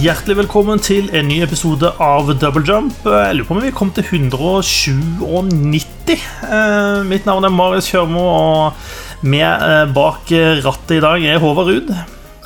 Hjertelig 0.00 0.36
velkommen 0.38 0.78
til 0.80 1.08
en 1.16 1.26
ny 1.28 1.40
episode 1.44 1.88
av 2.00 2.28
Double 2.40 2.62
Jump. 2.64 2.94
Jeg 3.04 3.34
lurer 3.36 3.46
på 3.48 3.54
om 3.56 3.60
vi 3.64 3.72
kom 3.74 3.90
til 3.92 4.04
197. 4.06 6.14
Eh, 6.46 7.00
Mitt 7.08 7.26
navn 7.28 7.44
er 7.48 7.52
Marius 7.52 7.88
Kjørmo, 7.90 8.22
og 8.22 8.72
med 9.26 9.44
eh, 9.66 9.84
bak 9.92 10.30
rattet 10.64 10.96
i 10.96 11.02
dag 11.04 11.18
er 11.34 11.42
Håvard 11.42 11.68
Ruud. 11.72 11.90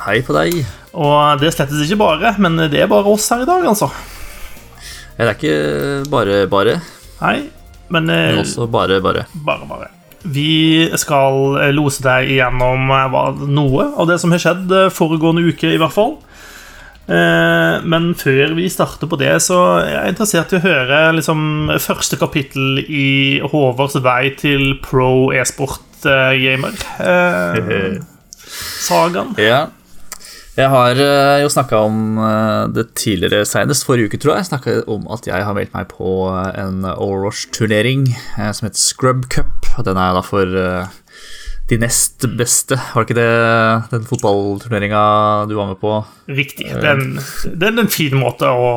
Hei 0.03 0.17
på 0.25 0.35
deg. 0.35 0.51
Og 0.95 1.39
det 1.41 1.53
slettes 1.55 1.83
ikke 1.85 1.99
bare, 2.01 2.33
men 2.41 2.53
det 2.71 2.79
er 2.83 2.91
bare 2.91 3.07
oss 3.13 3.29
her 3.31 3.41
i 3.45 3.49
dag, 3.49 3.61
altså. 3.71 3.87
Det 5.15 5.23
er 5.23 5.31
ikke 5.37 5.55
bare 6.11 6.41
bare, 6.51 6.73
Nei, 7.21 7.37
men, 7.93 8.09
eh, 8.11 8.31
men 8.33 8.41
også 8.43 8.67
bare 8.71 8.99
bare. 9.03 9.23
bare, 9.47 9.65
bare. 9.69 9.87
Vi 10.25 10.89
skal 10.97 11.59
eh, 11.61 11.71
lose 11.75 12.01
deg 12.03 12.31
igjennom 12.33 12.89
eh, 12.91 13.07
noe 13.47 13.83
av 13.95 14.07
det 14.09 14.17
som 14.21 14.31
har 14.33 14.41
skjedd 14.41 14.71
eh, 14.73 14.89
foregående 14.93 15.45
uke, 15.45 15.69
i 15.69 15.77
hvert 15.79 15.93
fall. 15.93 16.15
Eh, 17.05 17.83
Men 17.85 18.13
før 18.17 18.55
vi 18.57 18.65
starter 18.71 19.09
på 19.11 19.19
det, 19.21 19.35
så 19.45 19.59
er 19.83 19.91
jeg 19.93 20.15
interessert 20.15 20.53
i 20.55 20.59
å 20.59 20.63
høre 20.65 20.99
liksom, 21.19 21.45
første 21.83 22.17
kapittel 22.21 22.81
i 22.85 23.39
Håvards 23.45 23.99
vei 24.05 24.33
til 24.39 24.75
pro 24.83 25.31
e-sport-gamer. 25.35 26.77
Eh, 26.99 27.97
Sagaen. 28.85 29.35
Ja. 29.51 29.67
Jeg 30.55 30.69
har 30.71 30.95
eh, 31.03 31.41
jo 31.43 31.49
snakka 31.51 31.81
om 31.83 31.95
eh, 32.23 32.67
det 32.71 32.85
tidligere, 32.95 33.41
senest 33.43 33.83
forrige 33.83 34.07
uke, 34.07 34.19
tror 34.23 34.37
jeg. 34.37 34.47
Snakka 34.47 34.75
om 34.87 35.03
at 35.11 35.27
jeg 35.27 35.43
har 35.43 35.51
meldt 35.57 35.73
meg 35.75 35.89
på 35.91 36.13
eh, 36.31 36.61
en 36.63 36.77
Overwatch-turnering 36.93 38.05
eh, 38.13 38.51
som 38.55 38.69
heter 38.69 38.79
Scrub 38.79 39.25
Cup. 39.33 39.67
Den 39.83 39.99
er 39.99 40.15
da 40.15 40.21
for 40.23 40.47
eh, 40.47 40.87
de 41.69 41.79
nest 41.81 42.25
beste. 42.37 42.77
Var 42.77 43.05
det 43.05 43.09
ikke 43.09 43.17
det 43.17 43.29
den 43.93 44.05
fotballturneringa 44.05 45.05
du 45.49 45.55
var 45.57 45.71
med 45.71 45.79
på? 45.81 45.95
Riktig. 46.29 46.67
Det 46.69 46.91
er 46.91 46.99
en, 46.99 47.17
er 47.55 47.81
en 47.85 47.91
fin 47.91 48.13
måte 48.21 48.49
å, 48.49 48.69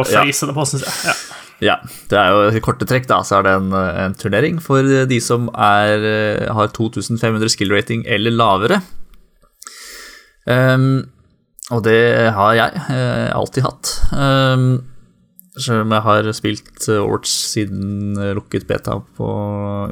å 0.00 0.02
Ja. 0.12 0.24
det 0.24 0.56
på, 0.56 0.68
syns 0.68 0.84
jeg. 0.84 0.98
Ja. 1.08 1.16
Ja, 1.62 1.76
det 2.10 2.18
er 2.18 2.32
jo 2.34 2.58
i 2.58 2.60
korte 2.60 2.84
trekk, 2.84 3.06
da, 3.08 3.20
så 3.24 3.38
er 3.38 3.46
det 3.46 3.52
en, 3.56 3.70
en 3.72 4.16
turnering 4.18 4.58
for 4.60 4.84
de 5.08 5.20
som 5.22 5.46
er, 5.54 6.02
har 6.52 6.72
2500 6.74 7.52
skill 7.54 7.72
rating 7.72 8.02
eller 8.10 8.34
lavere. 8.34 8.80
Um, 10.44 11.06
og 11.72 11.84
det 11.86 12.32
har 12.36 12.56
jeg 12.58 12.82
eh, 12.92 13.30
alltid 13.32 13.64
hatt. 13.64 13.92
Um, 14.12 14.66
selv 15.56 15.84
om 15.86 15.94
jeg 15.94 16.04
har 16.04 16.28
spilt 16.36 16.88
Orts 16.98 17.32
siden 17.54 18.18
eh, 18.18 18.34
lukket 18.36 18.66
beta 18.68 18.98
på, 19.16 19.28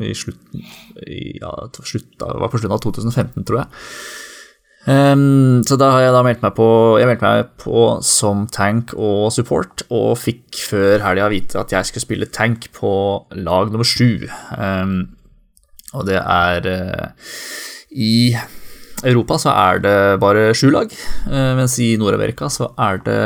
i 0.03 0.13
slutten 0.19 0.67
Ja, 1.07 1.55
slutt, 1.83 2.13
det 2.19 2.29
var 2.29 2.53
på 2.53 2.61
slutten 2.61 2.77
av 2.77 2.85
2015, 2.85 3.49
tror 3.49 3.65
jeg. 3.65 3.83
Um, 4.83 5.63
så 5.63 5.77
da 5.79 5.93
har 5.95 6.03
jeg 6.03 6.15
da 6.17 6.21
meldt 6.27 6.41
meg 6.43 6.57
på 6.57 6.65
Jeg 6.99 7.07
meldte 7.07 7.23
meg 7.23 7.51
på 7.63 7.83
som 8.03 8.49
tank 8.51 8.91
og 8.99 9.31
support, 9.31 9.85
og 9.95 10.17
fikk 10.19 10.59
før 10.73 11.05
helga 11.05 11.29
vite 11.31 11.61
at 11.61 11.71
jeg 11.71 11.87
skulle 11.87 12.07
spille 12.09 12.31
tank 12.35 12.67
på 12.75 12.91
lag 13.39 13.71
nummer 13.71 13.87
sju. 13.87 14.27
Um, 14.59 15.15
og 15.95 16.09
det 16.09 16.19
er 16.19 16.67
uh, 16.67 17.37
I 17.95 18.35
Europa 19.07 19.39
så 19.45 19.55
er 19.55 19.85
det 19.85 19.97
bare 20.23 20.51
sju 20.57 20.73
lag, 20.75 20.91
uh, 21.31 21.53
mens 21.61 21.79
i 21.83 21.93
Nord-Amerika 22.01 22.51
så 22.51 22.73
er 22.75 22.99
det 23.07 23.23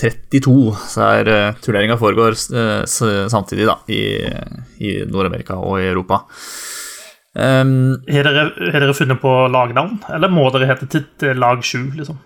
32. 0.00 0.56
Så 0.88 1.04
er 1.04 1.28
uh, 1.28 1.60
turneringa 1.60 2.00
foregår 2.00 2.40
samtidig, 2.40 3.68
da, 3.68 3.76
i, 3.92 4.00
i 4.80 4.96
Nord-Amerika 5.04 5.60
og 5.60 5.82
i 5.82 5.90
Europa. 5.92 6.24
Ehm, 7.38 7.94
Har 8.10 8.26
dere, 8.26 8.48
har 8.72 8.80
dere 8.82 8.94
funnet 8.96 9.20
på 9.22 9.30
lagnavn, 9.54 10.00
eller 10.10 10.32
må 10.32 10.48
dere 10.50 10.66
hete 10.72 10.88
til 10.90 11.04
til 11.20 11.38
lag 11.38 11.62
7, 11.62 11.92
liksom? 11.98 12.18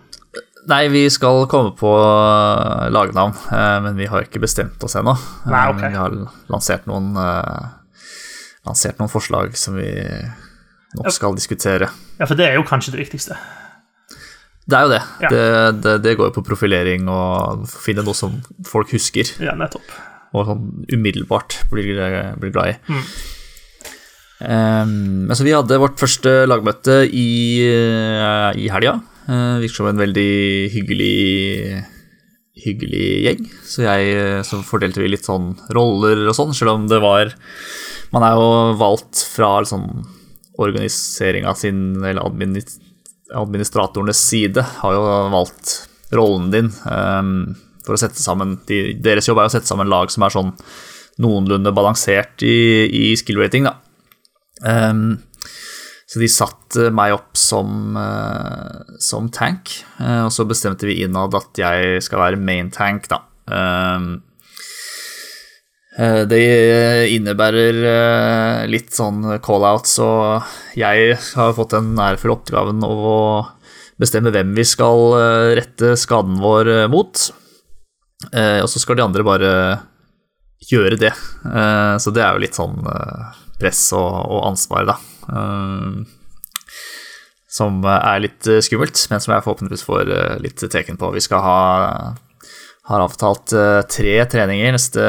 Nei, 0.67 0.87
vi 0.89 1.03
skal 1.13 1.43
komme 1.53 1.75
på 1.77 1.91
eh, 2.01 2.87
lagnavn, 2.95 3.35
eh, 3.53 3.81
men 3.85 3.99
vi 4.01 4.07
har 4.09 4.25
ikke 4.25 4.41
bestemt 4.41 4.81
oss 4.87 4.97
ennå. 4.97 5.13
Nei, 5.45 5.67
Eh. 5.69 5.91
Vi 5.91 5.97
har 5.99 6.15
lansert 6.49 6.87
noen, 6.89 7.11
eh, 7.21 7.67
lansert 8.67 8.99
noen 8.99 9.13
forslag 9.13 9.55
som 9.61 9.77
vi 9.77 9.91
nok 10.97 11.11
skal 11.13 11.35
diskutere. 11.37 11.91
Ja, 12.19 12.25
for 12.25 12.35
det 12.35 12.49
er 12.49 12.55
jo 12.57 12.63
kanskje 12.65 12.93
det 12.97 13.03
viktigste. 13.05 13.37
Det 14.67 14.79
er 14.79 14.83
jo 14.87 14.93
det. 14.95 15.03
Ja. 15.21 15.29
Det, 15.29 15.83
det, 15.83 15.95
det 16.03 16.17
går 16.17 16.31
jo 16.31 16.37
på 16.41 16.47
profilering 16.49 17.05
og 17.13 17.67
finne 17.69 18.01
noe 18.07 18.15
som 18.17 18.39
folk 18.65 18.89
husker, 18.97 19.29
Ja, 19.45 19.53
nettopp. 19.53 19.85
og 20.33 20.47
sånn 20.49 20.87
umiddelbart 20.89 21.59
blir, 21.71 21.93
blir 22.41 22.51
glad 22.57 22.73
i. 22.73 22.77
Mm. 22.89 23.03
Um, 24.45 25.27
altså 25.31 25.47
vi 25.47 25.55
hadde 25.57 25.81
vårt 25.81 25.99
første 26.01 26.45
lagmøte 26.49 27.03
i, 27.09 27.29
uh, 27.67 28.53
i 28.57 28.69
helga. 28.73 28.99
Uh, 29.25 29.61
virker 29.63 29.81
som 29.81 29.91
en 29.91 30.01
veldig 30.05 30.31
hyggelig 30.75 31.85
hyggelig 32.65 33.07
gjeng. 33.25 33.47
Så 33.67 33.85
jeg 33.85 34.15
eh, 34.15 34.41
så 34.47 34.61
fordelte 34.65 35.03
vi 35.03 35.11
litt 35.13 35.27
sånn 35.27 35.53
roller 35.75 36.25
og 36.29 36.37
sånn, 36.37 36.55
selv 36.57 36.77
om 36.77 36.89
det 36.91 37.01
var 37.03 37.35
Man 38.15 38.23
er 38.23 38.37
jo 38.39 38.75
valgt 38.79 39.25
fra 39.27 39.57
liksom 39.65 39.89
organiseringa 40.63 41.55
sin, 41.59 41.81
eller 41.99 42.23
administ 42.23 42.79
administratorenes 43.35 44.21
side, 44.21 44.63
har 44.63 44.93
jo 44.95 45.01
valgt 45.33 45.89
rollen 46.15 46.53
din 46.53 46.69
um, 46.87 47.57
for 47.83 47.97
å 47.97 47.99
sette 47.99 48.21
sammen 48.23 48.53
de, 48.69 48.93
Deres 49.03 49.27
jobb 49.27 49.41
er 49.43 49.49
å 49.49 49.51
sette 49.51 49.67
sammen 49.67 49.91
lag 49.91 50.13
som 50.13 50.23
er 50.23 50.35
sånn 50.35 50.53
noenlunde 51.25 51.73
balansert 51.75 52.45
i, 52.47 52.87
i 52.87 53.17
skill 53.19 53.41
rating, 53.41 53.67
da. 53.67 53.81
Um, 54.63 55.23
så 56.07 56.21
de 56.21 56.29
satte 56.31 56.91
meg 56.95 57.17
opp 57.17 57.39
som, 57.39 57.97
uh, 57.99 58.95
som 59.03 59.31
tank, 59.35 59.73
uh, 59.99 60.27
og 60.27 60.33
så 60.35 60.47
bestemte 60.47 60.87
vi 60.87 61.01
innad 61.03 61.35
at 61.35 61.59
jeg 61.59 62.05
skal 62.05 62.23
være 62.23 62.41
main 62.41 62.71
tank, 62.75 63.09
da. 63.11 63.25
Um, 63.51 64.23
eh, 65.99 66.23
det 66.31 66.45
innebærer 67.13 67.81
eh, 67.91 68.61
litt 68.73 68.95
sånn 68.97 69.21
call-outs, 69.45 69.99
og 70.01 70.79
jeg 70.79 71.19
har 71.19 71.53
fått 71.59 71.75
den 71.77 71.93
ærefulle 72.01 72.39
oppgaven 72.39 72.81
av 72.87 73.05
å 73.11 73.19
bestemme 74.01 74.33
hvem 74.35 74.55
vi 74.57 74.65
skal 74.67 75.17
eh, 75.19 75.51
rette 75.61 75.95
skaden 76.01 76.41
vår 76.43 76.71
eh, 76.73 76.87
mot. 76.91 77.27
Eh, 78.33 78.61
og 78.63 78.69
så 78.71 78.83
skal 78.83 78.99
de 78.99 79.07
andre 79.07 79.27
bare 79.27 79.53
gjøre 80.65 80.99
det. 81.01 81.13
Eh, 81.13 81.97
så 82.01 82.15
det 82.15 82.25
er 82.25 82.35
jo 82.35 82.45
litt 82.45 82.59
sånn 82.59 82.81
eh, 82.91 83.44
press 83.65 83.89
og, 83.97 84.13
og 84.29 84.45
ansvar, 84.53 84.93
da. 84.93 85.01
Eh, 85.33 86.05
som 87.55 87.85
er 87.87 88.25
litt 88.25 88.49
eh, 88.51 88.63
skummelt, 88.65 88.99
men 89.11 89.23
som 89.23 89.35
jeg 89.35 89.45
forhåpentligvis 89.47 89.87
får 89.87 90.11
eh, 90.11 90.37
litt 90.45 90.61
teken 90.61 90.99
på. 91.01 91.13
Vi 91.15 91.25
skal 91.25 91.45
ha 91.45 91.59
har 92.85 93.01
avtalt 93.01 93.49
tre 93.89 94.15
treninger 94.29 94.75
neste 94.75 95.01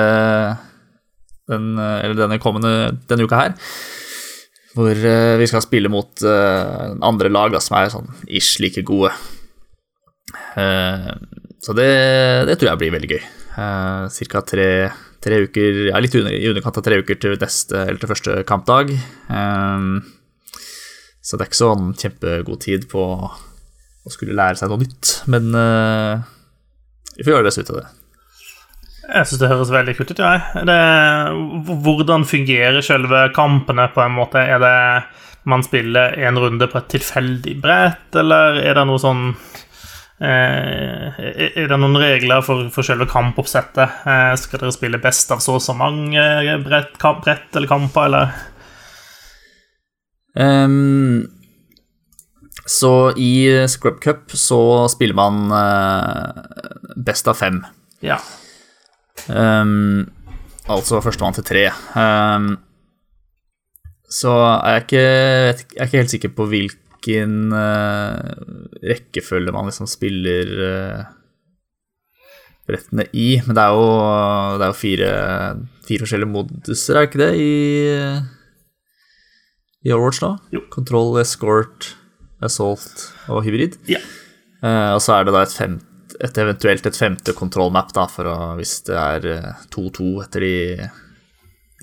den, 1.52 1.74
eller 1.76 2.16
denne 2.16 2.38
kommende 2.40 2.94
denne 3.10 3.26
uka 3.28 3.36
her. 3.42 3.58
Hvor 4.78 4.96
vi 4.96 5.48
skal 5.52 5.64
spille 5.64 5.92
mot 5.92 6.24
andre 6.24 7.32
lag 7.32 7.52
da, 7.52 7.60
som 7.60 7.76
er 7.76 7.92
sånn 7.92 8.08
ish 8.32 8.62
like 8.64 8.80
gode. 8.88 9.12
Så 10.56 11.76
det, 11.76 11.90
det 12.48 12.56
tror 12.56 12.72
jeg 12.72 12.80
blir 12.86 12.96
veldig 12.96 13.12
gøy. 13.12 13.28
Cirka 14.16 14.40
tre, 14.48 14.70
tre 15.24 15.42
uker, 15.48 15.82
ja, 15.92 16.00
litt 16.04 16.16
under, 16.18 16.36
i 16.36 16.48
underkant 16.52 16.80
av 16.82 16.86
tre 16.86 17.00
uker 17.02 17.20
til 17.22 17.36
neste, 17.42 17.82
eller 17.86 18.02
til 18.02 18.12
første 18.12 18.38
kampdag. 18.48 18.94
Um, 19.30 20.00
så 21.26 21.36
det 21.36 21.46
er 21.46 21.52
ikke 21.52 21.64
sånn 21.64 21.92
kjempegod 21.98 22.64
tid 22.66 22.88
på 22.92 23.04
å 23.26 24.14
skulle 24.14 24.38
lære 24.38 24.60
seg 24.60 24.70
noe 24.70 24.84
nytt, 24.84 25.14
men 25.32 25.50
uh, 25.58 26.22
vi 27.16 27.26
får 27.26 27.34
gjøre 27.34 27.46
det 27.46 27.52
beste 27.52 27.66
ut 27.66 27.72
av 27.74 27.80
det. 27.82 27.88
Jeg 29.06 29.30
syns 29.30 29.42
det 29.42 29.50
høres 29.52 29.74
veldig 29.74 29.94
kult 29.98 30.12
ut. 30.12 30.22
Ja. 30.22 30.34
Er 30.62 30.66
Det, 30.70 30.80
hvordan 31.86 32.26
fungerer 32.26 32.86
selve 32.86 33.28
kampene, 33.38 33.88
på 33.94 34.02
en 34.02 34.16
måte? 34.18 34.42
Er 34.42 34.62
det 34.62 34.78
man 35.46 35.62
spiller 35.66 36.16
en 36.26 36.40
runde 36.42 36.68
på 36.68 36.80
et 36.80 36.88
tilfeldig 36.96 37.60
brett, 37.62 38.10
eller 38.18 38.58
er 38.64 38.78
det 38.80 38.86
noe 38.90 39.02
sånn 39.02 39.28
Er 40.16 41.68
det 41.68 41.78
noen 41.82 41.98
regler 42.00 42.44
for, 42.46 42.70
for 42.72 42.88
selve 42.88 43.08
kampoppsettet? 43.12 44.04
Eh, 44.08 44.34
skal 44.40 44.62
dere 44.62 44.72
spille 44.76 45.02
best 45.04 45.34
av 45.36 45.42
så 45.44 45.58
og 45.58 45.64
så 45.64 45.76
mange 45.76 46.22
brett, 46.64 46.94
kamp, 47.02 47.26
brett 47.26 47.56
eller 47.56 47.68
kamper, 47.68 48.08
eller? 48.08 48.36
Um, 50.36 51.28
så 52.66 53.12
i 53.20 53.68
Scrub 53.68 54.00
Cup 54.04 54.32
så 54.32 54.88
spiller 54.92 55.16
man 55.16 55.52
eh, 55.52 56.44
best 56.96 57.28
av 57.28 57.38
fem. 57.40 57.62
Ja. 58.04 58.18
Um, 59.28 60.08
altså 60.68 61.02
førstemann 61.04 61.38
til 61.38 61.48
tre. 61.48 61.68
Um, 61.96 62.56
så 64.12 64.34
er 64.34 64.78
jeg 64.78 64.86
ikke, 64.86 65.06
jeg 65.06 65.80
er 65.80 65.90
ikke 65.90 66.02
helt 66.04 66.14
sikker 66.14 66.36
på 66.36 66.50
hvilken 67.06 67.54
eh, 67.54 68.34
rekkefølge 68.90 69.54
man 69.54 69.70
liksom 69.70 69.88
spiller 69.88 70.50
eh, 70.66 71.06
brettene 72.66 73.06
i, 73.14 73.42
men 73.46 73.56
det 73.56 73.62
er 73.62 73.74
jo, 73.78 73.90
det 74.58 74.66
er 74.66 74.72
jo 74.72 74.80
fire, 74.80 75.10
fire 75.86 76.06
forskjellige 76.06 76.32
moduser, 76.32 76.96
er 76.96 77.06
det 77.06 77.10
ikke 77.10 77.22
det, 77.22 77.34
i, 77.38 77.54
i 79.86 79.94
Overwatch 79.94 80.24
nå? 80.24 80.32
Jo. 80.56 80.64
Control, 80.74 81.20
Escort, 81.22 81.92
Assault 82.42 83.12
og 83.30 83.44
Hybrid. 83.46 83.78
Ja. 83.90 84.02
Uh, 84.64 84.96
og 84.96 85.02
så 85.04 85.20
er 85.20 85.28
det 85.28 85.36
da 85.36 85.44
et 85.46 85.54
femt, 85.54 86.16
et 86.26 86.38
eventuelt 86.42 86.88
et 86.90 86.98
femte 86.98 87.36
kontrollmap, 87.38 87.94
da, 87.94 88.08
å, 88.10 88.56
hvis 88.58 88.80
det 88.88 88.98
er 88.98 89.30
2-2 89.76 90.10
etter 90.24 90.48
de, 90.48 90.90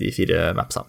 de 0.01 0.11
fire 0.11 0.49
mapsa. 0.57 0.83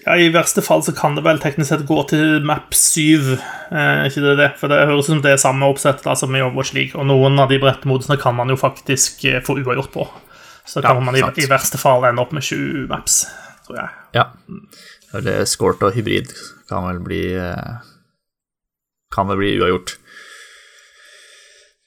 Ja, 0.00 0.16
I 0.16 0.30
verste 0.32 0.62
fall 0.64 0.82
så 0.84 0.94
kan 0.96 1.14
det 1.16 1.24
vel 1.26 1.40
teknisk 1.42 1.68
sett 1.68 1.84
gå 1.88 1.98
til 2.10 2.40
map 2.48 2.72
7. 2.74 3.34
Eh, 3.36 4.04
ikke 4.08 4.22
det 4.24 4.36
det? 4.40 4.48
For 4.60 4.72
det 4.72 4.80
høres 4.88 5.06
ut 5.08 5.12
som 5.12 5.22
det 5.24 5.34
er 5.34 5.42
samme 5.42 5.68
oppsett 5.68 6.00
da, 6.04 6.14
som 6.18 6.32
i 6.34 6.40
Overwatch 6.40 6.72
League. 6.76 6.96
Og 6.96 7.06
noen 7.10 7.36
av 7.42 7.52
de 7.52 7.60
brettemodusene 7.62 8.16
kan 8.20 8.36
man 8.38 8.50
jo 8.52 8.56
faktisk 8.60 9.24
eh, 9.28 9.42
få 9.44 9.58
uavgjort 9.60 9.92
på. 9.94 10.08
Så 10.64 10.80
kan 10.80 10.96
Ja, 10.96 11.04
man 11.04 11.18
i, 11.18 11.22
i 11.42 11.48
verste 11.50 11.78
fall 11.80 12.06
ende 12.08 12.22
opp 12.22 12.32
med 12.32 12.46
20 12.46 12.86
maps, 12.90 13.24
tror 13.66 13.82
jeg. 13.82 13.94
Ja. 14.16 14.28
Eller 15.12 15.44
Skort 15.50 15.82
og 15.84 15.92
hybrid 15.96 16.32
kan 16.70 16.86
vel 16.88 17.02
bli 17.04 17.22
eh, 17.36 17.72
Kan 19.12 19.28
vel 19.28 19.42
bli 19.42 19.56
uavgjort. 19.60 19.98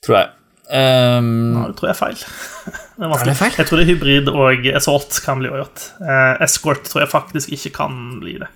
Tror 0.06 0.20
jeg. 0.20 0.35
Ehm, 0.72 1.54
Ja, 1.56 1.68
det 1.70 1.76
tror 1.78 1.90
jeg 1.90 1.96
er 1.96 2.00
feil. 2.00 2.18
Det 2.96 3.04
er 3.04 3.06
Er 3.06 3.12
vanskelig. 3.12 3.32
det 3.34 3.38
feil? 3.38 3.54
Jeg 3.60 3.68
tror 3.68 3.78
det 3.78 3.84
er 3.86 3.92
hybrid 3.94 4.30
og 4.32 4.68
Assault 4.76 5.18
kan 5.26 5.40
bli 5.42 5.50
uavgjort. 5.52 5.82
Uh, 6.00 6.44
Escort 6.46 6.84
tror 6.88 7.04
jeg 7.04 7.12
faktisk 7.12 7.52
ikke 7.52 7.72
kan 7.76 7.98
bli 8.22 8.38
det. 8.40 8.48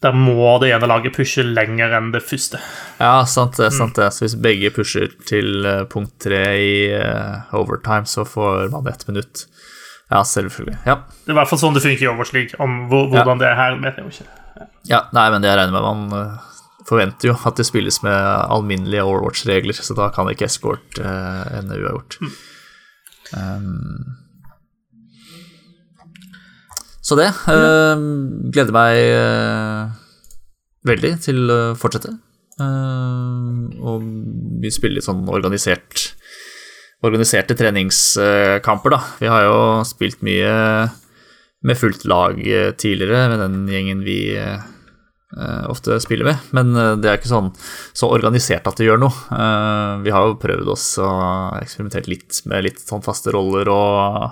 Der 0.00 0.14
må 0.16 0.54
det 0.62 0.70
ene 0.72 0.88
laget 0.88 1.12
pushe 1.12 1.42
lenger 1.44 1.92
enn 1.98 2.08
det 2.14 2.22
første. 2.24 2.56
ja, 2.98 3.18
sant 3.28 3.58
det. 3.60 3.68
sant 3.76 3.94
det 4.00 4.06
Så 4.16 4.24
hvis 4.24 4.34
begge 4.40 4.70
pusher 4.72 5.10
til 5.28 5.66
eh, 5.68 5.82
punkt 5.84 6.14
tre 6.24 6.40
i 6.56 6.70
uh, 6.96 7.52
overtime, 7.52 8.08
så 8.08 8.24
får 8.24 8.70
man 8.72 8.88
ett 8.88 9.04
minutt. 9.08 9.44
Ja, 10.10 10.22
selvfølgelig. 10.24 10.78
Ja. 10.88 10.94
Det 11.04 11.28
er 11.28 11.36
i 11.36 11.38
hvert 11.42 11.50
fall 11.52 11.60
sånn 11.60 11.76
det 11.76 11.82
funker 11.84 12.06
i 12.06 12.08
Overwatch 12.08 12.32
League. 12.32 12.56
Om 12.58 12.88
hvordan 12.88 13.12
hvordan 13.20 13.42
det 13.44 13.50
er 13.52 13.58
her, 13.60 13.76
vet 13.84 14.00
jeg 14.00 14.06
jo 14.08 14.14
ikke. 14.16 14.30
ja. 14.88 15.02
Nei, 15.12 15.26
men 15.30 15.42
det 15.44 15.52
jeg 15.52 15.60
regner 15.60 15.76
med 15.76 15.84
man 15.84 16.16
eh, 16.16 16.48
forventer 16.90 17.30
jo 17.30 17.36
at 17.46 17.60
det 17.60 17.66
spilles 17.68 18.00
med 18.04 18.16
alminnelige 18.50 19.04
Overwatch-regler, 19.06 19.78
så 19.78 19.96
da 19.98 20.10
kan 20.14 20.30
ikke 20.30 20.48
escort 20.48 20.98
uh, 21.02 21.46
ende 21.58 21.78
uavgjort. 21.78 22.18
Um, 23.36 24.16
så 27.00 27.16
det. 27.18 27.30
Uh, 27.46 28.50
gleder 28.52 28.74
meg 28.74 28.98
uh, 29.14 29.94
veldig 30.90 31.14
til 31.24 31.46
å 31.50 31.60
fortsette. 31.78 32.16
Uh, 32.60 33.70
og 33.80 34.04
vi 34.60 34.72
spiller 34.74 34.98
litt 34.98 35.08
sånn 35.08 35.24
organisert 35.30 36.10
organiserte 37.00 37.56
treningskamper, 37.56 38.92
da. 38.92 38.98
Vi 39.22 39.30
har 39.32 39.46
jo 39.46 39.60
spilt 39.88 40.20
mye 40.26 40.50
med 41.66 41.78
fullt 41.78 42.04
lag 42.08 42.40
eh, 42.46 42.70
tidligere 42.72 43.28
med 43.28 43.42
den 43.42 43.56
gjengen 43.68 44.04
vi 44.04 44.18
eh, 44.36 44.56
eh, 44.56 44.68
ofte 45.70 46.00
spiller 46.02 46.26
med, 46.26 46.38
men 46.56 46.74
eh, 46.74 46.96
det 46.98 47.10
er 47.10 47.20
ikke 47.20 47.30
sånn 47.30 47.52
så 47.94 48.10
organisert 48.10 48.66
at 48.66 48.80
det 48.80 48.88
gjør 48.88 49.04
noe. 49.04 49.14
Eh, 49.30 49.92
vi 50.04 50.14
har 50.14 50.26
jo 50.26 50.40
prøvd 50.42 50.72
oss 50.74 50.86
og 51.02 51.60
eksperimentert 51.60 52.10
litt 52.10 52.40
med 52.50 52.66
litt 52.66 52.82
sånn 52.82 53.04
faste 53.06 53.34
roller 53.34 53.70
og 53.70 54.26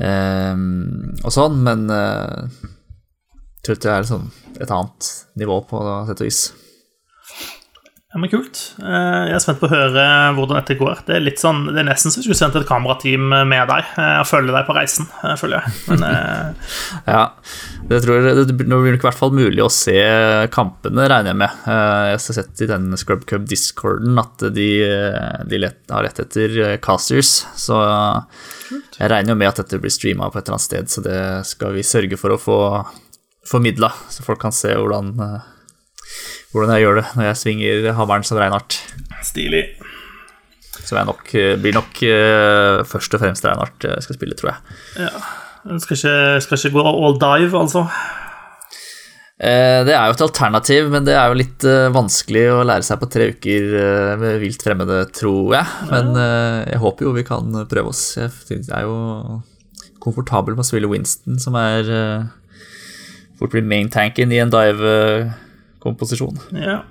eh, 0.00 0.54
og 0.56 1.34
sånn, 1.34 1.60
men 1.66 1.86
eh, 1.92 2.64
jeg 3.58 3.66
tror 3.66 3.82
det 3.84 3.92
er 3.92 4.08
sånn 4.08 4.30
et 4.58 4.72
annet 4.72 5.12
nivå 5.38 5.60
på 5.68 5.82
sett 6.08 6.24
og 6.24 6.30
vis. 6.30 6.42
Ja, 8.18 8.20
men 8.20 8.30
Kult. 8.32 8.60
Eh, 8.82 9.24
Jeg 9.28 9.34
er 9.36 9.42
spent 9.44 9.60
på 9.60 9.68
å 9.68 9.70
høre 9.70 10.04
hvordan 10.34 10.58
dette 10.58 10.74
går. 10.74 11.04
Det 11.06 11.14
er 11.14 11.22
litt 11.22 11.38
sånn, 11.38 11.68
det 11.70 11.84
er 11.84 11.86
nesten 11.86 12.10
så 12.10 12.18
vi 12.18 12.24
skulle 12.26 12.38
sendt 12.40 12.56
et 12.58 12.66
kamerateam 12.66 13.28
med 13.46 13.68
deg 13.70 13.92
eh, 13.94 14.14
og 14.18 14.26
følge 14.26 14.54
deg 14.56 14.64
på 14.66 14.74
reisen, 14.74 15.06
eh, 15.22 15.36
føler 15.38 15.60
jeg. 15.62 15.74
Men 15.92 16.02
Ja, 17.14 17.20
det 17.92 18.00
tror 18.02 18.26
jeg, 18.26 18.46
det 18.48 18.56
blir 18.58 18.66
nok 18.72 18.88
i 18.88 18.96
hvert 19.04 19.18
fall 19.20 19.36
mulig 19.38 19.62
å 19.62 19.70
se 19.70 19.94
kampene, 20.50 21.06
regner 21.06 21.30
jeg 21.30 21.38
med. 21.44 21.60
Jeg 21.70 22.16
har 22.16 22.24
sett 22.40 22.62
i 22.64 22.68
den 22.72 22.88
Scrub 22.98 23.22
Cub 23.30 23.46
Discorden 23.48 24.18
at 24.18 24.42
de, 24.56 24.66
de 25.46 25.60
let, 25.62 25.78
har 25.92 26.02
lett 26.08 26.18
etter 26.24 26.58
casters, 26.82 27.44
så 27.54 27.78
jeg 28.98 29.12
regner 29.12 29.36
jo 29.36 29.38
med 29.38 29.52
at 29.52 29.62
dette 29.62 29.78
blir 29.78 29.94
streama 29.94 30.26
på 30.32 30.40
et 30.40 30.48
eller 30.48 30.58
annet 30.58 30.66
sted, 30.66 30.90
så 30.90 31.04
det 31.06 31.20
skal 31.52 31.78
vi 31.78 31.86
sørge 31.86 32.18
for 32.18 32.34
å 32.34 32.40
få 32.42 32.58
formidla, 33.46 33.92
så 34.10 34.26
folk 34.26 34.42
kan 34.42 34.52
se 34.52 34.74
hvordan, 34.74 35.14
hvordan 36.52 36.72
jeg 36.74 36.84
gjør 36.86 37.00
det 37.00 37.06
når 37.16 37.26
jeg 37.28 37.40
svinger 37.42 37.90
hammeren 37.98 38.24
som 38.26 38.38
Reinhardt. 38.40 38.78
stilig. 39.26 39.64
Så 40.78 40.96
jeg 40.96 41.04
nok, 41.08 41.26
blir 41.60 41.74
nok 41.76 41.98
uh, 42.06 42.84
først 42.88 43.12
og 43.14 43.20
fremst 43.20 43.44
Reinhardt 43.44 43.84
jeg 43.84 44.04
skal 44.06 44.16
spille, 44.16 44.36
tror 44.38 44.54
jeg. 44.54 44.78
Ja. 45.08 45.10
Jeg 45.68 45.82
Skal 45.84 45.98
ikke, 45.98 46.40
skal 46.46 46.58
ikke 46.62 46.78
gå 46.78 46.84
all 46.88 47.18
dive, 47.20 47.58
altså. 47.60 47.82
Eh, 49.38 49.84
Det 49.86 49.92
er 49.94 50.06
jo 50.08 50.14
et 50.16 50.22
alternativ, 50.24 50.88
men 50.90 51.04
det 51.06 51.14
er 51.14 51.28
jo 51.30 51.36
litt 51.38 51.64
eh, 51.68 51.90
vanskelig 51.94 52.44
å 52.54 52.62
lære 52.66 52.86
seg 52.86 52.98
på 53.02 53.08
tre 53.12 53.26
uker 53.34 53.66
eh, 53.82 54.12
med 54.22 54.38
vilt 54.42 54.64
fremmede, 54.64 55.02
tror 55.14 55.52
jeg. 55.58 55.90
Men 55.92 56.10
eh, 56.18 56.62
jeg 56.72 56.80
håper 56.82 57.06
jo 57.06 57.12
vi 57.18 57.26
kan 57.26 57.52
prøve 57.70 57.92
oss. 57.92 58.02
Jeg 58.18 58.64
er 58.70 58.86
jo 58.86 59.42
komfortabel 60.02 60.56
med 60.56 60.64
å 60.64 60.68
spille 60.70 60.90
Winston, 60.90 61.36
som 61.42 61.58
er 61.60 61.90
eh, 61.92 62.24
fort 63.38 63.52
blir 63.54 63.66
main-tanken 63.66 64.32
i 64.34 64.40
en 64.42 64.54
dive-komposisjon. 65.78 66.38
Ja. 66.52 66.82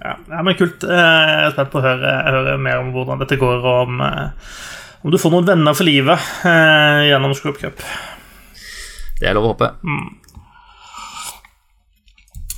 Ja, 0.00 0.16
ja, 0.30 0.42
men 0.42 0.54
kult. 0.54 0.84
Eh, 0.84 0.88
Jeg 0.94 1.46
er 1.48 1.50
spent 1.56 1.70
på 1.72 1.80
å 1.80 1.82
høre, 1.82 2.12
høre 2.30 2.58
mer 2.58 2.78
om 2.78 2.92
hvordan 2.94 3.18
dette 3.18 3.36
går, 3.40 3.64
og 3.64 3.88
om, 3.88 4.00
eh, 4.00 4.28
om 5.04 5.10
du 5.10 5.18
får 5.18 5.30
noen 5.34 5.46
venner 5.48 5.74
for 5.74 5.84
livet 5.84 6.18
eh, 6.44 7.08
gjennom 7.10 7.34
Scrub 7.34 7.58
Cup. 7.58 7.82
Det 9.18 9.26
er 9.28 9.34
lov 9.34 9.48
å 9.48 9.52
håpe. 9.56 9.72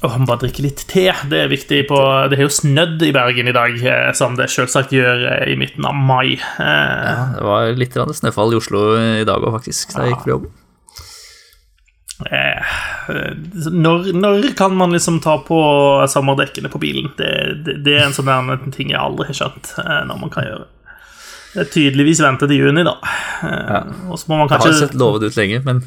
Åh, 0.02 0.14
må 0.16 0.26
bare 0.28 0.40
drikke 0.46 0.62
litt 0.64 0.84
te. 0.88 1.06
Det 1.28 1.40
er 1.44 1.48
viktig 1.52 1.82
på 1.88 1.96
Det 2.32 2.38
har 2.38 2.46
jo 2.46 2.52
snødd 2.52 3.02
i 3.04 3.10
Bergen 3.12 3.48
i 3.48 3.52
dag, 3.52 3.74
som 4.16 4.36
det 4.36 4.46
selvsagt 4.52 4.92
gjør 4.96 5.26
i 5.48 5.56
midten 5.60 5.84
av 5.88 5.94
mai. 5.96 6.36
Eh, 6.36 7.08
Ja, 7.08 7.26
det 7.36 7.44
var 7.44 7.72
litt 7.76 7.96
snøfall 7.96 8.52
i 8.52 8.60
Oslo 8.60 8.84
i 9.00 9.24
dag 9.24 9.40
òg, 9.40 9.52
faktisk, 9.60 9.92
da 9.96 10.04
jeg 10.04 10.12
gikk 10.14 10.24
fra 10.26 10.34
jobb. 10.36 10.50
Eh, 12.28 12.74
når, 13.72 14.10
når 14.16 14.50
kan 14.58 14.74
man 14.76 14.92
liksom 14.92 15.20
ta 15.24 15.38
på 15.46 15.60
sommerdekkene 16.10 16.70
på 16.72 16.80
bilen? 16.82 17.10
Det, 17.18 17.30
det, 17.66 17.78
det 17.86 17.96
er 17.96 18.08
en 18.08 18.16
sånn 18.16 18.72
ting 18.74 18.92
jeg 18.92 19.00
aldri 19.00 19.30
har 19.30 19.38
skjønt 19.40 19.72
eh, 19.84 20.02
når 20.10 20.20
man 20.24 20.32
kan 20.34 20.46
gjøre. 20.48 20.66
Det 21.50 21.64
er 21.64 21.70
tydeligvis 21.74 22.20
vente 22.22 22.46
til 22.46 22.60
juni, 22.62 22.84
da. 22.86 22.96
Eh, 23.42 23.88
Og 24.10 24.20
så 24.20 24.30
må 24.30 24.38
man 24.38 24.50
Det 24.50 24.58
har 24.58 24.62
kanskje 24.66 24.86
sett 24.86 24.98
lovet 25.00 25.26
ut 25.26 25.38
lenge, 25.40 25.62
men 25.66 25.82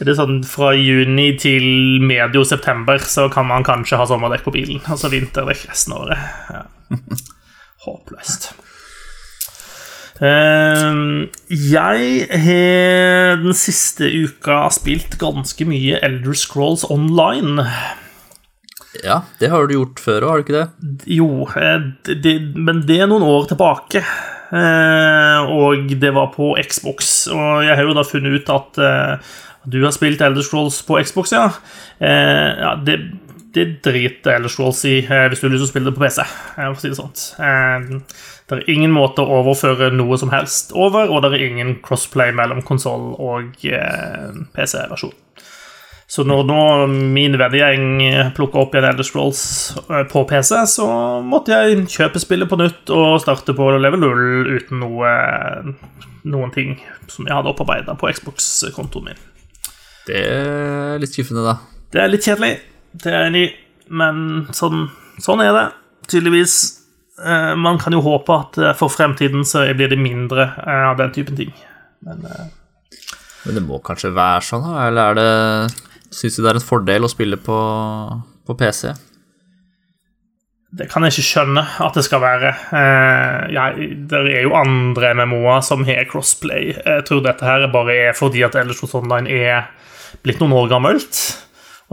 Er 0.00 0.08
det 0.08 0.16
sånn 0.18 0.40
fra 0.48 0.72
juni 0.74 1.28
til 1.38 1.66
medio 2.02 2.42
september 2.48 2.98
så 2.98 3.28
kan 3.30 3.46
man 3.46 3.62
kanskje 3.66 4.00
ha 4.00 4.06
sommerdekk 4.10 4.42
på 4.48 4.54
bilen, 4.56 4.80
altså 4.90 5.10
vinterdekk 5.12 5.68
resten 5.70 5.94
av 5.94 6.06
året. 6.06 6.18
Ja. 6.50 6.64
Håpløst. 7.84 8.52
Ehm, 10.22 11.30
jeg 11.50 12.26
har 12.44 13.40
den 13.42 13.56
siste 13.58 14.06
uka 14.06 14.68
spilt 14.74 15.16
ganske 15.18 15.66
mye 15.66 15.98
Elder 16.06 16.36
Scrolls 16.38 16.84
Online. 16.90 17.66
ja, 19.02 19.22
det 19.40 19.50
har 19.50 19.66
du 19.66 19.74
gjort 19.74 19.98
før 19.98 20.22
òg, 20.22 20.30
har 20.30 20.36
du 20.38 20.44
ikke 20.44 20.60
det? 20.60 21.08
Jo, 21.16 21.48
eh, 21.58 21.90
det, 22.14 22.36
men 22.54 22.84
det 22.86 23.00
er 23.00 23.10
noen 23.10 23.26
år 23.26 23.50
tilbake. 23.50 24.04
Eh, 24.54 25.50
og 25.50 25.90
det 25.98 26.12
var 26.14 26.30
på 26.34 26.54
Xbox. 26.62 27.26
Og 27.32 27.64
jeg 27.66 27.74
har 27.74 27.82
jo 27.86 27.96
da 27.96 28.06
funnet 28.06 28.38
ut 28.38 28.54
at 28.54 28.80
eh, 28.82 29.34
du 29.64 29.80
har 29.82 29.94
spilt 29.96 30.22
Elder 30.22 30.44
Scrolls 30.44 30.82
på 30.86 31.00
Xbox, 31.02 31.32
ja. 31.34 31.48
Eh, 31.98 32.50
ja 32.60 32.74
det, 32.84 32.98
det 33.56 33.66
driter 33.86 34.36
Elder 34.36 34.52
Scrolls 34.52 34.84
i 34.86 35.00
hvis 35.02 35.42
du 35.42 35.48
har 35.48 35.54
lyst 35.54 35.64
til 35.64 35.70
å 35.70 35.72
spille 35.72 35.90
det 35.90 35.96
på 35.96 36.04
PC. 36.04 36.22
For 36.54 36.76
å 36.76 36.82
si 36.82 36.92
det 36.92 37.00
sånt. 37.00 37.26
Det 38.44 38.58
er 38.58 38.70
ingen 38.74 38.92
måte 38.92 39.24
å 39.24 39.38
overføre 39.40 39.88
noe 39.94 40.18
som 40.20 40.32
helst 40.34 40.74
over, 40.76 41.08
og 41.08 41.24
det 41.24 41.32
er 41.32 41.46
ingen 41.46 41.78
crossplay 41.84 42.34
mellom 42.36 42.60
konsoll 42.66 43.14
og 43.16 43.64
eh, 43.64 44.34
PC-versjon. 44.52 45.14
Så 46.06 46.26
når 46.28 46.42
nå 46.46 46.58
min 46.92 47.38
vennegjeng 47.40 48.02
plukka 48.36 48.60
opp 48.60 48.74
igjen 48.76 48.90
Elder 48.90 49.06
Scrolls 49.08 49.40
eh, 49.88 50.04
på 50.10 50.26
PC, 50.28 50.52
så 50.74 50.88
måtte 51.24 51.56
jeg 51.56 51.86
kjøpe 51.94 52.20
spillet 52.20 52.50
på 52.50 52.60
nytt 52.60 52.92
og 52.92 53.16
starte 53.24 53.56
på 53.56 53.70
level 53.78 54.04
0 54.04 54.52
uten 54.58 54.84
noe, 54.84 55.14
noen 56.28 56.52
ting 56.52 56.76
som 57.08 57.24
jeg 57.24 57.32
hadde 57.32 57.48
opparbeida 57.54 57.96
på 57.96 58.12
Xbox-kontoen 58.12 59.08
min. 59.08 59.26
Det 60.04 60.20
er 60.20 61.00
litt 61.00 61.16
skuffende, 61.16 61.48
da. 61.48 61.56
Det 61.94 62.04
er 62.04 62.12
litt 62.12 62.28
kjedelig, 62.28 62.58
det 63.00 63.08
er 63.08 63.22
jeg 63.22 63.32
enig 63.32 63.44
i, 63.48 63.52
men 63.96 64.24
sånn, 64.52 64.90
sånn 65.24 65.40
er 65.40 65.56
det. 65.56 65.68
Tydeligvis. 66.12 66.83
Eh, 67.22 67.56
man 67.56 67.78
kan 67.78 67.94
jo 67.94 68.02
håpe 68.02 68.34
at 68.34 68.58
eh, 68.58 68.74
for 68.78 68.90
fremtiden 68.90 69.44
så 69.46 69.62
blir 69.76 69.92
det 69.92 70.00
mindre 70.00 70.48
eh, 70.58 70.84
av 70.90 70.98
den 70.98 71.12
typen 71.14 71.38
ting. 71.38 71.52
Men 72.04 72.26
Men 73.44 73.58
det 73.58 73.62
må 73.62 73.78
kanskje 73.84 74.10
være 74.16 74.42
sånn, 74.42 74.64
da? 74.64 74.86
Eller 74.88 75.10
er 75.10 75.18
det 75.18 75.82
Syns 76.14 76.36
du 76.38 76.44
det 76.44 76.52
er 76.52 76.58
en 76.60 76.62
fordel 76.62 77.04
å 77.04 77.10
spille 77.10 77.36
på, 77.42 77.56
på 78.46 78.54
PC? 78.54 78.92
Det 80.74 80.86
kan 80.90 81.02
jeg 81.02 81.14
ikke 81.14 81.26
skjønne 81.26 81.64
at 81.82 81.96
det 81.98 82.04
skal 82.06 82.22
være. 82.22 82.52
Jeg, 83.50 83.88
det 84.10 84.20
er 84.20 84.44
jo 84.46 84.54
andre 84.54 85.10
MMO-er 85.18 85.64
som 85.66 85.82
har 85.86 86.06
crossplay. 86.10 86.70
Jeg 86.76 87.02
tror 87.08 87.24
dette 87.26 87.46
her 87.46 87.66
bare 87.74 87.96
er 88.08 88.14
fordi 88.14 88.44
at 88.46 88.54
Ellers 88.58 88.82
Online 88.94 89.26
er 89.26 89.66
blitt 90.22 90.38
noen 90.42 90.54
år 90.54 90.70
gammelt. 90.70 91.18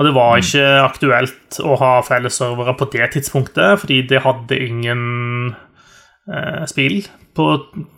Og 0.02 0.08
det 0.08 0.16
var 0.16 0.40
ikke 0.42 0.66
aktuelt 0.82 1.60
å 1.62 1.76
ha 1.78 1.92
felles 2.02 2.40
servere 2.42 2.74
på 2.74 2.88
det 2.90 3.12
tidspunktet, 3.14 3.84
fordi 3.84 4.00
det 4.10 4.24
hadde 4.26 4.58
ingen 4.58 5.04
eh, 6.26 6.64
spill 6.66 7.04
på 7.38 7.46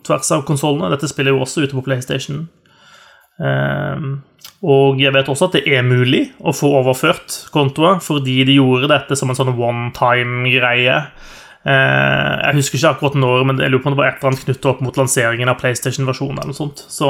tvers 0.04 0.32
av 0.36 0.44
konsollene. 0.44 0.90
Dette 0.92 1.08
spiller 1.08 1.32
jo 1.32 1.40
også 1.46 1.64
ute 1.64 1.78
på 1.78 1.84
PlayStation. 1.86 2.42
Eh, 3.40 4.04
og 4.68 5.00
jeg 5.00 5.16
vet 5.16 5.32
også 5.32 5.48
at 5.48 5.56
det 5.56 5.64
er 5.64 5.88
mulig 5.88 6.26
å 6.44 6.52
få 6.52 6.74
overført 6.82 7.38
kontoer, 7.56 8.04
fordi 8.04 8.42
de 8.44 8.58
gjorde 8.58 8.92
dette 8.92 9.16
som 9.16 9.32
en 9.32 9.40
sånn 9.40 9.54
one 9.56 9.88
time-greie. 9.96 11.00
Eh, 11.64 12.32
jeg 12.50 12.60
husker 12.60 12.82
ikke 12.82 12.94
akkurat 12.98 13.20
når, 13.24 13.48
men 13.48 13.64
jeg 13.64 13.72
lurer 13.72 13.86
på 13.86 13.94
om 13.94 13.96
det 13.96 14.02
var 14.02 14.12
et 14.12 14.20
eller 14.20 14.34
annet 14.34 14.44
knyttet 14.44 14.72
opp 14.74 14.84
mot 14.84 15.00
lanseringen 15.00 15.48
av 15.48 15.56
PlayStation-versjonen. 15.64 16.36
eller 16.36 16.52
noe 16.52 16.60
sånt. 16.66 16.84
Så 16.92 17.08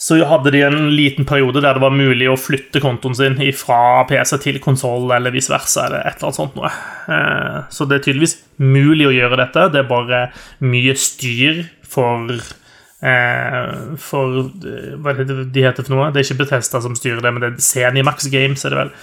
så 0.00 0.16
hadde 0.24 0.48
de 0.54 0.62
en 0.64 0.78
liten 0.96 1.26
periode 1.28 1.60
der 1.60 1.76
det 1.76 1.82
var 1.82 1.92
mulig 1.92 2.24
å 2.30 2.38
flytte 2.40 2.80
kontoen 2.80 3.16
sin 3.18 3.34
fra 3.52 4.06
PC 4.08 4.38
til 4.40 4.56
konsoll, 4.64 5.10
eller 5.12 5.34
vice 5.34 5.52
versa, 5.52 5.84
eller 5.86 6.06
et 6.08 6.14
eller 6.16 6.30
annet 6.30 6.38
sånt 6.38 6.54
noe. 6.56 6.70
Eh, 7.12 7.58
så 7.68 7.84
det 7.84 7.98
er 7.98 8.06
tydeligvis 8.06 8.38
mulig 8.64 9.10
å 9.10 9.12
gjøre 9.12 9.42
dette. 9.42 9.66
Det 9.74 9.82
er 9.82 9.90
bare 9.90 10.20
mye 10.64 10.94
styr 10.96 11.66
for 11.84 12.32
eh, 12.32 13.74
For 14.00 14.38
eh, 14.40 14.94
Hva 14.96 15.12
er 15.12 15.20
det 15.20 15.36
de 15.52 15.66
heter 15.66 15.84
for 15.84 15.98
noe? 15.98 16.08
Det 16.14 16.22
er 16.22 16.30
ikke 16.30 16.46
Bethesda 16.46 16.80
som 16.80 16.96
styrer 16.96 17.20
det, 17.20 17.34
men 17.36 17.44
det 17.44 17.50
er 17.50 17.66
Zenimax 17.66 18.30
Games, 18.32 18.64
er 18.64 18.72
det 18.72 18.80
vel, 18.80 18.94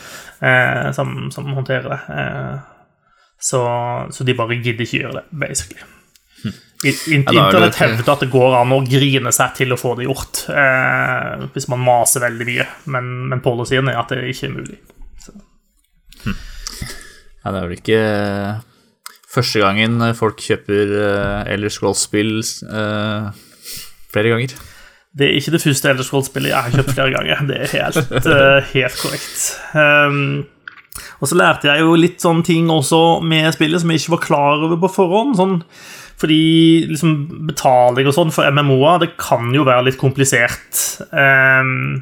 som, 0.98 1.14
som 1.34 1.54
håndterer 1.54 1.94
det. 1.94 2.02
Så, 3.38 3.62
så 4.18 4.26
de 4.26 4.38
bare 4.38 4.58
gidder 4.58 4.88
ikke 4.88 5.04
gjøre 5.04 5.20
det, 5.20 5.24
basically. 5.46 5.86
Internett 6.86 7.80
hevder 7.82 8.12
at 8.14 8.22
det 8.22 8.30
går 8.30 8.60
an 8.60 8.76
å 8.76 8.84
grine 8.86 9.32
seg 9.34 9.56
til 9.58 9.74
å 9.74 9.80
få 9.80 9.96
det 9.98 10.06
gjort, 10.06 10.44
eh, 10.54 11.48
hvis 11.56 11.66
man 11.74 11.82
maser 11.82 12.22
veldig 12.28 12.48
mye, 12.52 12.68
men, 12.94 13.10
men 13.32 13.42
policyen 13.42 13.90
er 13.90 13.98
at 13.98 14.14
det 14.14 14.28
ikke 14.30 14.46
er 14.46 14.54
mulig. 14.54 14.78
Så. 15.24 15.34
Ja, 16.28 17.54
det 17.54 17.58
er 17.58 17.64
vel 17.66 17.78
ikke 17.80 18.02
første 19.38 19.62
gangen 19.64 20.02
folk 20.18 20.42
kjøper 20.44 20.94
eh, 20.98 21.54
Eller 21.54 21.74
Scrolls-spill 21.74 22.40
eh, 22.42 23.30
flere 24.14 24.36
ganger. 24.36 24.54
Det 25.18 25.26
er 25.26 25.40
ikke 25.40 25.56
det 25.56 25.64
første 25.64 25.90
Elder 25.90 26.06
Scrolls-spillet 26.06 26.52
jeg 26.52 26.62
har 26.62 26.76
kjøpt 26.76 26.94
flere 26.94 27.14
ganger. 27.16 27.42
Det 27.50 27.58
er 27.64 27.72
helt, 27.74 28.12
uh, 28.28 28.60
helt 28.70 29.00
korrekt. 29.02 29.46
Um, 29.74 30.46
og 31.18 31.32
så 31.32 31.38
lærte 31.40 31.72
jeg 31.72 31.82
jo 31.82 31.96
litt 31.98 32.22
sånne 32.22 32.46
ting 32.46 32.70
også 32.70 33.00
med 33.26 33.50
spillet 33.56 33.82
som 33.82 33.94
jeg 33.94 34.04
ikke 34.04 34.14
var 34.14 34.22
klar 34.28 34.66
over 34.68 34.78
på 34.84 34.92
forhånd. 35.00 35.34
sånn 35.40 35.56
fordi 36.18 36.88
liksom, 36.90 37.16
betaling 37.50 38.08
og 38.10 38.16
sånn 38.16 38.34
for 38.34 38.50
MMO-er, 38.50 39.02
det 39.04 39.12
kan 39.22 39.52
jo 39.54 39.66
være 39.68 39.90
litt 39.90 40.00
komplisert. 40.02 40.80
Um, 41.12 42.02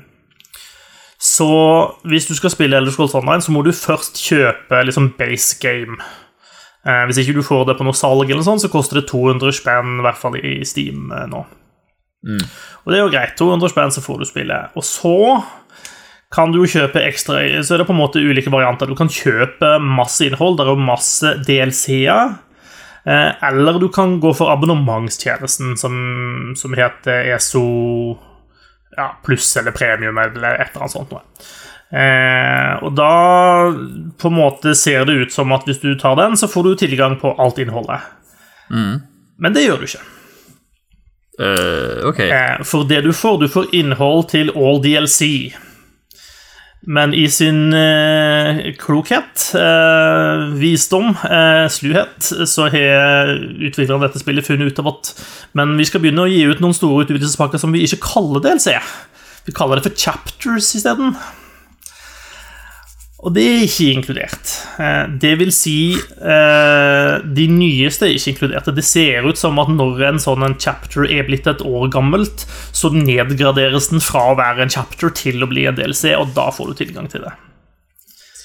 så 1.20 1.50
hvis 2.08 2.30
du 2.30 2.36
skal 2.38 2.54
spille 2.54 2.80
Elder 2.80 2.96
Scrolls 2.96 3.16
Online, 3.18 3.44
så 3.44 3.52
må 3.52 3.66
du 3.66 3.74
først 3.76 4.22
kjøpe 4.24 4.86
liksom 4.88 5.12
base 5.20 5.60
game. 5.60 6.00
Uh, 6.88 7.04
hvis 7.10 7.20
ikke 7.24 7.36
du 7.36 7.44
får 7.44 7.68
det 7.68 7.76
på 7.80 7.88
noe 7.88 7.98
salg, 7.98 8.30
eller 8.30 8.46
sånn, 8.46 8.62
så 8.64 8.72
koster 8.72 9.02
det 9.02 9.10
200 9.12 9.60
spenn, 9.60 10.00
i 10.00 10.08
hvert 10.08 10.22
fall 10.22 10.40
i 10.40 10.58
Steam 10.68 11.12
uh, 11.12 11.26
nå. 11.28 11.44
Mm. 12.26 12.42
Og 12.86 12.94
det 12.94 12.98
er 12.98 13.04
jo 13.04 13.12
greit. 13.14 13.36
200 13.42 13.74
spenn, 13.74 13.94
så 13.94 14.04
får 14.06 14.22
du 14.22 14.30
spille. 14.30 14.62
Og 14.80 14.86
så 14.88 15.18
kan 16.34 16.52
du 16.52 16.58
jo 16.62 16.68
kjøpe 16.68 17.04
ekstra 17.06 17.38
Så 17.64 17.76
er 17.76 17.82
det 17.82 17.88
på 17.88 17.94
en 17.94 18.02
måte 18.02 18.24
ulike 18.24 18.52
varianter. 18.54 18.90
Du 18.90 18.98
kan 18.98 19.12
kjøpe 19.12 19.76
masse 19.84 20.26
innhold. 20.26 20.58
Det 20.58 20.66
er 20.66 20.72
jo 20.74 20.88
masse 20.88 21.36
DLC-er. 21.46 22.34
Eh, 23.06 23.44
eller 23.48 23.80
du 23.80 23.90
kan 23.94 24.20
gå 24.20 24.34
for 24.34 24.50
abonnementstjenesten 24.54 25.76
som, 25.78 25.98
som 26.58 26.74
heter 26.74 27.30
ESO 27.36 27.66
ja, 28.98 29.12
pluss 29.26 29.58
eller 29.58 29.72
premium 29.72 30.18
eller 30.18 30.56
et 30.56 30.72
eller 30.72 30.86
annet 30.86 30.96
sånt 30.96 31.14
noe. 31.14 31.22
Eh, 31.96 32.72
og 32.84 32.96
da 32.98 33.12
på 34.18 34.32
en 34.32 34.38
måte 34.40 34.74
ser 34.76 35.06
det 35.06 35.20
ut 35.22 35.36
som 35.36 35.54
at 35.56 35.68
hvis 35.70 35.84
du 35.84 35.94
tar 36.00 36.18
den, 36.20 36.38
så 36.38 36.50
får 36.50 36.66
du 36.66 36.76
tilgang 36.82 37.20
på 37.22 37.36
alt 37.38 37.62
innholdet. 37.62 38.02
Mm. 38.74 39.00
Men 39.38 39.56
det 39.56 39.68
gjør 39.68 39.82
du 39.82 39.90
ikke. 39.90 40.06
Uh, 41.36 42.08
ok. 42.10 42.20
Eh, 42.20 42.64
for 42.64 42.88
det 42.88 43.02
du 43.04 43.12
får, 43.14 43.42
du 43.44 43.50
får 43.52 43.74
innhold 43.76 44.30
til 44.32 44.52
all 44.56 44.80
DLC. 44.84 45.52
Men 46.86 47.14
i 47.18 47.26
sin 47.34 47.74
eh, 47.74 48.60
klokhet, 48.78 49.48
eh, 49.58 50.44
visdom, 50.60 51.16
eh, 51.26 51.66
sluhet, 51.74 52.30
så 52.46 52.68
har 52.70 53.34
utviklerne 53.58 53.98
av 53.98 54.06
dette 54.06 54.22
spillet 54.22 54.46
funnet 54.46 54.70
ut 54.70 54.82
av 54.84 54.92
at 54.94 55.12
Men 55.58 55.74
vi 55.80 55.88
skal 55.90 56.04
begynne 56.04 56.28
å 56.28 56.30
gi 56.30 56.44
ut 56.46 56.62
noen 56.62 56.78
store 56.78 57.08
utvidelsespakker 57.08 57.62
som 57.62 57.74
vi 57.74 57.82
ikke 57.88 58.04
kaller 58.06 58.44
DLC. 58.44 58.78
Vi 59.46 59.56
kaller 59.56 59.80
det 59.80 59.88
for 59.88 59.98
chapters 59.98 60.76
isteden. 60.78 61.16
Og 63.26 63.34
det 63.34 63.44
er 63.50 63.64
ikke 63.66 63.88
inkludert. 63.90 64.52
Eh, 64.78 65.08
det 65.22 65.32
vil 65.40 65.50
si 65.56 65.96
eh, 65.98 67.14
De 67.26 67.46
nyeste 67.50 68.06
er 68.06 68.14
ikke 68.14 68.36
inkludert. 68.36 68.70
Det 68.78 68.86
ser 68.86 69.26
ut 69.26 69.40
som 69.40 69.58
at 69.62 69.72
når 69.74 70.04
en 70.12 70.22
sånn 70.22 70.46
en 70.46 70.58
chapter 70.62 71.08
er 71.10 71.26
blitt 71.26 71.50
et 71.50 71.64
år 71.66 71.90
gammelt, 71.94 72.46
så 72.70 72.94
nedgraderes 72.94 73.90
den 73.90 74.04
fra 74.04 74.28
å 74.30 74.38
være 74.38 74.68
en 74.68 74.74
chapter 74.78 75.10
til 75.10 75.42
å 75.42 75.50
bli 75.50 75.66
en 75.66 75.78
DLC, 75.78 76.14
og 76.20 76.36
da 76.38 76.52
får 76.54 76.72
du 76.72 76.84
tilgang 76.84 77.10
til 77.10 77.26
det. 77.26 77.34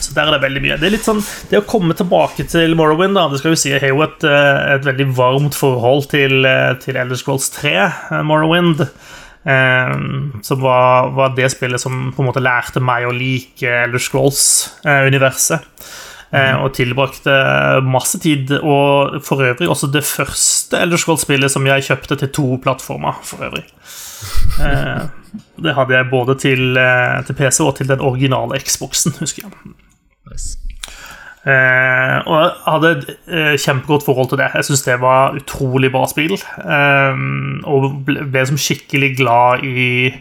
så 0.00 0.16
der 0.16 0.30
er 0.30 0.38
det 0.38 0.42
veldig 0.46 0.64
mye. 0.64 0.80
Det 0.80 0.88
er 0.88 0.96
litt 0.96 1.04
sånn, 1.04 1.20
det 1.52 1.60
å 1.60 1.68
komme 1.68 1.96
tilbake 1.98 2.48
til 2.48 2.76
Morrowind 2.78 3.18
da, 3.18 3.28
det 3.28 3.42
skal 3.42 3.52
vi 3.52 3.62
si, 3.66 3.74
Jeg 3.74 3.84
har 3.84 3.92
jo 3.92 4.04
et, 4.06 4.24
et 4.24 4.88
veldig 4.88 5.10
varmt 5.20 5.58
forhold 5.58 6.08
til, 6.14 6.48
til 6.80 7.00
Elder 7.04 7.20
Scrolls 7.20 7.52
3, 7.60 7.74
Morrowind. 8.24 8.86
som 9.40 10.60
var, 10.60 11.12
var, 11.16 11.30
det 11.32 11.46
spillet 11.48 11.80
som 11.80 12.10
på 12.12 12.20
en 12.20 12.26
måte 12.28 12.42
lærte 12.44 12.80
meg 12.84 13.06
å 13.08 13.12
like 13.16 13.68
Elder 13.84 14.00
Scrolls-universet. 14.00 15.68
Eh, 16.30 16.54
og 16.62 16.70
tilbrakte 16.78 17.32
masse 17.82 18.20
tid. 18.22 18.52
Og 18.60 19.18
for 19.26 19.42
øvrig 19.42 19.68
også 19.68 19.90
det 19.90 20.04
første 20.06 20.78
Elderscroll-spillet 20.78 21.50
som 21.50 21.66
jeg 21.66 21.88
kjøpte 21.88 22.20
til 22.22 22.32
to 22.34 22.48
plattformer. 22.62 23.20
for 23.22 23.46
øvrig. 23.48 23.66
Eh, 24.60 25.06
det 25.62 25.72
hadde 25.74 25.94
jeg 25.94 26.10
både 26.10 26.34
til, 26.36 26.76
eh, 26.76 27.24
til, 27.24 27.34
PC 27.34 27.60
og 27.64 27.76
til 27.76 27.88
den 27.88 28.00
originale 28.00 28.58
Xboxen, 28.60 29.14
husker 29.20 29.42
jeg. 29.46 29.72
Nice. 30.28 30.58
Eh, 31.46 32.18
og 32.26 32.34
jeg 32.36 32.50
hadde 32.66 32.90
et 32.90 33.62
kjempegodt 33.62 34.04
forhold 34.04 34.28
til 34.28 34.38
det. 34.42 34.50
Jeg 34.54 34.64
syns 34.64 34.82
det 34.84 34.98
var 35.00 35.32
utrolig 35.38 35.92
bra 35.92 36.04
spill. 36.10 36.34
Eh, 36.34 37.24
og 37.64 38.04
ble, 38.04 38.26
ble 38.28 38.44
som 38.50 38.60
skikkelig 38.60 39.14
glad 39.16 39.64
i 39.64 40.12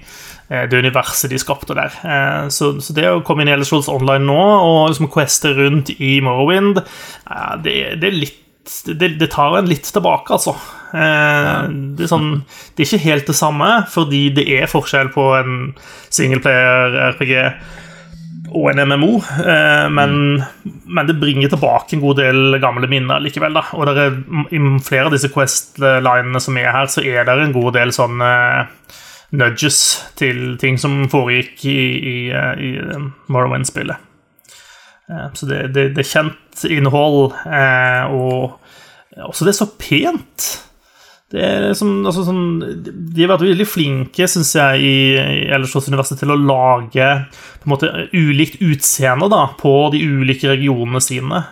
det 0.49 0.81
universet 0.81 1.31
de 1.31 1.39
skapte 1.41 1.77
der. 1.77 1.95
Eh, 2.03 2.49
så, 2.53 2.73
så, 2.81 2.95
det 2.97 3.07
å 3.09 3.23
komme 3.25 3.45
inn 3.45 3.51
i 3.51 3.55
Elder 3.55 3.69
Scrolls 3.69 3.89
Online 3.91 4.25
nå 4.25 4.39
og 4.39 4.91
liksom 4.91 5.09
queste 5.13 5.53
rundt 5.57 5.93
i 5.97 6.17
Morrowind, 6.25 6.81
eh, 6.81 7.55
det, 7.65 7.75
det, 8.01 8.13
litt 8.15 8.45
det, 8.89 9.15
det, 9.17 9.31
tar 9.33 9.57
en 9.57 9.69
litt 9.69 9.87
tilbake, 9.89 10.35
altså. 10.35 10.53
det, 10.91 12.03
er 12.05 12.09
sånn, 12.09 12.43
det 12.77 12.83
er 12.83 12.87
ikke 12.87 13.05
helt 13.07 13.29
det 13.31 13.37
samme, 13.37 13.69
fordi 13.89 14.27
det 14.37 14.45
er 14.59 14.69
forskjell 14.69 15.09
på 15.13 15.25
en 15.39 15.55
singleplayer-RPG 16.13 17.33
og 18.55 18.69
en 18.71 18.81
MMO, 18.87 19.11
eh, 19.45 19.85
men, 19.93 20.15
mm. 20.39 20.73
men, 20.85 21.07
det 21.07 21.17
bringer 21.21 21.51
tilbake 21.51 21.95
en 21.95 22.03
god 22.03 22.19
del 22.21 22.57
gamle 22.61 22.89
minner 22.89 23.21
likevel. 23.21 23.57
da, 23.57 23.65
og 23.77 23.91
er, 23.93 24.17
I 24.53 24.61
flere 24.85 25.09
av 25.09 25.15
disse 25.15 25.31
Quest-linene 25.33 26.41
som 26.43 26.57
er 26.57 26.71
her, 26.73 26.89
så 26.91 27.03
er 27.05 27.27
det 27.27 27.37
en 27.43 27.55
god 27.55 27.75
del 27.77 27.93
sånne 27.95 28.31
nudges 29.35 29.79
til 30.19 30.57
ting 30.61 30.79
som 30.81 31.03
foregikk 31.11 31.65
i, 31.69 31.81
i, 31.99 32.17
i 32.33 32.71
Morrowind-spillet. 33.29 34.07
Eh, 35.09 35.27
så 35.33 35.49
det, 35.49 35.67
det, 35.75 35.89
det, 35.97 36.05
er 36.05 36.09
kjent 36.13 36.65
innhold, 36.69 37.35
eh, 37.45 38.09
og 38.09 39.29
også 39.29 39.45
det 39.45 39.53
er 39.53 39.59
så 39.59 39.69
pent. 39.79 40.49
Det 41.29 41.41
er 41.45 41.67
liksom, 41.67 41.91
altså 42.09 42.23
sånn, 42.25 42.45
de 42.81 43.21
har 43.21 43.35
vært 43.35 43.45
veldig 43.45 43.69
flinke, 43.69 44.25
syns 44.29 44.55
jeg, 44.57 44.81
i, 44.81 44.93
i 45.13 45.47
Ellersås 45.53 45.89
universitet 45.91 46.23
til 46.23 46.33
å 46.33 46.39
lage 46.41 47.09
på 47.61 47.67
en 47.67 47.73
måte 47.75 47.91
ulikt 48.15 48.57
utseende 48.65 49.29
da, 49.29 49.43
på 49.59 49.73
de 49.93 50.01
ulike 50.09 50.49
regionene 50.49 51.01
sine. 51.05 51.43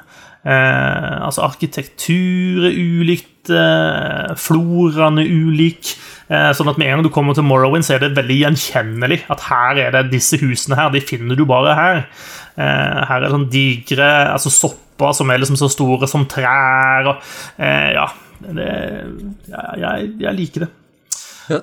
Eh, 0.47 1.13
altså 1.27 1.43
arkitektur 1.45 2.65
er 2.69 2.77
ulikt, 2.77 3.51
eh, 3.53 4.33
floraen 4.39 5.21
er 5.21 5.29
ulik. 5.29 5.93
Eh, 6.27 6.49
sånn 6.51 6.67
at 6.67 6.79
med 6.79 6.89
en 6.89 6.97
gang 6.97 7.05
du 7.05 7.11
kommer 7.13 7.35
til 7.37 7.45
Morrowind, 7.47 7.85
så 7.87 7.95
er 7.95 8.03
det 8.03 8.17
veldig 8.17 8.35
gjenkjennelig 8.41 9.21
at 9.31 9.45
her 9.47 9.79
er 9.85 9.93
det 9.95 10.09
disse 10.11 10.39
husene 10.41 10.75
her. 10.79 10.91
De 10.91 11.03
finner 11.03 11.39
du 11.39 11.45
bare 11.47 11.75
her. 11.77 12.01
Eh, 12.59 12.97
her 13.07 13.21
er 13.21 13.27
det 13.27 13.35
sånn 13.35 13.47
digre 13.53 14.09
altså 14.33 14.51
sopper 14.51 15.13
som 15.15 15.31
er 15.31 15.39
liksom 15.39 15.59
så 15.59 15.69
store 15.71 16.09
som 16.09 16.27
trær. 16.29 17.13
og 17.13 17.29
eh, 17.61 17.93
ja 17.95 18.09
det, 18.37 18.67
jeg, 19.47 19.79
jeg, 19.81 20.09
jeg, 20.21 20.35
liker 20.37 20.67
det. 20.67 20.73
Ja. 21.47 21.61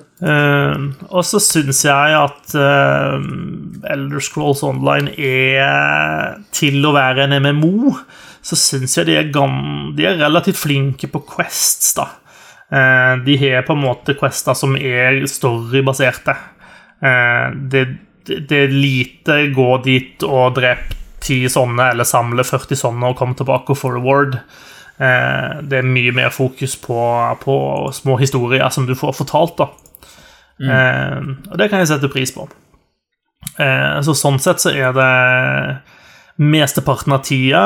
Og 1.13 1.21
så 1.23 1.37
syns 1.39 1.83
jeg 1.85 2.15
at 2.17 2.55
Elder 2.57 4.23
Scrolls 4.25 4.63
Online 4.65 5.13
er 5.13 6.39
Til 6.57 6.81
å 6.89 6.95
være 6.95 7.27
en 7.27 7.37
MMO, 7.45 7.93
så 8.41 8.57
syns 8.57 8.97
jeg 8.97 9.07
de 9.11 9.19
er, 9.21 9.29
de 9.29 10.09
er, 10.09 10.17
relativt 10.19 10.57
flinke 10.57 11.07
på 11.13 11.21
Quests, 11.29 11.93
da. 12.01 12.09
Uh, 12.73 13.21
de 13.25 13.37
har 13.37 13.65
på 13.67 13.75
en 13.75 13.83
måte 13.83 14.15
Quester 14.17 14.57
som 14.57 14.75
er 14.77 15.23
storybaserte. 15.29 16.33
Det, 17.05 17.81
det, 18.25 18.37
det, 18.49 18.57
er 18.57 18.71
lite 18.71 19.35
gå 19.53 19.67
dit 19.85 20.23
og 20.25 20.55
drep 20.55 20.95
ti 21.21 21.43
sånne, 21.51 21.91
eller 21.91 22.07
samle 22.07 22.45
40 22.47 22.79
sånne 22.79 23.11
og 23.11 23.19
komme 23.19 23.37
tilbake 23.37 23.73
og 23.73 23.79
få 23.79 23.91
reward. 23.93 24.39
Eh, 24.97 25.55
det 25.67 25.81
er 25.81 25.87
mye 25.87 26.13
mer 26.15 26.31
fokus 26.31 26.77
på, 26.79 26.99
på, 27.41 27.55
små 27.93 28.15
historier 28.21 28.69
som 28.71 28.87
du 28.87 28.95
får 28.95 29.17
fortalt. 29.19 29.57
da. 29.57 29.67
Mm. 30.59 30.69
Eh, 30.71 31.51
og 31.51 31.57
det 31.59 31.69
kan 31.71 31.83
jeg 31.83 31.91
sette 31.91 32.11
pris 32.11 32.31
på. 32.35 32.47
Eh, 33.59 33.99
så 34.05 34.15
sånn 34.15 34.39
sett 34.41 34.63
så 34.63 34.71
er 34.71 34.95
det 34.95 35.11
Mesteparten 36.35 37.13
av 37.15 37.21
tida 37.23 37.61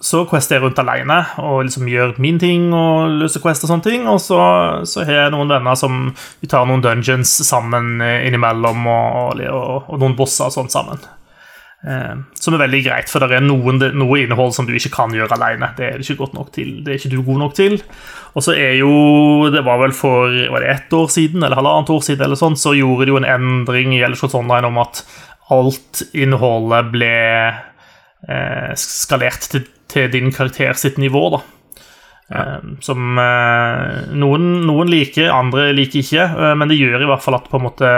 så 0.00 0.22
quester 0.24 0.56
jeg 0.56 0.64
rundt 0.64 0.78
alene 0.80 1.18
og 1.42 1.66
liksom 1.66 1.90
gjør 1.92 2.14
min 2.24 2.38
ting 2.40 2.70
og 2.72 3.18
løser 3.20 3.42
quest 3.44 3.66
og 3.66 3.72
sånne 3.72 3.84
ting. 3.84 4.06
Og 4.08 4.16
så, 4.22 4.38
så 4.88 5.04
har 5.04 5.26
jeg 5.26 5.34
noen 5.34 5.52
venner 5.52 5.76
som 5.76 6.06
vi 6.40 6.48
tar 6.48 6.64
noen 6.68 6.84
dungeons 6.84 7.34
sammen 7.44 7.98
innimellom, 8.00 8.88
og, 8.88 9.44
og, 9.44 9.92
og 9.92 10.00
noen 10.00 10.16
bosser 10.16 10.48
og 10.48 10.56
sånt 10.56 10.72
sammen. 10.72 11.04
Eh, 11.84 12.14
som 12.40 12.54
er 12.56 12.62
veldig 12.62 12.80
greit, 12.86 13.10
for 13.12 13.20
det 13.20 13.36
er 13.36 13.44
noen, 13.44 13.76
noe 13.98 14.20
innhold 14.22 14.54
som 14.56 14.64
du 14.64 14.72
ikke 14.72 14.94
kan 14.94 15.12
gjøre 15.12 15.36
alene. 15.36 15.68
Det 15.76 15.90
er 15.90 16.00
ikke 16.00 16.16
godt 16.22 16.36
nok 16.36 16.48
til. 16.54 16.78
Det 16.84 16.94
er 16.94 17.00
ikke 17.00 17.12
du 17.12 17.20
god 17.26 17.42
nok 17.42 17.56
til. 17.58 17.76
Og 18.32 18.46
så 18.46 18.54
er 18.56 18.78
jo 18.78 19.50
Det 19.52 19.60
var 19.66 19.78
vel 19.82 19.92
for 19.92 20.32
var 20.50 20.64
det 20.64 20.70
ett 20.72 20.92
år 20.92 21.12
siden 21.12 21.44
eller 21.44 21.60
halvannet 21.60 21.90
år 21.92 22.00
siden 22.02 22.24
eller 22.24 22.40
sånn, 22.40 22.56
så 22.56 22.72
gjorde 22.72 23.04
de 23.04 23.12
jo 23.12 23.20
en 23.20 23.28
endring 23.28 23.92
i 23.92 24.00
Eldershots 24.02 24.34
Online 24.34 24.66
om 24.66 24.80
at 24.80 25.04
alt 25.52 26.00
innholdet 26.16 26.88
ble 26.94 27.12
eh, 27.12 27.60
skalert 28.80 29.50
til, 29.52 29.66
til, 29.92 30.06
din 30.12 30.32
karakter 30.32 30.78
sitt 30.80 30.96
nivå, 31.02 31.26
da. 31.34 31.42
Ja. 32.32 32.40
Ehm, 32.40 32.78
som 32.80 33.18
eh, 33.20 34.12
noen, 34.16 34.46
noen, 34.64 34.88
liker, 34.88 35.28
andre 35.28 35.68
liker 35.76 36.00
ikke, 36.00 36.24
eh, 36.24 36.54
men 36.56 36.70
det 36.70 36.78
gjør 36.78 37.04
i 37.04 37.08
hvert 37.10 37.24
fall 37.24 37.36
at 37.36 37.50
på 37.50 37.60
en 37.60 37.66
måte 37.66 37.90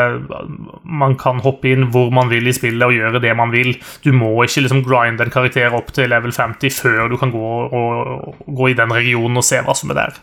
man 0.83 1.15
kan 1.21 1.39
hoppe 1.45 1.71
inn 1.71 1.87
hvor 1.95 2.11
man 2.15 2.31
vil 2.33 2.51
i 2.51 2.55
spillet 2.57 2.83
og 2.83 2.97
gjøre 2.97 3.23
det 3.23 3.37
man 3.39 3.55
vil. 3.55 3.77
Du 4.03 4.11
må 4.17 4.33
ikke 4.43 4.67
liksom 4.67 4.83
grinde 4.87 5.27
en 5.27 5.33
karakter 5.33 5.75
opp 5.79 5.95
til 5.95 6.11
level 6.11 6.35
50 6.35 6.75
før 6.75 7.07
du 7.13 7.17
kan 7.21 7.31
gå, 7.35 7.55
og, 7.71 8.43
gå 8.47 8.73
i 8.73 8.77
den 8.79 8.95
regionen 8.95 9.39
og 9.39 9.47
se 9.47 9.63
hva 9.63 9.79
som 9.79 9.95
er 9.95 10.03
der. 10.03 10.21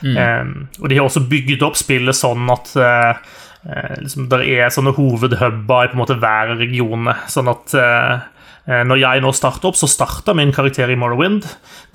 Mm. 0.00 0.16
Um, 0.16 0.52
og 0.80 0.88
de 0.88 0.96
har 0.96 1.04
også 1.04 1.26
bygd 1.28 1.60
opp 1.66 1.74
spillet 1.76 2.16
sånn 2.16 2.46
at 2.48 2.70
uh, 2.80 3.18
liksom, 4.00 4.30
det 4.32 4.38
er 4.48 4.70
sånne 4.72 4.94
hovedhubber 4.96 5.84
i 5.84 5.90
på 5.90 5.98
en 5.98 6.00
måte 6.00 6.16
hver 6.22 6.54
region. 6.56 7.10
Sånn 7.28 7.50
at 7.52 7.74
uh, 7.76 8.22
Eh, 8.39 8.39
når 8.70 9.00
jeg 9.00 9.22
nå 9.24 9.32
starter 9.34 9.70
opp, 9.70 9.78
så 9.78 9.88
starta 9.90 10.34
min 10.36 10.52
karakter 10.54 10.90
i 10.92 10.98
Morrowind. 10.98 11.46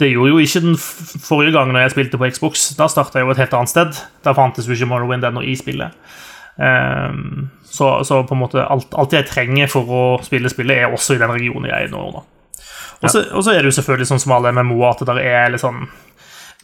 Det 0.02 0.10
gjorde 0.12 0.34
jo 0.34 0.42
ikke 0.44 0.64
den 0.66 0.78
forrige 0.78 1.54
gangen 1.56 1.78
jeg 1.80 1.94
spilte 1.94 2.20
på 2.20 2.28
Xbox. 2.34 2.68
Da 2.76 2.90
starta 2.92 3.22
jeg 3.22 3.28
jo 3.28 3.36
et 3.36 3.40
helt 3.40 3.56
annet 3.56 3.72
sted. 3.72 4.02
Da 4.26 4.36
fantes 4.36 4.68
jo 4.68 4.76
ikke 4.76 4.90
Morrowind 4.92 5.24
ennå 5.24 5.46
i 5.46 5.56
spillet. 5.60 5.96
Um, 6.56 7.50
så, 7.64 8.04
så, 8.04 8.24
på 8.24 8.36
en 8.36 8.40
måte 8.40 8.64
alt, 8.64 8.88
alt, 8.96 9.14
jeg 9.14 9.26
trenger 9.28 9.68
for 9.68 9.84
å 9.92 10.24
spille 10.24 10.50
spillet, 10.52 10.78
er 10.78 10.94
også 10.94 11.14
i 11.16 11.18
den 11.20 11.32
regionen 11.36 11.66
jeg 11.68 11.76
er 11.76 11.88
i 11.90 11.92
nå. 11.92 12.24
Og 13.04 13.10
så 13.12 13.52
er 13.52 13.60
det 13.60 13.70
jo 13.70 13.76
selvfølgelig 13.76 14.08
sånn 14.14 14.24
som 14.24 14.34
alle 14.38 14.52
MMO-er 14.56 14.92
at 14.94 15.08
det 15.10 15.16
er 15.28 15.52
litt 15.52 15.64
sånn 15.64 15.82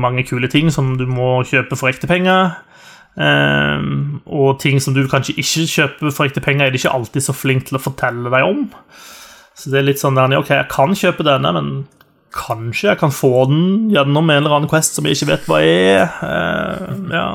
mange 0.00 0.22
kule 0.28 0.50
ting 0.50 0.70
som 0.74 0.94
du 0.98 1.08
må 1.10 1.40
kjøpe 1.48 1.78
for 1.78 1.90
ekte 1.90 2.10
penger. 2.10 2.54
Um, 3.14 4.20
og 4.26 4.58
ting 4.62 4.80
som 4.82 4.94
du 4.94 5.04
kanskje 5.10 5.36
ikke 5.38 5.66
kjøper 5.70 6.14
for 6.14 6.26
ekte 6.26 6.42
penger, 6.42 6.66
er 6.66 6.74
de 6.74 6.80
ikke 6.80 6.94
alltid 6.94 7.26
så 7.26 7.34
flinke 7.36 7.68
til 7.68 7.78
å 7.78 7.82
fortelle 7.82 8.30
deg 8.30 8.46
om. 8.46 8.68
Så 9.54 9.70
det 9.70 9.80
er 9.80 9.88
litt 9.88 10.02
sånn 10.02 10.18
der, 10.18 10.34
ok, 10.38 10.50
jeg 10.50 10.70
kan 10.70 10.94
kjøpe 10.98 11.26
denne, 11.26 11.52
men 11.54 11.72
kanskje 12.34 12.90
jeg 12.90 12.98
kan 12.98 13.14
få 13.14 13.44
den 13.50 13.90
gjennom 13.94 14.30
en 14.30 14.40
eller 14.40 14.56
annen 14.56 14.70
Quest 14.70 14.96
som 14.98 15.06
jeg 15.06 15.18
ikke 15.18 15.30
vet 15.30 15.50
hva 15.50 15.60
er. 15.62 16.08
Uh, 16.22 17.10
ja. 17.14 17.26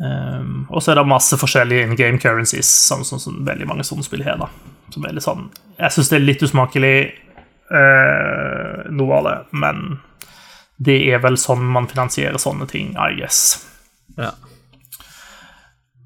Um, 0.00 0.62
og 0.72 0.80
så 0.80 0.92
er 0.92 1.00
det 1.00 1.08
masse 1.12 1.36
forskjellige 1.36 1.84
in 1.84 1.96
game 1.98 2.20
currencies, 2.20 2.68
sånn 2.88 3.04
som, 3.04 3.20
som, 3.20 3.42
veldig 3.44 3.68
mange 3.68 3.84
sånne 3.84 4.06
spill 4.06 4.24
har. 4.24 4.40
Sånn 4.90 5.50
Jeg 5.76 5.92
syns 5.92 6.08
det 6.08 6.16
er 6.16 6.24
litt 6.24 6.44
usmakelig 6.46 6.94
Uh, 7.70 8.86
noe 8.90 9.18
av 9.20 9.26
det. 9.26 9.38
Men 9.62 10.00
det 10.80 10.96
er 11.12 11.20
vel 11.22 11.36
sånn 11.38 11.62
man 11.70 11.88
finansierer 11.90 12.40
sånne 12.40 12.66
ting, 12.70 12.94
I 12.98 13.18
guess. 13.20 13.60
Ja. 14.18 14.32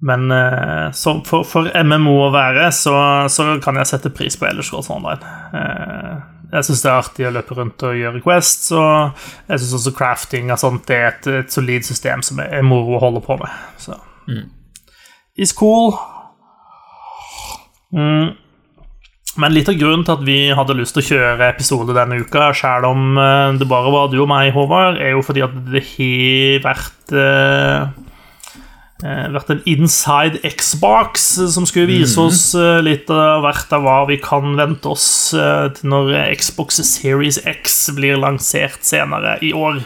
Men 0.05 0.29
uh, 0.29 0.91
for, 1.25 1.47
for, 1.49 1.71
MMO 1.73 2.19
å 2.27 2.33
være, 2.35 2.69
så, 2.77 2.95
så, 3.33 3.55
kan 3.65 3.79
jeg 3.81 3.89
sette 3.89 4.13
pris 4.13 4.37
på 4.37 4.49
Elderscrolls 4.51 4.91
Online. 4.93 5.33
Eh, 5.57 6.17
jeg 6.55 6.67
syns 6.67 6.83
det 6.85 6.91
er 6.91 6.99
artig 6.99 7.25
å 7.27 7.33
løpe 7.33 7.57
rundt 7.57 7.83
og 7.87 7.97
gjøre 7.97 8.21
Quest, 8.23 8.69
og 8.77 9.25
jeg 9.49 9.63
syns 9.63 9.73
også 9.79 9.95
crafting 9.97 10.53
og 10.53 10.61
sånt 10.61 10.85
det 10.91 10.99
er 10.99 11.09
et, 11.09 11.31
et 11.41 11.57
solid 11.57 11.87
system 11.87 12.23
som 12.27 12.43
er, 12.45 12.53
er 12.59 12.67
moro 12.67 12.99
å 12.99 13.03
holde 13.07 13.25
på 13.25 13.39
med. 13.41 13.65
Så 13.81 13.97
mm. 14.29 14.45
Is 15.41 15.55
cool. 15.57 15.97
Mm. 17.95 18.37
Men 19.41 19.55
litt 19.55 19.69
av 19.71 19.79
grunnen 19.79 20.05
til 20.07 20.15
at 20.15 20.25
vi 20.27 20.39
hadde 20.55 20.77
lyst 20.79 20.95
til 20.95 21.03
å 21.03 21.09
kjøre 21.09 21.51
episode 21.51 21.97
denne 21.97 22.21
uka, 22.23 22.53
selv 22.55 22.87
om 22.93 23.19
eh, 23.19 23.57
det 23.59 23.69
bare 23.71 23.93
var 23.95 24.11
du 24.13 24.21
og 24.23 24.31
meg, 24.31 24.53
Håvard, 24.55 25.01
er 25.03 25.17
jo 25.17 25.25
fordi 25.27 25.43
at 25.47 25.55
det 25.73 25.83
har 25.89 26.63
vært 26.69 27.15
eh, 27.19 28.03
vært 29.35 29.51
en 29.53 29.65
inside 29.69 30.39
Xbox 30.55 31.27
som 31.53 31.67
skulle 31.69 31.91
vise 31.91 32.15
mm. 32.17 32.23
oss 32.25 32.45
litt 32.87 33.11
av 33.13 33.43
hvert 33.45 33.75
av 33.77 33.83
hva 33.85 33.97
vi 34.09 34.17
kan 34.23 34.55
vente 34.57 34.89
oss 34.89 35.09
til 35.35 35.91
når 35.91 36.15
Xbox 36.41 36.79
Series 36.89 37.43
X 37.45 37.91
blir 37.99 38.17
lansert 38.23 38.87
senere 38.87 39.35
i 39.45 39.51
år. 39.53 39.83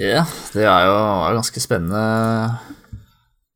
Ja, 0.00 0.24
det 0.54 0.64
er 0.64 0.86
jo 0.86 0.96
ganske 1.36 1.60
spennende 1.60 2.06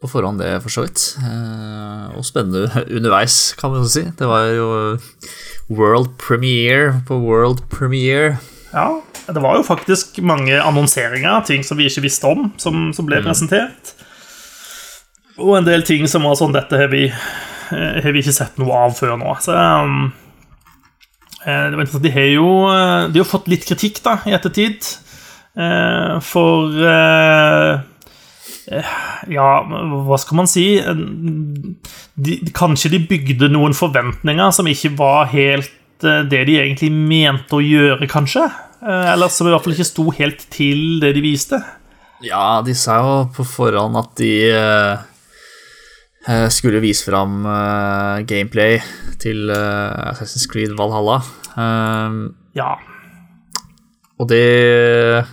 på 0.02 0.11
forhånd, 0.11 0.40
det, 0.42 0.59
for 0.64 0.72
så 0.72 0.85
vidt. 0.85 1.04
Eh, 1.22 2.16
og 2.18 2.26
spennende 2.26 2.68
underveis, 2.96 3.54
kan 3.59 3.72
man 3.72 3.88
si. 3.88 4.04
Det 4.18 4.28
var 4.28 4.50
jo 4.52 4.68
world 5.72 6.12
premiere 6.20 7.00
på 7.09 7.18
world 7.22 7.64
premiere. 7.72 8.37
Ja, 8.74 9.00
det 9.26 9.42
var 9.42 9.56
jo 9.56 9.64
faktisk 9.66 10.18
mange 10.22 10.59
annonseringer, 10.61 11.40
ting 11.48 11.64
som 11.64 11.78
vi 11.78 11.88
ikke 11.88 12.04
visste 12.04 12.28
om, 12.28 12.50
som, 12.61 12.90
som 12.94 13.09
ble 13.09 13.22
presentert. 13.24 13.96
Og 15.40 15.56
en 15.59 15.66
del 15.66 15.85
ting 15.85 16.06
som 16.09 16.24
var 16.24 16.37
sånn 16.38 16.54
Dette 16.54 16.78
har 16.80 16.88
vi, 16.92 17.06
eh, 17.09 17.98
har 18.02 18.12
vi 18.12 18.22
ikke 18.22 18.37
sett 18.37 18.61
noe 18.61 18.85
av 18.87 18.94
før 18.96 19.16
nå. 19.20 19.35
Så 19.44 19.56
um, 19.56 20.12
eh. 21.44 21.72
De 22.04 22.12
har 22.12 22.30
jo 22.32 22.46
eh, 22.72 23.09
de 23.12 23.20
har 23.20 23.28
fått 23.28 23.48
litt 23.52 23.66
kritikk 23.68 24.00
da, 24.04 24.18
i 24.28 24.37
ettertid. 24.37 24.85
Uh, 25.56 26.20
for 26.20 26.68
eh, 26.85 27.70
eh, 27.72 27.78
Ja, 29.31 29.48
hva 30.07 30.16
skal 30.18 30.37
man 30.40 30.48
si? 30.50 30.64
De, 30.83 32.37
kanskje 32.57 32.90
de 32.96 32.98
bygde 33.07 33.48
noen 33.52 33.74
forventninger 33.76 34.50
som 34.57 34.66
ikke 34.70 34.90
var 34.98 35.29
helt 35.31 36.02
eh, 36.02 36.22
det 36.26 36.44
de 36.48 36.57
egentlig 36.62 36.90
mente 36.92 37.55
å 37.59 37.62
gjøre, 37.62 38.09
kanskje? 38.11 38.46
Eh, 38.83 39.12
Eller 39.12 39.31
som 39.33 39.46
i 39.46 39.52
hvert 39.55 39.62
fall 39.66 39.76
ikke 39.76 39.87
sto 39.90 40.09
helt 40.18 40.42
til 40.50 40.98
det 41.05 41.12
de 41.16 41.22
viste. 41.24 41.61
Ja, 42.24 42.62
de 42.66 42.74
sa 42.74 42.98
jo 43.05 43.14
på 43.37 43.44
forhånd 43.46 43.98
at 44.00 44.14
de 44.18 44.33
eh, 44.50 45.05
eh, 46.26 46.46
skulle 46.50 46.83
vise 46.83 47.07
fram 47.07 47.42
eh, 47.46 48.24
gameplay 48.29 48.81
til 49.22 49.46
eh, 49.52 50.11
Assassin's 50.11 50.48
Creed 50.50 50.74
Valhalla. 50.79 51.20
Eh, 51.55 52.18
Ja. 52.57 52.74
og 54.18 54.29
det 54.31 55.26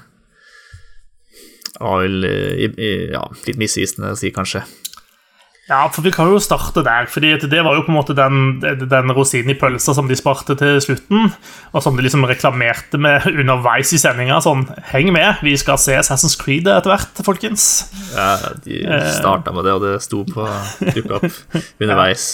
var 1.83 2.03
vel 2.03 2.27
eh, 2.27 3.11
ja, 3.13 3.23
litt 3.47 3.59
misvisende 3.61 4.13
å 4.13 4.19
si, 4.19 4.31
kanskje. 4.33 4.63
Ja, 5.69 5.85
for 5.87 6.03
vi 6.03 6.11
kan 6.11 6.27
jo 6.27 6.41
starte 6.43 6.81
der, 6.83 7.05
fordi 7.07 7.29
det 7.39 7.61
var 7.63 7.77
jo 7.77 7.85
på 7.85 7.91
en 7.93 7.95
måte 7.95 8.11
den, 8.17 8.57
den 8.59 9.11
rosinen 9.15 9.53
i 9.53 9.55
pølsa 9.55 9.93
som 9.95 10.09
de 10.09 10.17
sparte 10.19 10.57
til 10.59 10.81
slutten, 10.83 11.29
og 11.71 11.83
som 11.85 11.95
de 11.95 12.03
liksom 12.03 12.25
reklamerte 12.27 12.99
med 12.99 13.23
underveis 13.31 13.93
i 13.95 13.99
sendinga. 14.01 14.41
Sånn, 14.43 14.65
heng 14.91 15.13
med, 15.15 15.39
vi 15.45 15.55
skal 15.55 15.79
se 15.79 15.95
Assassin's 15.95 16.35
Creed 16.41 16.67
etter 16.67 16.91
hvert, 16.91 17.21
folkens. 17.23 17.67
Ja, 18.11 18.33
de 18.65 18.81
starta 19.15 19.55
med 19.55 19.63
det, 19.63 19.77
og 19.77 19.85
det 19.85 19.93
sto 20.03 20.25
på 20.27 20.49
dukka 20.83 21.21
opp 21.21 21.55
underveis. 21.85 22.33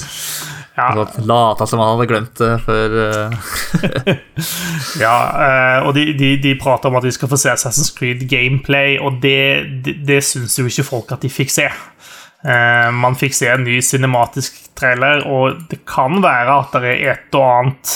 Ja, 0.79 0.89
Så 0.95 1.21
Lata 1.27 1.67
som 1.69 1.81
han 1.83 1.91
hadde 1.91 2.07
glemt 2.09 2.39
det 2.39 2.53
før 2.63 2.93
eh, 3.03 4.19
ja 5.03 5.15
eh, 5.43 5.79
og 5.83 5.91
de, 5.97 6.05
de, 6.15 6.29
de 6.39 6.53
prata 6.61 6.87
om 6.87 6.95
at 6.95 7.03
vi 7.03 7.11
skal 7.11 7.29
få 7.29 7.37
se 7.37 7.51
Assassin's 7.51 7.91
Creed 7.93 8.25
gameplay, 8.31 8.97
og 8.97 9.21
det, 9.21 9.67
det, 9.85 9.99
det 10.07 10.21
syns 10.25 10.57
jo 10.57 10.65
ikke 10.65 10.87
folk 10.87 11.13
at 11.13 11.21
de 11.21 11.29
fikk 11.29 11.53
se. 11.53 11.67
Eh, 12.39 12.91
man 12.95 13.17
fikk 13.19 13.35
se 13.35 13.49
en 13.51 13.65
ny 13.67 13.81
cinematisk 13.83 14.61
trailer, 14.79 15.25
og 15.27 15.65
det 15.71 15.81
kan 15.89 16.21
være 16.23 16.55
at 16.61 16.77
det 16.79 16.93
er 16.93 17.13
et 17.17 17.35
og 17.35 17.47
annet 17.49 17.95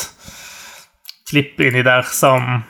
klipp 1.29 1.62
inni 1.63 1.84
der 1.86 2.03
som 2.12 2.63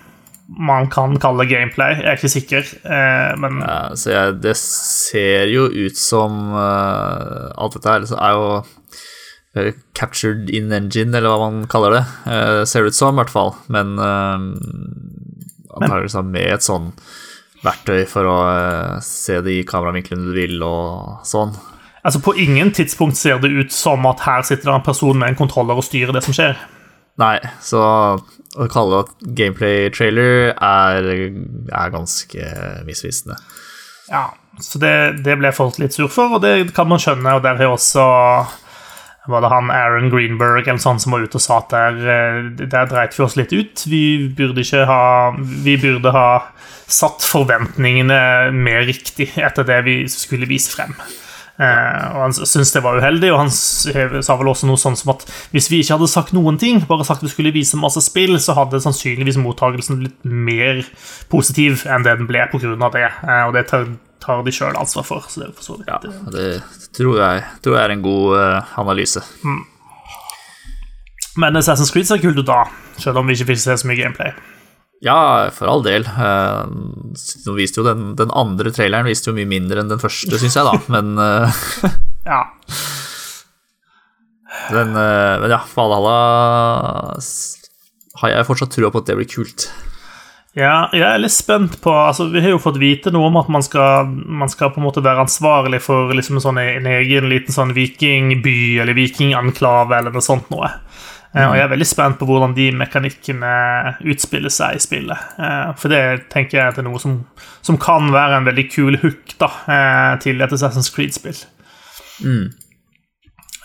man 0.54 0.90
kan 0.92 1.16
kalle 1.22 1.48
gameplay. 1.50 1.96
Jeg 1.98 2.12
er 2.12 2.20
ikke 2.20 2.34
sikker, 2.36 2.70
eh, 2.84 3.32
men 3.42 3.64
ja, 3.64 3.96
Så 3.98 4.12
jeg, 4.12 4.38
det 4.44 4.56
ser 4.60 5.50
jo 5.50 5.66
ut 5.72 5.98
som 5.98 6.52
uh, 6.54 7.50
Alt 7.58 7.78
dette 7.78 7.90
her 7.90 8.06
er 8.20 8.38
jo 8.38 8.48
uh, 9.58 9.72
captured 9.98 10.52
in 10.54 10.70
engine, 10.76 11.16
eller 11.18 11.32
hva 11.32 11.50
man 11.50 11.66
kaller 11.72 11.98
det. 11.98 12.04
Uh, 12.28 12.62
ser 12.70 12.86
ut 12.86 12.98
som, 12.98 13.16
i 13.16 13.24
hvert 13.24 13.34
fall. 13.34 13.56
Men 13.74 13.96
uh, 13.98 14.38
antakeligvis 15.74 16.20
med 16.28 16.54
et 16.54 16.66
sånn 16.66 16.92
verktøy 17.64 18.04
for 18.10 18.28
å 18.28 18.38
se 19.04 19.24
se 19.34 19.40
de 19.46 19.62
kameravinklene 19.68 20.30
du 20.30 20.36
vil, 20.36 20.58
og 20.68 21.24
sånn. 21.28 21.56
altså, 22.04 22.22
på 22.24 22.36
ingen 22.40 22.72
tidspunkt 22.76 23.18
ser 23.20 23.40
det 23.44 23.52
ut 23.52 23.74
som 23.74 24.06
at 24.10 24.24
her 24.28 24.46
sitter 24.48 24.72
det 24.72 24.78
en 24.78 24.86
person 24.86 25.18
med 25.18 25.34
en 25.34 25.40
kontroller 25.40 25.80
og 25.80 25.88
styrer 25.88 26.16
det 26.16 26.24
som 26.26 26.36
skjer. 26.36 26.58
Nei, 27.22 27.38
så 27.62 27.82
å 28.54 28.68
kalle 28.74 29.04
det 29.04 29.34
gameplay-trailer 29.38 30.54
er, 30.54 31.10
er 31.70 31.94
ganske 31.94 32.50
misvisende. 32.88 33.38
Ja, 34.10 34.32
så 34.62 34.82
det, 34.82 34.94
det 35.26 35.38
ble 35.40 35.54
folk 35.56 35.78
litt 35.82 35.96
sur 35.96 36.10
for, 36.12 36.38
og 36.38 36.44
det 36.44 36.74
kan 36.76 36.90
man 36.90 37.02
skjønne. 37.02 37.38
Og 37.38 37.46
der 37.46 37.62
har 37.62 37.74
også 37.74 38.04
var 39.32 39.44
det 39.44 39.52
han 39.54 39.72
Aaron 39.72 40.10
Greenberg 40.12 40.68
eller 40.68 40.82
sånn 40.84 41.00
som 41.00 41.16
var 41.16 41.24
ute 41.24 41.40
og 41.40 41.44
sa 41.44 41.62
at 41.62 41.72
der, 41.72 42.00
eh, 42.12 42.68
der 42.68 42.90
dreit 42.92 43.16
vi 43.16 43.24
oss 43.24 43.38
litt 43.40 43.54
ut. 43.56 43.86
Vi 43.88 44.30
burde 44.36 44.66
ikke 44.66 44.86
ha 44.90 45.04
Vi 45.38 45.78
burde 45.80 46.12
ha 46.12 46.30
satt 46.92 47.24
forventningene 47.24 48.52
mer 48.52 48.84
riktig 48.86 49.32
etter 49.40 49.64
det 49.64 49.80
vi 49.88 49.98
skulle 50.12 50.50
vise 50.50 50.74
frem. 50.76 50.92
Eh, 51.62 52.16
og 52.16 52.22
Han 52.26 52.34
syntes 52.34 52.74
det 52.74 52.82
var 52.84 52.98
uheldig, 52.98 53.30
og 53.32 53.44
han 53.44 53.52
sa 53.54 54.36
vel 54.40 54.50
også 54.50 54.68
noe 54.68 54.82
sånn 54.82 54.98
som 54.98 55.14
at 55.14 55.26
hvis 55.54 55.70
vi 55.70 55.84
ikke 55.84 56.00
hadde 56.00 56.10
sagt 56.10 56.34
noen 56.34 56.58
ting, 56.62 56.82
bare 56.90 57.06
sagt 57.06 57.24
vi 57.24 57.32
skulle 57.32 57.54
vise 57.54 57.80
masse 57.80 58.02
spill, 58.02 58.40
så 58.42 58.56
hadde 58.58 58.82
sannsynligvis 58.82 59.38
mottagelsen 59.42 60.02
blitt 60.02 60.18
mer 60.26 60.82
positiv 61.30 61.86
enn 61.86 62.06
det 62.06 62.18
den 62.20 62.30
ble 62.30 62.48
pga. 62.52 62.90
det. 62.98 63.06
Eh, 63.06 63.44
og 63.48 63.54
det 63.54 63.68
tar, 63.70 63.86
tar 64.24 64.42
de 64.46 64.54
sjøl 64.56 64.80
ansvar 64.80 65.06
for. 65.08 65.28
Så 65.30 65.42
det 65.42 65.50
er 65.50 65.54
for 65.58 65.68
så 65.68 65.78
vidt 65.78 65.92
Ja, 65.92 66.00
det 66.34 66.48
tror 66.96 67.20
jeg, 67.20 67.44
tror 67.66 67.78
jeg 67.78 67.84
er 67.84 67.96
en 67.96 68.06
god 68.06 68.40
uh, 68.40 68.74
analyse. 68.82 69.24
Men 71.40 71.58
Assassin's 71.58 71.92
Creed 71.94 72.08
ser 72.10 72.22
kult 72.22 72.40
ut 72.40 72.50
da, 72.50 72.64
selv 73.02 73.22
om 73.22 73.30
vi 73.30 73.38
ikke 73.38 73.52
fikk 73.52 73.64
se 73.64 73.78
så 73.82 73.90
mye 73.90 74.00
gameplay. 74.00 74.34
Ja, 75.04 75.50
for 75.52 75.68
all 75.68 75.84
del. 75.84 76.06
Uh, 76.08 76.64
viste 77.58 77.82
jo 77.82 77.88
den, 77.88 78.14
den 78.20 78.32
andre 78.32 78.72
traileren 78.72 79.10
viste 79.10 79.32
jo 79.32 79.38
mye 79.38 79.50
mindre 79.50 79.84
enn 79.84 79.92
den 79.92 80.02
første, 80.02 80.40
syns 80.40 80.56
jeg, 80.56 80.70
da. 80.70 80.78
Men, 80.94 81.18
uh, 81.20 81.64
Ja, 82.24 82.46
den, 84.72 84.94
uh, 84.96 85.42
men 85.42 85.52
ja, 85.52 85.60
Valhalla 85.76 86.18
har 88.22 88.32
jeg 88.32 88.48
fortsatt 88.48 88.72
trua 88.76 88.92
på 88.94 89.02
at 89.02 89.10
det 89.10 89.18
blir 89.20 89.28
kult. 89.28 89.68
Ja 90.58 90.74
jeg 90.94 91.06
er 91.08 91.22
litt 91.22 91.34
spent 91.34 91.80
på 91.82 91.94
altså, 91.94 92.28
Vi 92.30 92.42
har 92.44 92.52
jo 92.54 92.62
fått 92.62 92.78
vite 92.82 93.10
noe 93.14 93.32
om 93.32 93.40
at 93.42 93.50
man 93.54 93.64
skal, 93.66 94.10
man 94.10 94.52
skal 94.52 94.70
på 94.74 94.82
en 94.82 94.88
måte 94.88 95.02
være 95.06 95.26
ansvarlig 95.26 95.82
for 95.82 96.14
liksom 96.14 96.38
en, 96.38 96.46
sånn, 96.46 96.62
en 96.62 96.90
egen 96.94 97.30
liten 97.32 97.56
sånn 97.56 97.74
vikingby 97.74 98.78
eller 98.84 98.98
vikinganklave 98.98 99.98
eller 99.98 100.14
noe 100.14 100.26
sånt 100.26 100.52
noe. 100.54 100.70
Mm. 101.34 101.48
Og 101.48 101.56
jeg 101.58 101.64
er 101.66 101.72
veldig 101.72 101.88
spent 101.90 102.20
på 102.20 102.28
hvordan 102.30 102.52
de 102.54 102.68
mekanikkene 102.78 103.54
utspiller 104.14 104.54
seg 104.54 104.78
i 104.78 104.82
spillet. 104.84 105.32
Eh, 105.42 105.72
For 105.82 105.90
det 105.90 106.30
tenker 106.34 106.60
jeg 106.60 106.68
at 106.68 106.78
er 106.78 106.86
noe 106.86 107.02
som, 107.02 107.16
som 107.66 107.80
kan 107.82 108.12
være 108.14 108.38
en 108.38 108.50
veldig 108.52 108.68
kul 108.70 109.00
hook 109.02 109.34
da, 109.42 109.50
eh, 109.66 110.12
til 110.22 110.46
et 110.46 110.54
Assassin's 110.54 110.92
Creed-spill. 110.94 111.42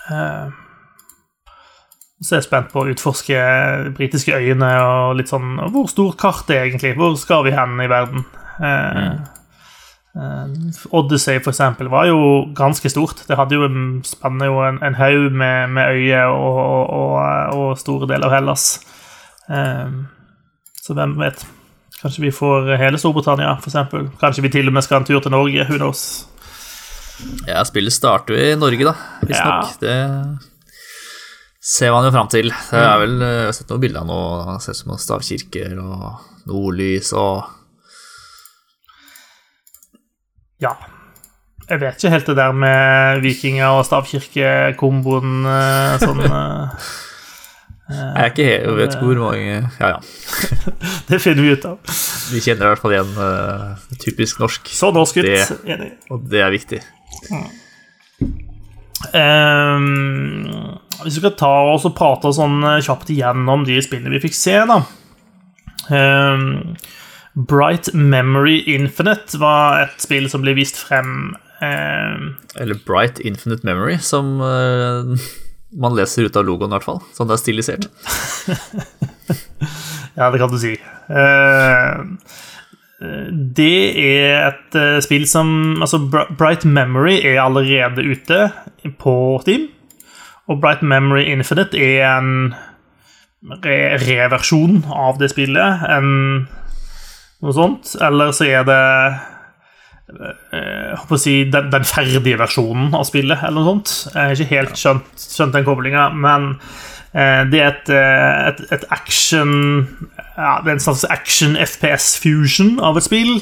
Eh, 0.09 0.58
Så 2.19 2.35
jeg 2.35 2.41
er 2.41 2.47
spent 2.49 2.71
på 2.73 2.81
å 2.83 2.89
utforske 2.91 3.41
britiske 3.95 4.35
øyene 4.35 4.69
og 4.83 5.13
litt 5.15 5.31
sånn 5.31 5.53
Hvor 5.71 5.87
stort 5.87 6.17
kart 6.19 6.49
er 6.51 6.65
egentlig? 6.65 6.97
Hvor 6.99 7.15
skal 7.19 7.45
vi 7.45 7.53
hen 7.55 7.79
i 7.79 7.87
verden? 7.87 8.25
Eh, 8.59 9.13
eh, 10.19 10.81
Odyssey, 10.91 11.39
for 11.39 11.53
eksempel, 11.53 11.87
var 11.91 12.09
jo 12.09 12.19
ganske 12.57 12.91
stort. 12.91 13.23
Det 13.27 13.37
hadde 13.39 13.55
jo 13.55 13.69
spanner 14.07 14.51
jo 14.51 14.59
en, 14.67 14.81
en 14.83 14.99
haug 14.99 15.29
med, 15.31 15.71
med 15.77 15.93
øyer 15.95 16.27
og, 16.33 16.59
og, 16.65 16.91
og, 16.97 17.55
og 17.55 17.79
store 17.79 18.09
deler 18.11 18.27
av 18.27 18.35
Hellas. 18.35 18.67
Eh, 19.47 19.95
så 20.83 20.97
hvem 20.97 21.15
vet? 21.23 21.47
Kanskje 22.01 22.27
vi 22.27 22.35
får 22.35 22.73
hele 22.79 22.99
Storbritannia, 22.99 23.55
eksempel. 23.63 24.11
Kanskje 24.19 24.43
vi 24.43 24.51
til 24.51 24.67
og 24.67 24.75
med 24.75 24.83
skal 24.83 25.01
en 25.01 25.07
tur 25.07 25.23
til 25.23 25.31
Norge. 25.31 25.65
Who 25.71 25.79
knows? 25.79 26.03
Ja, 27.47 27.63
spillet 27.67 27.95
starter 27.95 28.35
jo 28.35 28.43
i 28.43 28.59
Norge, 28.59 28.91
da, 28.91 28.95
visstnok. 29.23 29.75
Det 29.81 29.95
ser 31.69 31.91
man 31.93 32.05
jo 32.07 32.11
fram 32.15 32.29
til. 32.31 32.49
Det 32.71 32.79
er 32.81 32.99
vel 33.03 33.15
eh, 33.21 33.33
Jeg 33.43 33.49
har 33.51 33.57
sett 33.59 33.69
noen 33.73 33.83
bilder 33.83 34.01
av 34.03 34.07
noe 34.09 34.55
ser 34.63 34.73
ut 34.73 34.79
som 34.81 34.93
noen 34.93 35.01
stavkirker 35.03 35.75
og 35.83 36.05
nordlys 36.49 37.11
og 37.17 37.43
Ja. 40.59 40.73
Jeg 41.69 41.79
vet 41.83 41.99
ikke 42.01 42.09
helt 42.15 42.25
det 42.31 42.35
der 42.39 42.55
med 42.57 43.19
vikinger 43.21 43.75
og 43.77 43.83
stavkirkekomboen 43.85 45.45
eh, 45.45 45.99
sånn 46.01 46.23
eh, 46.25 46.89
Jeg 47.93 48.23
er 48.23 48.31
ikke 48.33 48.47
helt, 48.47 48.65
jeg 48.65 48.77
vet 48.79 48.97
hvor 49.03 49.21
mange 49.21 49.53
Ja, 49.77 49.91
ja. 49.93 49.99
Det 51.11 51.21
finner 51.21 51.45
vi 51.45 51.53
ut 51.53 51.69
av. 51.69 51.77
Vi 52.33 52.41
kjenner 52.41 52.65
i 52.67 52.73
hvert 52.73 52.81
fall 52.83 52.93
igjen 52.93 53.13
uh, 53.17 53.87
typisk 54.01 54.41
norsk, 54.41 54.67
Så 54.77 54.91
norsk 54.93 55.17
ut. 55.21 55.25
Det- 55.25 55.61
Enig. 55.73 55.93
og 56.13 56.25
det 56.29 56.43
er 56.45 56.51
viktig. 56.53 56.81
Ehm, 59.15 60.77
hvis 61.03 61.15
vi 61.17 61.21
skal 61.21 61.35
ta 61.39 61.51
oss 61.73 61.87
og 61.87 61.95
prate 61.97 62.31
sånn 62.35 62.59
eh, 62.67 62.81
kjapt 62.85 63.11
igjennom 63.13 63.65
de 63.67 63.79
spillene 63.83 64.11
vi 64.15 64.23
fikk 64.27 64.35
se, 64.37 64.57
da. 64.69 64.81
um, 65.89 66.75
Bright 67.49 67.93
Memory 67.93 68.59
Infinite 68.67 69.39
var 69.39 69.85
et 69.85 70.01
spill 70.03 70.27
som 70.31 70.43
ble 70.43 70.55
vist 70.57 70.79
frem 70.81 71.37
um, 71.61 72.25
Eller 72.59 72.79
Bright 72.87 73.21
Infinite 73.23 73.63
Memory, 73.67 73.99
som 74.03 74.41
uh, 74.43 75.15
man 75.83 75.95
leser 75.95 76.27
ut 76.27 76.39
av 76.39 76.47
logoen, 76.49 76.73
i 76.73 76.77
hvert 76.79 76.89
fall. 76.89 77.01
Sånn 77.15 77.29
det 77.31 77.37
er 77.37 77.43
stilisert. 77.45 77.89
Ja, 80.19 80.27
det 80.33 80.39
kan 80.41 80.51
du 80.51 80.57
si. 80.59 80.73
Eh, 80.73 81.99
det 82.99 83.75
er 83.95 84.49
et 84.49 84.75
eh, 84.75 84.97
spill 84.99 85.23
som 85.29 85.79
Altså, 85.79 86.01
Bright 86.09 86.65
Memory 86.67 87.21
er 87.23 87.41
allerede 87.41 88.03
ute 88.03 88.49
på 88.99 89.13
Steam. 89.41 89.69
Og 90.49 90.59
Bright 90.61 90.81
Memory 90.81 91.23
Infinite 91.31 91.77
er 91.79 92.17
en 92.17 92.53
re- 93.63 93.97
reversjon 94.03 94.81
av 94.91 95.19
det 95.21 95.31
spillet. 95.31 95.85
En 95.87 96.09
noe 97.39 97.55
sånt. 97.55 97.95
Eller 98.03 98.33
så 98.35 98.49
er 98.49 98.67
det 98.67 98.81
jeg 100.09 100.95
håper 100.97 101.15
å 101.15 101.21
si, 101.21 101.33
den, 101.53 101.67
den, 101.69 101.85
ferdige 101.85 102.39
versjonen 102.39 102.95
av 102.97 103.03
spillet, 103.05 103.43
eller 103.45 103.61
noe 103.61 103.75
sånt. 103.75 103.91
Jeg 104.09 104.17
har 104.17 104.33
ikke 104.33 104.55
helt 104.55 104.79
skjønt, 104.81 105.11
skjønt 105.21 105.53
den 105.53 105.67
koblinga, 105.67 106.07
men 106.17 106.55
eh, 107.13 107.43
det 107.51 107.61
er 107.61 107.69
et, 107.69 107.91
et, 107.93 108.63
et, 108.73 108.87
action 108.89 109.51
ja, 110.39 110.61
Det 110.63 110.71
er 110.71 110.77
en 110.77 110.87
slags 110.87 111.05
action 111.11 111.57
FPS-fusion 111.59 112.79
av 112.79 112.97
et 112.99 113.07
spill. 113.07 113.35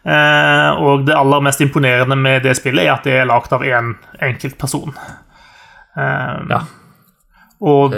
Eh, 0.00 0.80
og 0.80 1.04
det 1.04 1.16
aller 1.16 1.44
mest 1.44 1.60
imponerende 1.60 2.16
med 2.16 2.46
det 2.46 2.56
spillet 2.56 2.86
er 2.86 2.94
at 2.94 3.04
det 3.04 3.18
er 3.20 3.28
lagd 3.28 3.52
av 3.52 3.64
én 3.66 3.92
en 3.92 3.94
enkelt 4.30 4.56
person. 4.60 4.94
Eh, 5.96 6.36
ja. 6.54 6.64
Og 7.60 7.92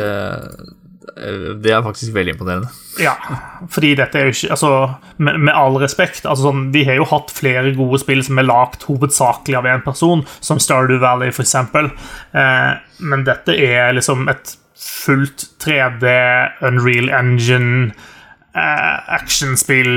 det 1.62 1.70
er 1.70 1.82
faktisk 1.84 2.14
veldig 2.14 2.32
imponerende. 2.34 2.68
Ja, 3.02 3.12
fordi 3.70 3.92
dette 3.98 4.18
er 4.18 4.28
jo 4.28 4.34
ikke 4.34 4.54
Altså, 4.54 4.70
med, 5.16 5.38
med 5.38 5.54
all 5.54 5.76
respekt 5.80 6.26
altså 6.26 6.48
sånn, 6.48 6.64
Vi 6.74 6.84
har 6.88 6.96
jo 6.98 7.06
hatt 7.10 7.32
flere 7.34 7.74
gode 7.76 8.00
spill 8.02 8.22
som 8.24 8.40
er 8.40 8.48
lagd 8.48 8.86
hovedsakelig 8.88 9.58
av 9.58 9.68
én 9.70 9.84
person, 9.84 10.24
som 10.40 10.60
Stardew 10.62 11.02
Valley, 11.02 11.30
for 11.34 11.44
eksempel. 11.44 11.92
Eh, 12.34 12.72
men 12.98 13.26
dette 13.28 13.54
er 13.54 13.94
liksom 13.94 14.26
et 14.32 14.56
fullt 14.82 15.46
3D 15.62 16.10
Unreal 16.66 17.10
Engine 17.14 17.92
actionspill 18.54 19.92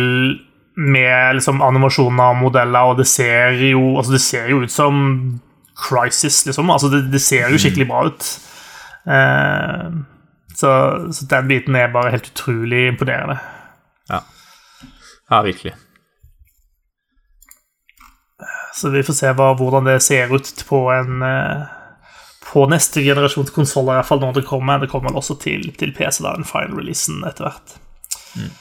med 0.75 1.35
liksom 1.37 1.61
animasjoner 1.63 2.33
og 2.33 2.41
modeller, 2.41 2.91
og 2.91 2.99
det 2.99 3.07
ser 3.07 3.55
jo 3.69 3.97
Altså, 3.97 4.15
det 4.15 4.21
ser 4.21 4.49
jo 4.51 4.61
ut 4.63 4.71
som 4.71 5.39
Crisis, 5.75 6.45
liksom. 6.45 6.69
Altså, 6.69 6.87
det, 6.87 7.05
det 7.11 7.21
ser 7.21 7.49
jo 7.51 7.59
skikkelig 7.59 7.87
bra 7.89 8.05
ut. 8.07 8.27
Uh, 9.05 10.03
så, 10.55 10.69
så, 11.11 11.25
den 11.29 11.49
biten 11.51 11.75
er 11.75 11.91
bare 11.91 12.13
helt 12.13 12.29
utrolig 12.31 12.87
imponerende. 12.87 13.37
Ja. 14.09 14.21
Ja, 15.29 15.41
virkelig. 15.41 15.73
Så 18.75 18.89
vi 18.91 19.03
får 19.03 19.15
se 19.15 19.31
hva, 19.35 19.53
hvordan 19.55 19.87
det 19.87 20.01
ser 20.03 20.31
ut 20.35 20.63
på 20.67 20.79
en 20.91 21.23
uh, 21.23 21.67
På 22.45 22.65
neste 22.71 23.01
generasjons 23.03 23.51
konsoller, 23.51 23.97
iallfall 23.97 24.21
når 24.23 24.39
det 24.39 24.47
kommer. 24.47 24.79
Det 24.79 24.91
kommer 24.91 25.15
også 25.15 25.35
til, 25.41 25.73
til 25.75 25.91
PC, 25.95 26.23
da, 26.23 26.35
den 26.37 26.47
final 26.47 26.77
releasen 26.79 27.23
etter 27.27 27.49
hvert. 27.49 27.79
Mm. 28.36 28.54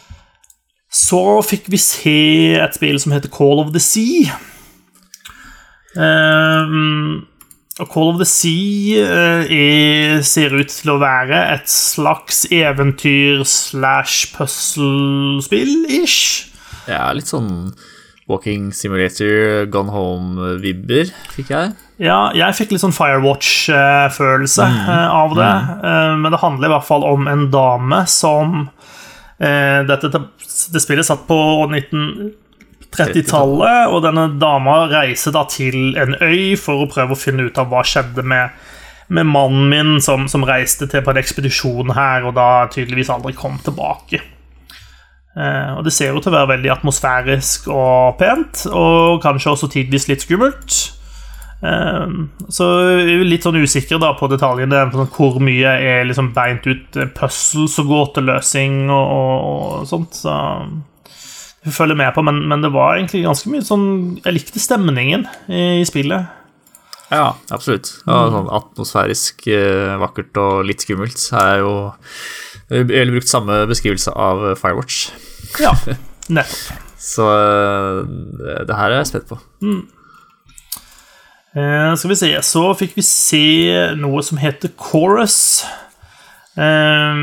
Så 0.95 1.43
fikk 1.43 1.67
vi 1.73 1.79
se 1.83 2.19
et 2.63 2.77
spill 2.77 3.01
som 3.03 3.13
heter 3.15 3.33
Call 3.35 3.59
of 3.65 3.73
the 3.75 3.83
Sea. 3.83 4.31
Um, 5.95 7.27
og 7.83 7.89
Call 7.91 8.13
of 8.13 8.21
the 8.21 8.27
Sea 8.27 9.03
uh, 9.03 9.43
er, 9.51 10.23
ser 10.27 10.55
ut 10.55 10.71
til 10.71 10.91
å 10.95 11.01
være 11.03 11.41
et 11.57 11.67
slags 11.71 12.45
eventyr 12.55 13.43
slash 13.49 14.31
puzzle-spill-ish. 14.37 16.21
Ja, 16.87 17.09
litt 17.17 17.31
sånn 17.31 17.73
Walking 18.31 18.71
Simulator, 18.73 19.67
Gone 19.73 19.91
Home-vibber, 19.93 21.11
fikk 21.35 21.51
jeg. 21.51 21.73
Ja, 22.03 22.31
jeg 22.35 22.55
fikk 22.59 22.71
litt 22.75 22.83
sånn 22.83 22.95
Firewatch-følelse 22.95 24.65
mm. 24.71 24.79
uh, 24.87 25.09
av 25.11 25.35
det. 25.39 25.55
Mm. 25.83 26.23
Men 26.23 26.33
det 26.35 26.43
handler 26.43 26.71
i 26.71 26.75
hvert 26.77 26.87
fall 26.87 27.05
om 27.11 27.29
en 27.31 27.51
dame 27.51 28.07
som 28.11 28.69
dette, 29.38 30.20
det 30.73 30.81
spillet 30.83 31.07
satt 31.07 31.27
på 31.27 31.66
1930-tallet, 31.66 33.88
og 33.90 34.03
denne 34.05 34.38
dama 34.38 34.87
reiser 34.92 35.33
da 35.35 35.44
til 35.51 35.97
en 35.99 36.14
øy 36.20 36.57
for 36.61 36.83
å 36.85 36.90
prøve 36.90 37.12
å 37.16 37.18
finne 37.18 37.42
ut 37.49 37.59
av 37.59 37.68
hva 37.73 37.83
skjedde 37.87 38.23
med, 38.23 38.49
med 39.09 39.27
mannen 39.27 39.68
min, 39.73 40.01
som, 40.05 40.29
som, 40.31 40.44
reiste 40.47 40.87
til 40.90 41.03
på 41.03 41.11
en 41.11 41.23
ekspedisjon 41.23 41.90
her, 41.97 42.25
og 42.29 42.35
da 42.38 42.66
tydeligvis 42.70 43.11
aldri 43.14 43.33
kom 43.38 43.59
tilbake. 43.64 44.18
Eh, 45.35 45.70
og 45.75 45.85
Det 45.85 45.92
ser 45.94 46.09
jo 46.12 46.20
til 46.23 46.31
å 46.31 46.38
være 46.38 46.53
veldig 46.55 46.70
atmosfærisk 46.77 47.61
og 47.75 48.18
pent, 48.20 48.55
og 48.70 49.23
kanskje 49.25 49.51
også 49.57 49.66
tidvis 49.75 50.09
litt 50.11 50.23
skummelt. 50.23 50.70
Eh, 51.64 52.09
så 52.53 52.69
jeg 52.99 53.25
litt 53.29 53.47
sånn 53.47 53.61
usikker 53.62 54.01
da 54.03 54.12
på 54.19 54.29
detaljene, 54.33 54.85
sånn 54.93 55.11
hvor 55.14 55.40
mye 55.43 55.77
er 55.81 56.09
liksom 56.09 56.33
beint 56.37 56.67
ut 56.69 56.99
eh, 56.99 57.11
puzzles 57.17 57.79
og 57.83 57.90
gåteløsing 57.93 58.85
og, 58.88 59.14
og, 59.19 59.35
og 59.81 59.88
sånt. 59.88 60.19
Så 60.19 60.37
vi 61.64 61.73
følger 61.73 61.99
med 61.99 62.12
på, 62.17 62.25
men, 62.27 62.43
men, 62.51 62.64
det 62.64 62.73
var 62.75 62.99
egentlig 62.99 63.25
ganske 63.25 63.49
mye 63.49 63.64
sånn 63.64 63.87
Jeg 64.21 64.35
likte 64.37 64.61
stemningen 64.61 65.25
i, 65.49 65.81
i 65.81 65.87
spillet. 65.88 66.40
Ja, 67.09 67.35
absolutt. 67.55 67.90
Ja, 68.09 68.25
sånn 68.33 68.49
atmosfærisk 68.53 69.47
vakkert 70.01 70.40
og 70.40 70.64
litt 70.69 70.83
skummelt. 70.85 71.21
er 71.38 71.61
jo 71.62 71.75
Eller 72.73 73.12
brukt 73.14 73.31
samme 73.31 73.62
beskrivelse 73.71 74.12
av 74.12 74.51
Firewatch. 74.61 75.07
Ja, 75.62 75.73
nettopp. 76.37 76.83
Så 77.05 77.25
det, 78.40 78.64
det 78.69 78.77
her 78.79 78.90
er 78.90 79.03
jeg 79.03 79.11
spent 79.12 79.29
på. 79.29 79.38
Mm. 79.64 79.83
Eh, 81.55 81.95
skal 81.95 82.11
vi 82.11 82.17
se 82.19 82.31
Så 82.43 82.62
fikk 82.75 82.97
vi 82.99 83.03
se 83.07 83.47
noe 83.95 84.23
som 84.27 84.40
heter 84.43 84.73
Chorus. 84.75 85.64
Eh, 86.59 87.21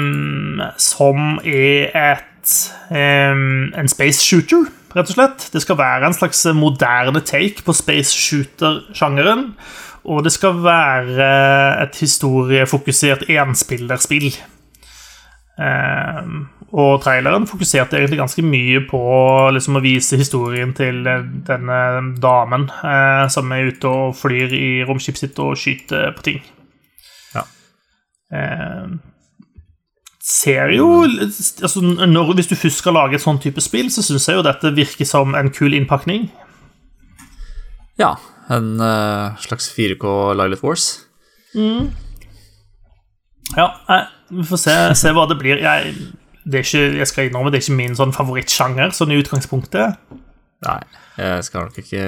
som 0.79 1.39
er 1.43 1.91
et 1.91 2.53
eh, 2.91 3.41
en 3.79 3.91
space 3.91 4.23
shooter, 4.23 4.69
rett 4.95 5.11
og 5.11 5.17
slett. 5.17 5.47
Det 5.51 5.63
skal 5.63 5.79
være 5.79 6.07
en 6.07 6.15
slags 6.15 6.45
moderne 6.55 7.23
take 7.27 7.63
på 7.65 7.75
space 7.75 8.15
shooter-sjangeren. 8.15 9.51
Og 10.07 10.23
det 10.25 10.31
skal 10.33 10.63
være 10.63 11.27
et 11.83 11.99
historiefokusert 12.01 13.27
enspillerspill. 13.29 14.31
Um, 15.61 16.47
og 16.71 17.01
traileren 17.03 17.45
fokuserte 17.49 17.97
egentlig 17.99 18.21
ganske 18.21 18.43
mye 18.47 18.79
på 18.87 19.01
liksom, 19.51 19.75
å 19.75 19.83
vise 19.83 20.19
historien 20.19 20.71
til 20.75 21.01
denne 21.03 21.79
damen 22.23 22.69
eh, 22.71 23.25
som 23.33 23.51
er 23.51 23.73
ute 23.73 23.91
og 23.91 24.15
flyr 24.15 24.55
i 24.55 24.69
romskipet 24.87 25.25
sitt 25.25 25.41
og 25.43 25.57
skyter 25.59 26.13
på 26.15 26.23
ting. 26.29 26.39
Ja. 27.35 27.43
Eh, 28.31 28.93
ser 30.23 30.71
jo 30.77 30.87
altså, 31.03 31.81
når, 31.81 32.33
Hvis 32.39 32.47
du 32.47 32.55
først 32.55 32.79
skal 32.79 32.95
lage 32.95 33.19
et 33.19 33.25
sånn 33.25 33.41
type 33.43 33.59
spill, 33.63 33.91
så 33.91 34.05
syns 34.05 34.29
jeg 34.29 34.39
jo 34.39 34.47
dette 34.47 34.71
virker 34.77 35.09
som 35.09 35.35
en 35.35 35.51
kul 35.51 35.75
innpakning. 35.75 36.29
Ja. 37.99 38.15
En 38.51 38.79
uh, 38.79 39.35
slags 39.43 39.67
4K 39.75 40.07
Lilith 40.39 40.63
Wars. 40.63 40.87
Mm. 41.51 41.91
Ja, 43.57 43.67
vi 44.31 44.47
får 44.47 44.61
se, 44.63 44.75
se, 44.99 45.13
hva 45.15 45.27
det 45.29 45.37
blir. 45.39 45.61
Jeg 45.61 45.95
det 46.43 46.63
ikke, 46.65 46.97
jeg 46.97 47.07
skal 47.07 47.27
innrømme, 47.27 47.51
det 47.53 47.59
er 47.59 47.65
ikke 47.67 47.77
min 47.77 47.97
sånn 47.97 48.13
favorittsjanger 48.15 48.95
sånn 48.97 49.13
i 49.13 49.19
utgangspunktet. 49.21 49.99
Nei, 50.65 50.79
jeg 51.17 51.45
skal 51.45 51.67
nok 51.67 51.77
ikke 51.81 52.01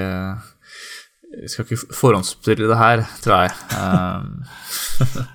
Jeg 1.34 1.50
skal 1.50 1.64
ikke 1.66 1.94
forhåndsoppstille 1.98 2.68
det 2.70 2.78
her, 2.78 3.04
tror 3.22 3.44
jeg. 3.44 3.54
Um, 3.78 4.44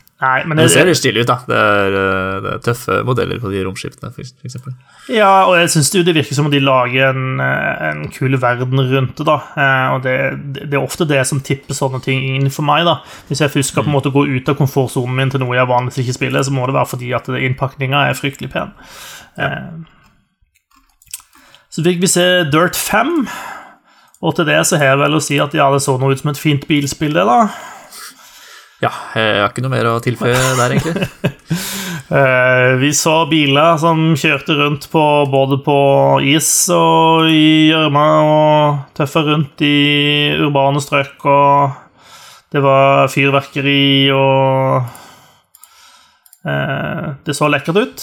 Nei, 0.20 0.42
men 0.44 0.58
det, 0.58 0.66
det 0.68 0.72
ser 0.74 0.88
litt 0.90 1.00
stilig 1.00 1.22
ut, 1.24 1.30
da. 1.30 1.38
Det 1.48 1.56
er, 1.56 1.94
eh, 1.96 2.40
det 2.44 2.50
er, 2.52 2.64
tøffe 2.66 2.98
modeller 3.08 3.40
på 3.40 3.52
de 3.54 3.62
romskipene, 3.64 4.10
f.eks. 4.12 4.66
Ja, 5.16 5.46
og 5.48 5.54
jeg 5.56 5.70
syns 5.72 5.94
det, 5.96 6.12
virker 6.12 6.36
som 6.36 6.50
om 6.50 6.52
de 6.52 6.60
lager 6.60 7.14
en, 7.14 7.40
eh, 7.40 7.86
en 7.88 8.02
kul 8.12 8.36
verden 8.42 8.84
rundt 8.90 9.16
det. 9.16 9.28
da, 9.30 9.38
eh, 9.56 9.86
og 9.94 10.04
det, 10.04 10.18
det, 10.58 10.74
er 10.74 10.84
ofte 10.84 11.08
det 11.08 11.22
som 11.30 11.40
tipper 11.40 11.78
sånne 11.78 12.04
ting 12.04 12.26
inn 12.34 12.52
for 12.52 12.68
meg. 12.68 12.84
da. 12.90 12.98
Hvis 13.32 13.46
jeg 13.46 13.56
først 13.56 13.72
skal 13.72 13.86
på 13.86 13.88
en 13.88 13.96
mm. 13.96 13.98
måte 14.02 14.12
gå 14.12 14.26
ut 14.28 14.52
av 14.52 14.60
komfortsonen 14.60 15.16
min 15.16 15.32
til 15.32 15.40
noe 15.46 15.56
jeg 15.56 15.72
vanligvis 15.72 16.04
ikke 16.04 16.18
spiller, 16.20 16.44
så 16.44 16.52
må 16.52 16.68
det 16.68 16.76
være 16.76 16.92
fordi 16.98 17.16
at 17.16 17.32
innpakninga 17.40 18.04
er 18.10 18.20
fryktelig 18.20 18.52
pen. 18.52 18.76
Ja. 19.40 19.56
Så 21.72 21.86
fikk 21.86 22.04
vi 22.04 22.12
se 22.12 22.28
Dirt 22.52 22.76
5, 22.76 23.22
og 24.20 24.36
til 24.36 24.52
det 24.52 24.60
så 24.68 24.76
har 24.82 24.98
jeg 24.98 25.06
vel 25.06 25.16
å 25.16 25.24
si 25.24 25.40
at 25.40 25.54
ja, 25.56 25.72
det 25.72 25.80
så 25.86 25.96
noe 25.96 26.12
ut 26.12 26.20
som 26.20 26.34
et 26.34 26.42
fint 26.42 26.66
bilspill, 26.68 27.16
det, 27.16 27.24
da. 27.24 27.46
Ja, 28.80 28.94
jeg 29.12 29.42
har 29.42 29.50
ikke 29.52 29.62
noe 29.66 29.74
mer 29.74 29.88
å 29.92 30.00
tilføye 30.04 30.40
der, 30.60 30.70
egentlig. 30.78 31.08
Eh, 32.10 32.74
vi 32.82 32.90
så 32.98 33.30
biler 33.30 33.76
som 33.78 34.18
kjørte 34.18 34.56
rundt 34.58 34.90
på, 34.90 35.30
både 35.30 35.62
på 35.62 35.78
is 36.26 36.66
og 36.74 37.30
i 37.30 37.70
gjørma, 37.70 38.06
og 38.26 38.90
tøffa 38.98 39.22
rundt 39.28 39.62
i 39.62 40.34
urbane 40.42 40.82
strøk, 40.82 41.22
og 41.30 41.70
det 42.50 42.58
var 42.66 43.06
fyrverkeri, 43.14 44.10
og 44.10 44.90
eh, 46.50 47.14
Det 47.22 47.38
så 47.38 47.46
lekkert 47.54 47.78
ut. 47.78 48.02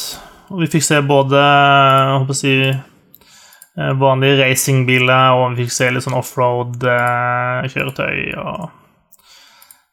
Og 0.54 0.62
vi 0.62 0.70
fikk 0.70 0.86
se 0.86 1.02
både 1.02 1.42
jeg 1.42 2.14
håper 2.20 2.34
å 2.36 2.40
si, 2.44 2.54
eh, 2.70 3.92
vanlige 4.06 4.38
racingbiler, 4.44 5.34
og 5.34 5.50
vi 5.50 5.58
fikk 5.64 5.74
se 5.80 5.90
litt 5.90 6.06
sånn 6.06 6.22
offroad-kjøretøy. 6.22 8.38
og 8.38 8.86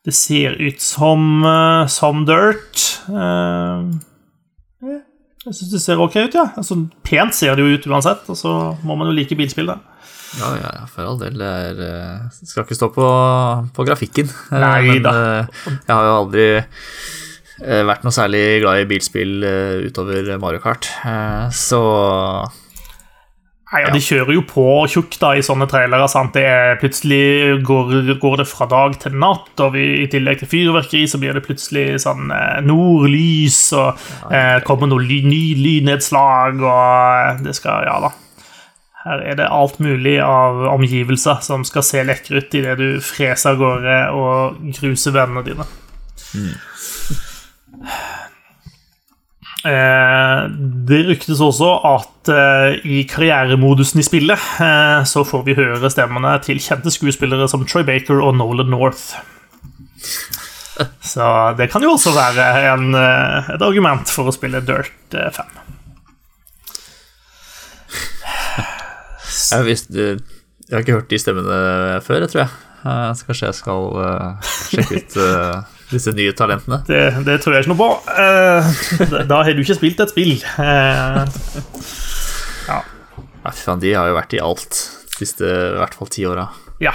det 0.03 0.11
ser 0.15 0.57
ut 0.59 0.81
som, 0.83 1.43
uh, 1.45 1.87
som 1.87 2.25
dirt. 2.27 2.81
Uh, 3.07 3.95
jeg 5.43 5.55
syns 5.55 5.71
det 5.71 5.81
ser 5.83 6.03
ok 6.03 6.17
ut, 6.25 6.35
ja. 6.35 6.49
Altså, 6.59 6.77
pent 7.07 7.35
ser 7.35 7.55
det 7.55 7.63
jo 7.63 7.77
ut 7.77 7.89
uansett, 7.91 8.27
og 8.31 8.39
så 8.39 8.53
må 8.83 8.97
man 8.99 9.11
jo 9.11 9.15
like 9.15 9.37
bilspill, 9.39 9.71
da. 9.71 9.79
Ja, 10.33 10.49
ja, 10.57 10.85
for 10.89 11.05
all 11.05 11.19
del. 11.21 11.37
Det 11.39 11.49
er, 11.69 11.81
uh, 11.83 12.39
skal 12.41 12.65
ikke 12.65 12.79
stå 12.79 12.91
på, 12.95 13.09
på 13.75 13.87
grafikken. 13.87 14.31
Nei 14.51 14.99
da. 15.03 15.13
jeg 15.69 15.91
har 15.93 16.07
jo 16.09 16.15
aldri 16.23 16.47
vært 17.63 18.01
noe 18.03 18.11
særlig 18.11 18.41
glad 18.63 18.81
i 18.81 18.87
bilspill 18.89 19.45
utover 19.85 20.33
Mario 20.41 20.59
Kart, 20.59 20.89
så 21.55 21.79
ja, 23.81 23.89
De 23.93 24.01
kjører 24.03 24.35
jo 24.35 24.43
på 24.45 24.65
tjukt 24.91 25.17
da, 25.21 25.33
i 25.33 25.43
sånne 25.45 25.67
trailere. 25.69 26.07
sant? 26.11 26.35
Det 26.35 26.43
er, 26.45 26.75
plutselig 26.81 27.61
går, 27.65 28.13
går 28.21 28.41
det 28.41 28.47
fra 28.49 28.67
dag 28.69 28.97
til 29.01 29.15
natt, 29.17 29.53
og 29.63 29.73
vi, 29.73 29.85
i 30.03 30.09
tillegg 30.11 30.43
til 30.43 30.51
fyrverkeri 30.51 31.05
så 31.09 31.19
blir 31.21 31.33
det 31.33 31.45
plutselig 31.45 32.01
sånn 32.03 32.33
eh, 32.33 32.59
nordlys, 32.65 33.61
og 33.77 34.03
eh, 34.29 34.59
kommer 34.67 34.91
noe 34.91 35.03
ly, 35.03 35.23
ny 35.25 35.43
lynnedslag, 35.59 36.61
og 36.61 37.45
det 37.45 37.55
skal 37.57 37.87
Ja 37.87 37.97
da. 38.03 38.13
Her 39.03 39.19
er 39.19 39.35
det 39.35 39.49
alt 39.51 39.81
mulig 39.83 40.15
av 40.23 40.61
omgivelser 40.71 41.41
som 41.43 41.65
skal 41.67 41.83
se 41.83 42.03
lekre 42.07 42.39
ut 42.39 42.53
idet 42.55 42.77
du 42.79 43.01
freser 43.03 43.51
av 43.51 43.59
gårde 43.59 43.97
og 44.15 44.61
gruser 44.77 45.11
vennene 45.17 45.43
dine. 45.43 45.65
Eh, 46.39 48.22
det 49.63 50.97
ryktes 51.07 51.39
også 51.39 51.69
at 51.87 52.29
eh, 52.33 52.73
i 52.83 53.03
karrieremodusen 53.07 54.01
i 54.01 54.03
spillet 54.03 54.39
eh, 54.59 55.03
så 55.07 55.23
får 55.27 55.45
vi 55.47 55.55
høre 55.55 55.91
stemmene 55.93 56.33
til 56.43 56.59
kjente 56.59 56.91
skuespillere 56.91 57.47
som 57.51 57.63
Troy 57.63 57.85
Baker 57.87 58.19
og 58.19 58.35
Nolan 58.39 58.67
North. 58.73 59.13
Så 61.05 61.25
det 61.55 61.69
kan 61.71 61.83
jo 61.85 61.93
også 61.95 62.11
være 62.15 62.47
en, 62.73 62.89
eh, 62.97 63.51
et 63.55 63.63
argument 63.63 64.09
for 64.11 64.27
å 64.27 64.35
spille 64.35 64.59
Dirt 64.67 65.15
eh, 65.15 65.31
5. 65.31 65.59
Jeg, 69.53 69.65
visste, 69.67 70.05
jeg 70.67 70.73
har 70.73 70.83
ikke 70.83 70.97
hørt 70.97 71.11
de 71.11 71.19
stemmene 71.21 71.57
før, 72.03 72.23
jeg 72.25 72.31
tror 72.33 72.43
jeg. 72.43 72.53
Eh, 72.83 73.09
Så 73.15 73.27
kanskje 73.29 73.47
jeg 73.51 73.57
skal 73.59 73.87
eh, 74.03 74.51
sjekke 74.73 74.99
ut 74.99 75.17
eh, 75.23 75.72
disse 75.95 76.13
nye 76.15 76.33
talentene. 76.37 76.81
Det, 76.87 77.01
det 77.27 77.39
tror 77.43 77.55
jeg 77.55 77.65
ikke 77.65 77.73
noe 77.73 77.81
på. 77.81 77.89
Uh, 78.09 79.23
da 79.29 79.41
har 79.43 79.53
du 79.53 79.63
ikke 79.63 79.77
spilt 79.77 80.03
et 80.03 80.13
spill. 80.13 80.35
Uh, 80.57 81.23
ja. 82.69 82.79
Fy 83.43 83.59
faen, 83.59 83.83
de 83.83 83.93
har 83.95 84.09
jo 84.09 84.17
vært 84.17 84.37
i 84.37 84.41
alt 84.43 84.79
de 85.13 85.19
siste 85.19 85.45
i 85.45 85.77
hvert 85.79 85.95
fall 85.97 86.09
ti 86.11 86.25
åra. 86.27 86.47
Ja. 86.83 86.93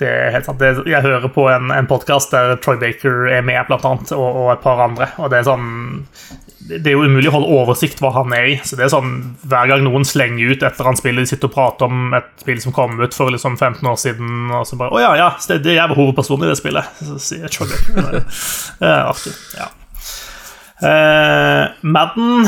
Det 0.00 0.08
er 0.08 0.30
helt 0.32 0.46
sant. 0.48 0.60
Det, 0.60 0.86
jeg 0.88 1.04
hører 1.04 1.28
på 1.32 1.44
en, 1.52 1.72
en 1.74 1.88
podkast 1.88 2.32
der 2.32 2.54
Troy 2.64 2.78
Baker 2.80 3.26
er 3.28 3.44
med, 3.44 3.60
blant 3.68 3.84
annet, 3.84 4.12
og, 4.16 4.28
og 4.44 4.52
et 4.54 4.62
par 4.64 4.80
andre. 4.86 5.10
Og 5.20 5.32
det 5.32 5.40
er 5.40 5.48
sånn 5.48 5.68
Det 6.70 6.92
er 6.92 6.94
jo 6.94 7.02
umulig 7.02 7.30
å 7.30 7.34
holde 7.34 7.50
oversikt 7.60 7.98
hva 8.02 8.12
han 8.14 8.34
er 8.36 8.46
i. 8.52 8.54
Så 8.64 8.78
det 8.78 8.86
er 8.86 8.92
sånn 8.92 9.16
hver 9.42 9.70
gang 9.70 9.82
noen 9.86 10.06
slenger 10.06 10.54
ut 10.54 10.62
etter 10.66 10.86
han 10.86 10.98
spiller, 10.98 11.26
de 11.26 11.32
sitter 11.32 11.50
og 11.50 11.56
prater 11.56 11.90
om 11.90 12.14
et 12.16 12.30
spill 12.42 12.62
som 12.62 12.74
kom 12.76 13.00
ut 13.00 13.16
for 13.16 13.34
liksom 13.34 13.58
15 13.58 13.90
år 13.90 13.98
siden, 14.00 14.46
og 14.54 14.64
så 14.68 14.78
bare 14.80 14.94
Å 14.94 15.02
ja, 15.02 15.10
ja, 15.18 15.28
det, 15.50 15.60
det 15.66 15.76
var 15.80 15.98
hovedpersonen 15.98 16.46
i 16.46 16.52
det 16.52 16.60
spillet. 16.60 16.96
Så 17.02 17.18
sier 17.22 17.46
jeg 17.48 17.70
Baker. 17.96 18.24
Det 18.80 18.88
er 18.88 19.04
artig. 19.10 19.34
Ja. 19.58 19.70
Eh, 20.80 21.64
Madden 21.84 22.46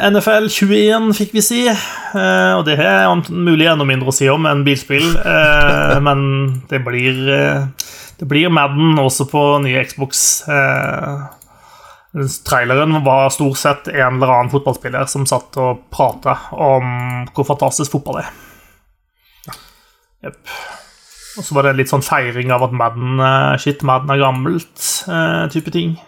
NFL 0.00 0.48
21 0.48 1.10
fikk 1.16 1.34
vi 1.36 1.42
si, 1.44 1.58
eh, 1.68 2.52
og 2.56 2.64
det 2.64 2.78
er 2.80 3.10
mulig 3.28 3.68
enda 3.68 3.84
mindre 3.84 4.08
å 4.08 4.16
si 4.16 4.28
om 4.32 4.48
enn 4.48 4.64
bilspill, 4.64 5.04
eh, 5.20 5.98
men 6.00 6.22
det 6.70 6.80
blir 6.86 7.20
eh, 7.36 7.92
Det 8.16 8.24
blir 8.24 8.48
Madden 8.48 8.96
også 8.96 9.26
på 9.28 9.40
nye 9.60 9.82
Xbox. 9.84 10.40
Eh, 10.48 11.26
traileren 12.46 13.04
var 13.04 13.30
stort 13.30 13.60
sett 13.60 13.88
en 13.92 14.16
eller 14.16 14.32
annen 14.32 14.52
fotballspiller 14.52 15.04
som 15.10 15.26
satt 15.28 15.56
og 15.60 15.84
prata 15.92 16.38
om 16.52 17.26
hvor 17.36 17.48
fantastisk 17.48 17.98
fotball 17.98 18.22
er. 18.22 18.30
Jepp. 20.24 20.40
Og 21.36 21.44
så 21.44 21.56
var 21.56 21.66
det 21.66 21.76
litt 21.76 21.92
sånn 21.92 22.04
feiring 22.04 22.52
av 22.54 22.64
at 22.64 22.76
Madden 22.76 23.20
eh, 23.20 23.56
Shit, 23.60 23.84
Madden 23.84 24.14
er 24.14 24.22
gammelt, 24.22 24.84
eh, 25.12 25.42
type 25.52 25.72
ting. 25.74 25.98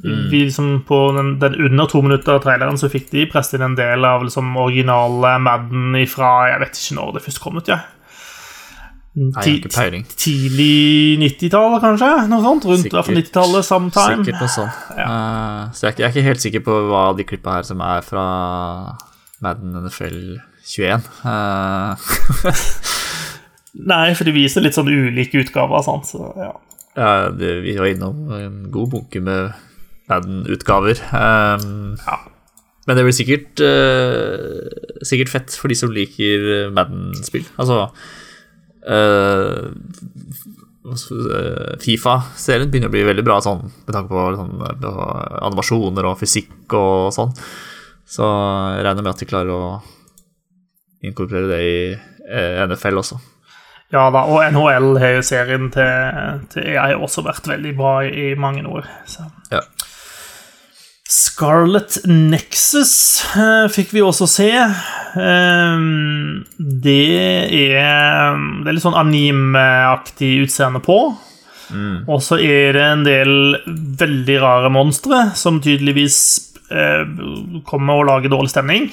Vi 0.00 0.44
liksom 0.46 0.84
På 0.88 1.12
den, 1.12 1.38
den 1.38 1.54
under 1.60 1.86
to 1.86 2.00
minutter 2.02 2.38
traileren 2.40 2.78
så 2.80 2.88
fikk 2.88 3.10
de 3.10 3.26
presset 3.28 3.58
inn 3.58 3.66
en 3.66 3.74
del 3.76 4.06
av 4.08 4.22
liksom 4.24 4.54
originale 4.56 5.34
Madden 5.44 5.98
fra 6.08 6.30
Jeg 6.48 6.62
vet 6.62 6.78
ikke 6.78 6.96
når 6.96 7.10
det 7.16 7.24
først 7.26 7.42
kom 7.42 7.58
ut, 7.60 7.68
ja. 7.68 7.82
Nei, 9.20 9.42
jeg 9.44 9.68
har 9.74 9.94
ikke. 9.98 10.14
Tidlig 10.16 11.18
90-tall, 11.20 11.74
kanskje? 11.82 12.08
Noe 12.30 12.40
sånt? 12.44 12.64
Rundt 12.70 12.86
i 12.88 12.92
hvert 12.94 13.08
fall 13.08 13.18
90-tallet, 13.18 13.66
sometime. 13.66 14.22
Sikkert 14.24 14.40
noe 14.40 14.52
sånt. 14.54 14.78
Eh, 14.96 15.64
så 15.76 15.84
jeg 15.84 15.90
er, 15.90 15.92
ikke, 15.92 16.00
jeg 16.00 16.06
er 16.06 16.14
ikke 16.14 16.28
helt 16.28 16.44
sikker 16.44 16.62
på 16.64 16.76
hva 16.88 17.02
de 17.18 17.26
klippa 17.28 17.58
her 17.58 17.66
som 17.68 17.82
er 17.84 18.06
fra 18.06 18.24
Madden 19.44 19.76
NFL 19.82 20.16
21. 20.64 21.04
Uh. 21.26 22.54
Nei, 23.92 24.06
for 24.16 24.26
de 24.26 24.34
viser 24.34 24.64
litt 24.64 24.78
sånn 24.78 24.88
ulike 24.88 25.42
utgaver. 25.42 25.84
Sant? 25.84 26.08
Så, 26.08 26.30
ja. 26.40 26.54
ja, 26.96 27.10
det, 27.34 27.58
vi 27.66 27.76
var 27.76 27.90
innom 27.90 28.32
en 28.38 28.56
god 28.72 28.94
bunke 28.94 29.20
med 29.24 29.52
Madden-utgaver. 30.10 31.02
Um, 31.12 31.98
Ja. 32.06 32.22
Men 32.88 32.96
det 32.96 33.02
blir 33.04 33.14
sikkert, 33.14 33.60
uh, 33.60 35.04
sikkert 35.06 35.30
fett 35.30 35.54
for 35.54 35.70
de 35.70 35.76
som 35.76 35.92
liker 35.94 36.72
Madden-spill. 36.74 37.44
Altså 37.60 37.84
Fifa-serien 41.80 42.70
begynner 42.70 42.90
å 42.90 42.94
bli 42.94 43.02
veldig 43.06 43.24
bra 43.26 43.38
sånn, 43.44 43.66
med 43.68 43.94
tanke 43.94 44.10
på 44.10 44.22
sånn, 44.38 44.54
eh, 44.64 45.02
animasjoner 45.46 46.08
og 46.08 46.18
fysikk 46.20 46.76
og 46.78 47.10
sånn. 47.14 47.34
Så 48.10 48.26
jeg 48.74 48.86
regner 48.86 49.04
med 49.04 49.12
at 49.12 49.20
de 49.22 49.28
klarer 49.30 49.52
å 49.54 49.82
inkorporere 51.06 51.50
det 51.52 51.60
i 51.64 51.76
eh, 51.94 52.64
NFL 52.66 53.02
også. 53.02 53.20
ja 53.92 54.08
da, 54.14 54.24
og 54.30 54.42
NHL 54.54 54.98
har 55.02 55.14
jo 55.16 55.22
serien 55.26 55.70
til, 55.74 56.40
til 56.52 56.74
har 56.78 56.96
også 56.96 57.24
vært 57.26 57.48
veldig 57.50 57.76
bra 57.78 57.94
i, 58.06 58.34
mange 58.38 58.64
år. 58.66 58.88
Så. 59.06 59.26
Ja. 59.52 59.62
Scarlet 61.10 61.96
Nexus 62.06 63.24
eh, 63.34 63.66
fikk 63.72 63.94
vi 63.96 64.02
også 64.06 64.28
se. 64.30 64.50
Ehm, 65.18 65.99
det 66.70 67.00
er 67.70 68.36
Det 68.62 68.68
er 68.68 68.76
litt 68.76 68.84
sånn 68.84 68.98
anime-aktig 68.98 70.44
utseende 70.44 70.82
på. 70.84 71.00
Og 72.10 72.22
så 72.24 72.38
er 72.42 72.74
det 72.74 72.84
en 72.84 73.04
del 73.06 73.34
veldig 74.00 74.38
rare 74.42 74.70
monstre 74.74 75.28
som 75.38 75.60
tydeligvis 75.62 76.16
eh, 76.72 77.04
kommer 77.68 78.00
og 78.00 78.08
lager 78.08 78.32
dårlig 78.32 78.50
stemning. 78.50 78.88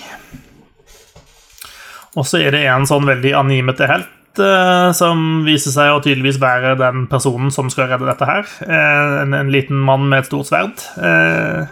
Og 2.17 2.25
så 2.25 2.41
er 2.41 2.53
det 2.53 2.63
en 2.69 2.87
sånn 2.89 3.07
veldig 3.07 3.33
animete 3.37 3.89
helt 3.89 4.41
eh, 4.41 4.91
som 4.97 5.43
viser 5.45 5.73
seg 5.73 5.93
å 5.93 6.01
tydeligvis 6.05 6.39
være 6.41 6.77
den 6.79 7.05
personen 7.11 7.53
som 7.53 7.69
skal 7.73 7.91
redde 7.91 8.09
dette 8.09 8.29
her. 8.29 8.45
Eh, 8.65 9.17
en, 9.23 9.35
en 9.37 9.53
liten 9.53 9.81
mann 9.89 10.07
med 10.09 10.23
et 10.23 10.29
stort 10.29 10.49
sverd. 10.49 10.87
Eh, 11.01 11.65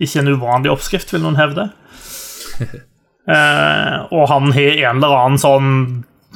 ikke 0.00 0.22
en 0.22 0.32
uvanlig 0.32 0.72
oppskrift, 0.72 1.12
vil 1.12 1.24
noen 1.24 1.40
hevde. 1.40 1.70
Eh, 3.28 3.96
og 4.14 4.28
han 4.30 4.52
har 4.56 4.78
en 4.88 4.96
eller 5.02 5.14
annen 5.18 5.40
sånn 5.42 5.72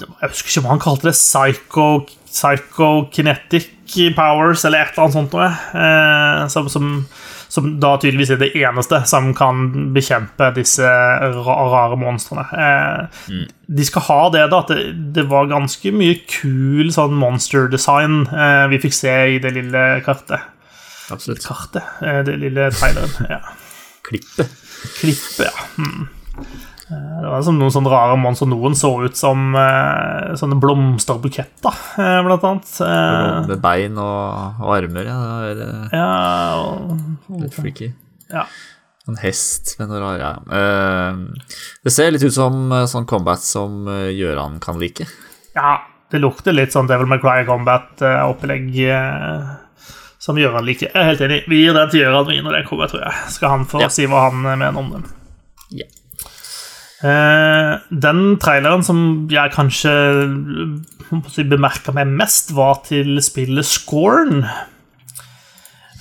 Jeg 0.03 0.29
husker 0.33 0.51
ikke 0.51 0.63
hva 0.67 0.73
han 0.75 0.83
kalte 0.83 1.09
det. 1.09 1.17
Psycho, 1.17 1.87
psychokinetic 2.29 3.71
powers, 4.17 4.65
eller 4.65 4.83
et 4.87 4.95
eller 4.95 5.05
annet 5.07 5.17
sånt 5.19 5.35
noe. 5.37 5.49
Eh, 5.77 6.47
som, 6.53 6.69
som, 6.73 6.87
som 7.53 7.67
da 7.81 7.95
tydeligvis 8.01 8.33
er 8.35 8.41
det 8.41 8.51
eneste 8.57 9.03
som 9.09 9.31
kan 9.37 9.67
bekjempe 9.95 10.49
disse 10.57 10.87
ra 10.89 11.57
rare 11.75 11.99
monstrene. 12.01 12.45
Eh, 12.57 13.43
De 13.69 13.85
skal 13.89 14.07
ha 14.09 14.21
det, 14.35 14.47
da, 14.53 14.63
at 14.65 14.73
det, 14.73 14.87
det 15.17 15.27
var 15.31 15.51
ganske 15.53 15.93
mye 15.97 16.17
kul 16.29 16.89
sånn 16.93 17.15
monster 17.21 17.69
design 17.73 18.23
eh, 18.33 18.65
vi 18.73 18.81
fikk 18.87 18.97
se 18.97 19.15
i 19.37 19.39
det 19.45 19.53
lille 19.59 19.85
kartet. 20.07 20.41
Absolutt. 21.13 21.45
Kartet? 21.45 21.85
Eh, 22.01 22.23
det 22.27 22.39
lille 22.41 22.71
traileren. 22.73 23.29
Ja. 23.29 23.43
Klippet. 24.09 24.49
Klippet, 24.99 25.47
ja. 25.47 25.69
Hmm. 25.77 26.09
Det 27.23 27.31
var 27.31 27.43
som 27.47 27.59
noen 27.59 27.71
sånne 27.75 27.91
rare 27.93 28.17
monstre. 28.19 28.49
Noen 28.51 28.75
så 28.79 28.91
ut 29.05 29.17
som 29.17 29.55
eh, 29.59 30.33
sånne 30.39 30.57
blomsterbuketter, 30.63 31.77
eh, 32.03 32.19
blant 32.27 32.45
annet. 32.49 32.73
Eh, 32.83 33.47
Med 33.53 33.61
bein 33.63 33.99
og, 34.03 34.59
og 34.63 34.73
armer, 34.77 35.07
ja. 35.09 35.19
Det 35.23 35.31
var, 35.39 35.63
eh, 35.67 35.95
ja, 35.97 36.09
og, 36.67 37.41
litt 37.45 37.55
freaky. 37.59 37.93
ja. 38.33 38.47
En 39.11 39.17
hest 39.19 39.73
med 39.81 39.89
noe 39.91 39.99
rart, 39.99 40.21
ja. 40.23 40.33
Eh, 40.59 41.17
det 41.83 41.91
ser 41.95 42.13
litt 42.15 42.23
ut 42.23 42.35
som 42.37 42.69
eh, 42.71 42.85
sånn 42.91 43.07
combat 43.11 43.43
som 43.43 43.89
Gjøran 44.15 44.61
kan 44.63 44.79
like. 44.79 45.07
ja, 45.57 45.73
det 46.13 46.21
lukter 46.21 46.53
litt 46.55 46.71
sånn 46.75 46.87
Devil 46.91 47.09
May 47.11 47.19
Cry 47.23 47.41
Combat-opplegg 47.49 48.69
som 50.23 50.37
Gjøran 50.39 50.67
liker. 50.69 50.91
Jeg 50.93 51.01
er 51.01 51.09
helt 51.09 51.23
enig. 51.25 51.41
Vi 51.51 51.63
gir 51.65 51.75
den 51.75 51.89
til 51.91 52.03
Gjøran 52.05 52.29
vi 52.29 52.37
når 52.45 52.59
den 52.61 52.67
kommer, 52.69 52.91
tror 52.93 53.03
jeg. 53.07 53.15
Skal 53.35 53.49
han 53.57 53.65
få 53.67 53.81
Ja. 53.83 53.89
si 53.91 54.05
hva 54.07 54.27
han 54.29 54.43
mener 54.45 54.77
om 54.79 54.91
den. 54.93 55.07
Ja. 55.73 55.87
Eh, 57.03 57.73
den 57.91 58.21
traileren 58.43 58.85
som 58.87 58.99
jeg 59.31 59.51
kanskje 59.55 59.93
bemerka 61.51 61.95
meg 61.97 62.13
mest, 62.15 62.53
var 62.55 62.83
til 62.87 63.17
spillet 63.25 63.67
Scorn. 63.67 64.45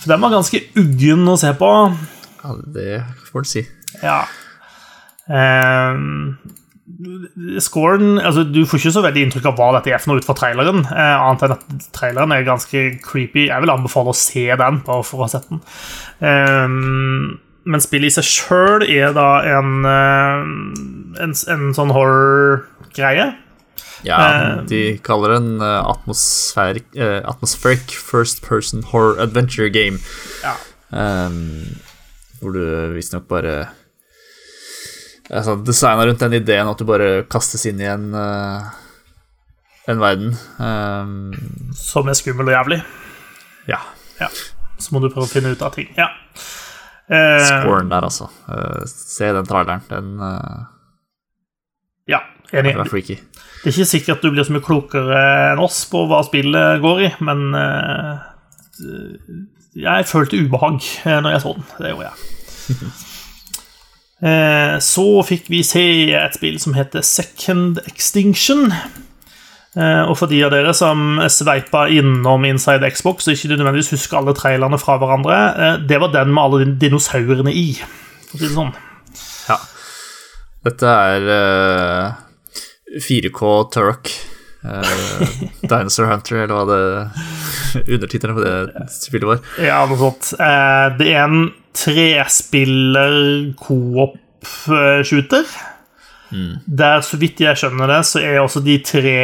For 0.01 0.13
den 0.13 0.21
var 0.23 0.33
ganske 0.33 0.61
uggen 0.77 1.27
å 1.29 1.37
se 1.37 1.51
på. 1.57 1.71
ja, 2.43 2.55
det 2.77 3.03
får 3.31 3.45
du 3.45 3.49
si. 3.49 3.65
Ja. 4.01 4.23
Eh, 5.31 5.97
scoren 7.61 8.17
altså, 8.19 8.43
Du 8.43 8.65
får 8.67 8.79
ikke 8.81 8.93
så 8.95 9.03
veldig 9.05 9.21
inntrykk 9.25 9.45
av 9.51 9.59
hva 9.59 9.67
dette 9.77 9.93
er 9.93 10.01
for 10.01 10.11
noe 10.11 10.21
ut 10.21 10.25
fra 10.27 10.35
traileren. 10.37 10.81
eh, 10.89 11.21
annet 11.21 11.45
enn 11.45 11.53
at 11.55 11.85
traileren 11.95 12.33
er 12.35 12.47
ganske 12.47 12.83
creepy. 13.05 13.47
Jeg 13.47 13.61
vil 13.63 13.73
anbefale 13.73 14.11
å 14.11 14.17
se 14.17 14.47
den, 14.49 14.81
bare 14.85 15.05
for 15.07 15.21
å 15.21 15.27
ha 15.27 15.31
sett 15.31 15.47
den. 15.49 15.61
Ehm, 16.21 17.39
men 17.65 17.81
spillet 17.83 18.09
i 18.11 18.15
seg 18.15 18.25
sjøl 18.25 18.83
er 18.89 19.13
da 19.13 19.27
en 19.57 19.85
eh, 19.85 20.45
en, 21.21 21.33
en 21.53 21.73
sånn 21.77 21.91
horror-greie. 21.93 23.31
Ja, 24.03 24.17
Eh, 24.17 24.63
de 24.65 24.79
kaller 25.05 25.29
det 25.35 25.39
en 25.43 25.61
eh, 25.61 25.89
atmospheric, 25.91 26.87
eh, 26.97 27.19
atmospheric 27.29 27.91
first 27.93 28.41
person 28.41 28.81
horror 28.89 29.19
adventure 29.21 29.69
game. 29.69 29.99
Ja. 30.41 30.55
Um, 30.91 31.77
hvor 32.41 32.51
du 32.55 32.63
visstnok 32.95 33.27
bare 33.29 33.69
altså, 35.29 35.53
Designa 35.63 36.03
rundt 36.09 36.19
den 36.19 36.33
ideen 36.41 36.67
at 36.67 36.81
du 36.81 36.83
bare 36.89 37.21
kastes 37.31 37.63
inn 37.69 37.79
i 37.79 37.87
en 37.87 38.09
uh, 38.17 38.65
En 39.87 40.01
verden. 40.01 40.33
Um, 40.59 41.31
Som 41.77 42.09
er 42.11 42.17
skummel 42.17 42.49
og 42.51 42.57
jævlig. 42.57 42.81
ja. 43.69 43.79
Ja. 44.19 44.27
Så 44.77 44.93
må 44.93 44.99
du 45.01 45.07
prøve 45.13 45.25
å 45.25 45.29
finne 45.31 45.53
ut 45.53 45.61
av 45.61 45.73
ting. 45.73 45.87
Ja. 45.97 46.09
Eh, 47.11 47.43
Scoren 47.43 47.89
der, 47.91 48.05
altså. 48.07 48.29
Uh, 48.47 48.85
se 48.87 49.27
den 49.35 49.47
traileren. 49.49 49.81
Den 49.89 50.13
uh, 50.21 50.61
ja, 52.07 52.21
enig. 52.55 52.75
er 52.77 52.87
freaky. 52.87 53.17
Det 53.61 53.69
er 53.69 53.75
ikke 53.75 53.85
sikkert 53.91 54.23
du 54.23 54.31
blir 54.33 54.45
så 54.47 54.55
mye 54.55 54.63
klokere 54.65 55.17
enn 55.51 55.59
oss 55.61 55.83
på 55.91 56.05
hva 56.09 56.23
spillet 56.25 56.79
går 56.81 57.01
i, 57.05 57.09
men 57.21 57.43
eh, 57.53 58.23
jeg 59.83 60.07
følte 60.09 60.39
ubehag 60.41 60.79
eh, 61.05 61.19
når 61.21 61.35
jeg 61.35 61.43
så 61.43 61.53
den. 61.59 61.67
Det 61.77 61.93
gjorde 61.93 62.09
jeg. 62.09 62.91
Eh, 64.21 64.75
Så 64.85 65.03
fikk 65.25 65.47
vi 65.49 65.63
se 65.65 65.81
et 66.13 66.35
spill 66.37 66.59
som 66.61 66.75
heter 66.77 67.01
Second 67.01 67.79
Extinction. 67.89 68.67
Eh, 69.77 70.01
Og 70.09 70.17
for 70.19 70.27
de 70.27 70.41
av 70.43 70.51
dere 70.51 70.73
som 70.75 71.19
sveipa 71.31 71.85
innom 71.95 72.43
Inside 72.49 72.89
Xbox 72.91 73.27
og 73.29 73.37
ikke 73.37 73.53
nødvendigvis 73.53 73.93
husker 73.93 74.17
alle 74.19 74.33
trailerne 74.35 74.79
fra 74.81 74.97
hverandre, 74.99 75.37
eh, 75.55 75.77
det 75.87 75.99
var 76.03 76.11
den 76.11 76.33
med 76.33 76.43
alle 76.43 76.65
dinosaurene 76.81 77.53
i. 77.55 77.69
For 78.27 78.35
å 78.35 78.41
si 78.41 78.47
det 78.49 78.55
sånn. 78.57 78.73
Ja. 79.47 79.57
Dette 80.67 80.91
er 81.15 81.31
eh, 81.37 82.11
4K 83.07 83.53
Turok. 83.71 84.11
eh, 84.67 85.23
Dinosaur 85.71 86.11
Hunter, 86.11 86.43
eller 86.43 86.53
hva 86.53 86.65
det 86.67 87.87
undertittelen 87.95 88.35
på 88.35 88.43
det 88.43 88.87
spillet 88.91 89.29
var. 89.31 89.39
Ja, 89.63 89.85
noe 89.87 89.97
sånt. 89.97 90.33
Det 90.99 91.07
er 91.15 91.23
en 91.23 91.47
trespiller 91.73 93.15
coop-shooter. 93.63 95.47
Der, 96.65 97.01
så 97.05 97.19
vidt 97.19 97.41
jeg 97.43 97.59
skjønner 97.59 97.91
det, 97.91 98.01
så 98.07 98.21
er 98.23 98.39
også 98.39 98.63
de 98.63 98.77
tre 98.85 99.17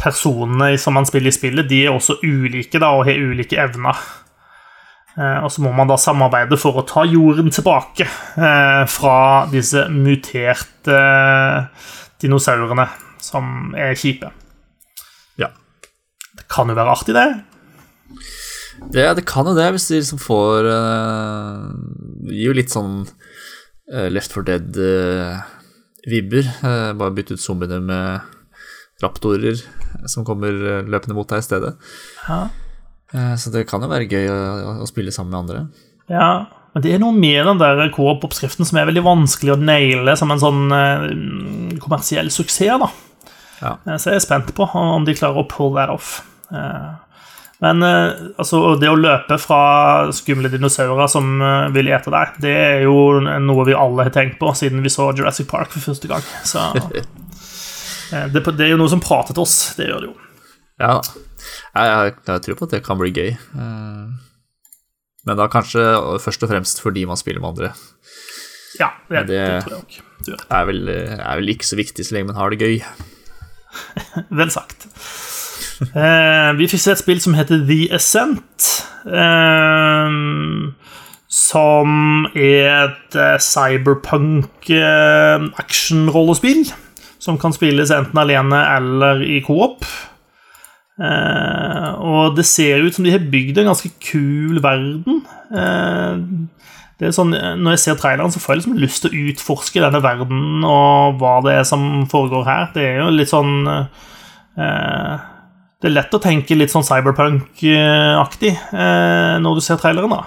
personene 0.00 0.74
som 0.78 0.94
man 0.96 1.08
spiller 1.08 1.32
i 1.32 1.36
spillet, 1.36 1.68
de 1.68 1.86
er 1.86 1.94
også 1.94 2.18
ulike 2.22 2.78
da, 2.78 2.92
og 2.92 3.06
har 3.08 3.18
ulike 3.18 3.58
evner. 3.60 3.96
Eh, 5.16 5.38
Og 5.44 5.50
så 5.52 5.64
må 5.64 5.72
man 5.72 5.88
da 5.88 5.96
samarbeide 5.96 6.58
for 6.60 6.76
å 6.76 6.84
ta 6.86 7.06
jorden 7.08 7.48
tilbake 7.54 8.04
eh, 8.04 8.82
fra 8.92 9.18
disse 9.52 9.86
muterte 9.92 11.00
dinosaurene 12.20 12.86
som 13.24 13.74
er 13.76 13.96
kjipe. 13.96 14.30
Ja. 15.40 15.50
Det 16.36 16.46
kan 16.52 16.68
jo 16.68 16.76
være 16.76 16.92
artig, 16.92 17.16
det. 17.16 17.28
Det, 18.92 19.06
det 19.16 19.24
kan 19.26 19.48
jo 19.48 19.56
det, 19.56 19.70
hvis 19.72 19.88
de 19.88 19.98
liksom 20.02 20.20
får 20.20 20.66
uh, 20.68 21.72
Gir 22.28 22.50
jo 22.50 22.56
litt 22.58 22.74
sånn 22.74 23.06
uh, 23.08 24.08
Left 24.12 24.34
for 24.36 24.44
Dead-vibber. 26.06 26.48
bare 26.96 27.14
bytte 27.14 27.34
ut 27.34 27.42
zombiene 27.42 27.82
med 27.82 28.32
raptorer 29.02 29.58
som 30.08 30.24
kommer 30.24 30.54
eh, 30.54 30.84
løpende 30.86 31.16
mot 31.16 31.28
deg 31.28 31.42
i 31.42 31.46
stedet. 31.46 31.72
Ja. 32.28 32.46
Eh, 33.12 33.34
så 33.40 33.52
det 33.54 33.66
kan 33.70 33.84
jo 33.84 33.90
være 33.90 34.08
gøy 34.08 34.28
å, 34.30 34.86
spille 34.88 35.14
sammen 35.14 35.34
med 35.34 35.40
andre. 35.42 35.64
Ja, 36.12 36.30
men 36.74 36.84
det 36.84 36.94
er 36.94 37.02
noe 37.02 37.16
med 37.16 37.40
den 37.48 37.60
der 37.62 37.90
coop-oppskriften 37.94 38.68
som 38.68 38.78
er 38.80 38.88
veldig 38.90 39.04
vanskelig 39.06 39.54
å 39.54 39.60
naile 39.60 40.16
som 40.18 40.32
en 40.32 40.42
sånn 40.42 40.64
eh, 40.76 41.08
kommersiell 41.82 42.30
suksess, 42.32 42.80
da. 42.82 42.90
Ja. 43.62 43.76
Eh, 43.86 43.96
Så 43.96 44.12
jeg 44.12 44.22
er 44.22 44.26
spent 44.26 44.54
på 44.56 44.68
om 44.68 45.06
de 45.06 45.16
klarer 45.16 45.44
å 45.44 45.48
pull 45.50 45.74
that 45.78 45.92
off. 45.92 46.18
Men 47.64 47.80
eh, 47.82 48.10
altså, 48.36 48.58
det 48.80 48.90
å 48.92 48.98
løpe 49.00 49.38
fra 49.40 49.58
skumle 50.12 50.50
dinosaurer 50.52 51.08
som 51.08 51.30
eh, 51.40 51.68
vil 51.72 51.88
ete 51.88 52.12
deg, 52.12 52.34
det 52.44 52.52
er 52.52 52.82
jo 52.84 52.96
noe 53.22 53.64
vi 53.68 53.72
alle 53.76 54.04
har 54.08 54.12
tenkt 54.12 54.36
på 54.42 54.50
siden 54.58 54.82
vi 54.84 54.92
så 54.92 55.08
Jurassic 55.16 55.48
Park 55.48 55.70
for 55.72 55.80
første 55.92 56.10
gang. 56.10 56.26
Så 56.44 56.60
eh, 58.12 58.26
det, 58.34 58.42
det 58.58 58.66
er 58.66 58.74
jo 58.74 58.80
noe 58.82 58.92
som 58.92 59.00
prater 59.00 59.32
til 59.36 59.46
oss. 59.46 59.56
Det 59.78 59.88
gjør 59.88 60.04
det 60.04 60.10
jo. 60.10 60.16
Ja, 60.84 60.98
jeg, 61.00 61.88
jeg, 61.88 62.14
jeg 62.28 62.44
tror 62.44 62.58
på 62.60 62.68
at 62.68 62.74
det 62.76 62.82
kan 62.84 63.00
bli 63.00 63.12
gøy. 63.16 63.30
Men 65.26 65.38
da 65.40 65.46
kanskje 65.50 65.82
først 66.22 66.44
og 66.44 66.50
fremst 66.52 66.82
fordi 66.84 67.06
man 67.08 67.18
spiller 67.18 67.40
med 67.42 67.54
andre. 67.56 67.72
Ja, 68.78 68.90
det, 69.08 69.24
det- 69.30 69.40
det 69.40 69.62
tror 69.64 69.78
jeg 69.78 69.80
òg. 69.80 70.02
Det 70.26 70.36
er 70.52 70.64
vel, 70.68 70.88
er 70.92 71.38
vel 71.40 71.50
ikke 71.54 71.66
så 71.68 71.76
viktig 71.78 72.04
så 72.04 72.14
lenge 72.16 72.28
man 72.34 72.38
har 72.40 72.52
det 72.52 72.60
gøy. 72.60 72.76
Vel 74.40 74.50
sagt. 74.52 74.86
Eh, 75.82 76.50
vi 76.56 76.68
fikk 76.70 76.80
se 76.80 76.94
et 76.94 77.00
spill 77.02 77.20
som 77.20 77.36
heter 77.36 77.60
The 77.68 77.80
Ascent. 77.96 78.68
Eh, 79.06 80.16
som 81.36 82.26
er 82.32 82.86
et 82.86 83.18
eh, 83.18 83.38
cyberpunk 83.42 84.70
eh. 84.72 85.46
Som 87.26 87.38
kan 87.42 87.52
spilles 87.52 87.90
enten 87.90 88.20
alene 88.22 88.60
eller 88.76 89.22
i 89.26 89.40
coop. 89.44 89.84
Eh, 90.96 91.88
og 92.00 92.36
det 92.38 92.46
ser 92.48 92.84
ut 92.86 92.94
som 92.96 93.04
de 93.04 93.12
har 93.12 93.30
bygd 93.32 93.58
en 93.60 93.72
ganske 93.72 93.90
kul 94.00 94.62
verden. 94.64 95.24
Sånn, 96.96 97.34
når 97.36 97.74
jeg 97.74 97.80
ser 97.82 97.96
traileren, 98.00 98.32
så 98.32 98.40
får 98.40 98.54
jeg 98.54 98.62
liksom 98.62 98.78
lyst 98.80 99.02
til 99.04 99.12
å 99.12 99.24
utforske 99.28 99.82
denne 99.84 100.00
verden 100.00 100.64
og 100.64 101.18
hva 101.20 101.34
det 101.44 101.58
er 101.58 101.66
som 101.68 102.06
foregår 102.08 102.46
her. 102.48 102.68
Det 102.72 102.86
er 102.86 103.02
jo 103.02 103.10
litt 103.12 103.28
sånn 103.28 103.66
eh, 103.68 105.26
Det 105.82 105.90
er 105.90 105.96
lett 105.98 106.14
å 106.16 106.20
tenke 106.22 106.56
litt 106.56 106.72
sånn 106.72 106.86
cyberpunk-aktig 106.86 108.52
eh, 108.56 109.34
når 109.42 109.58
du 109.58 109.64
ser 109.64 109.76
traileren, 109.80 110.14
da. 110.14 110.22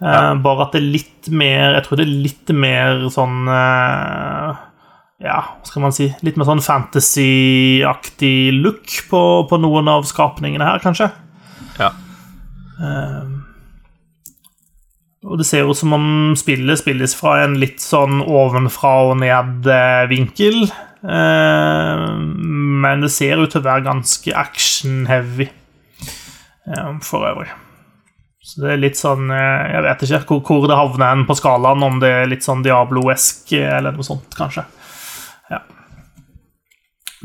Eh, 0.00 0.30
Bare 0.44 0.64
at 0.64 0.72
det 0.72 0.80
er 0.80 0.92
litt 0.94 1.28
mer 1.34 1.74
Jeg 1.74 1.84
tror 1.84 1.98
det 1.98 2.04
er 2.06 2.12
litt 2.28 2.52
mer 2.54 3.00
sånn 3.10 3.48
eh, 3.50 4.60
Ja, 5.26 5.40
hva 5.58 5.66
skal 5.66 5.82
man 5.82 5.94
si 5.96 6.06
Litt 6.22 6.38
mer 6.38 6.46
sånn 6.46 6.62
fantasy-aktig 6.62 8.36
look 8.62 8.94
på, 9.10 9.22
på 9.50 9.58
noen 9.58 9.90
av 9.90 10.06
skapningene 10.06 10.68
her, 10.70 10.78
kanskje. 10.84 11.10
Ja. 11.82 11.90
Og 15.26 15.40
det 15.40 15.48
ser 15.48 15.66
ut 15.66 15.76
som 15.76 15.92
om 15.96 16.06
spillet 16.38 16.78
spilles 16.78 17.16
fra 17.18 17.40
en 17.42 17.56
litt 17.58 17.82
sånn 17.82 18.22
ovenfra 18.22 18.92
og 19.10 19.16
ned-vinkel. 19.20 20.62
Eh, 21.02 21.87
men 22.82 23.04
det 23.04 23.12
ser 23.14 23.40
ut 23.40 23.50
til 23.52 23.62
å 23.62 23.68
være 23.68 23.86
ganske 23.86 24.34
action-heavy 24.42 25.48
eh, 25.48 26.92
for 27.04 27.26
øvrig. 27.28 27.50
Så 28.48 28.62
det 28.62 28.70
er 28.72 28.80
litt 28.80 28.96
sånn 28.96 29.28
eh, 29.34 29.64
Jeg 29.74 29.84
vet 29.84 30.04
ikke 30.06 30.20
hvor, 30.30 30.40
hvor 30.46 30.68
det 30.70 30.78
havner 30.78 31.12
hen 31.12 31.26
på 31.28 31.36
skalaen, 31.36 31.84
om 31.84 31.98
det 32.02 32.12
er 32.22 32.30
litt 32.30 32.46
sånn 32.46 32.64
Diablo-esk 32.64 33.52
eller 33.58 33.96
noe 33.96 34.06
sånt, 34.06 34.30
kanskje. 34.38 34.64
Ja. 35.52 35.60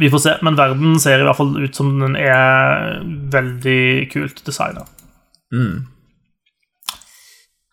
Vi 0.01 0.09
får 0.11 0.23
se, 0.25 0.35
men 0.43 0.59
verden 0.59 0.99
ser 0.99 1.21
i 1.21 1.27
hvert 1.27 1.39
fall 1.39 1.55
ut 1.61 1.79
som 1.79 1.95
den 2.01 2.17
er 2.19 2.99
veldig 3.33 4.11
kult 4.11 4.43
designa. 4.47 4.87
Mm. 5.53 5.85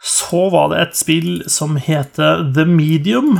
Så 0.00 0.46
var 0.52 0.70
det 0.72 0.80
et 0.80 0.96
spill 0.96 1.42
som 1.50 1.76
heter 1.80 2.46
The 2.54 2.64
Medium. 2.68 3.38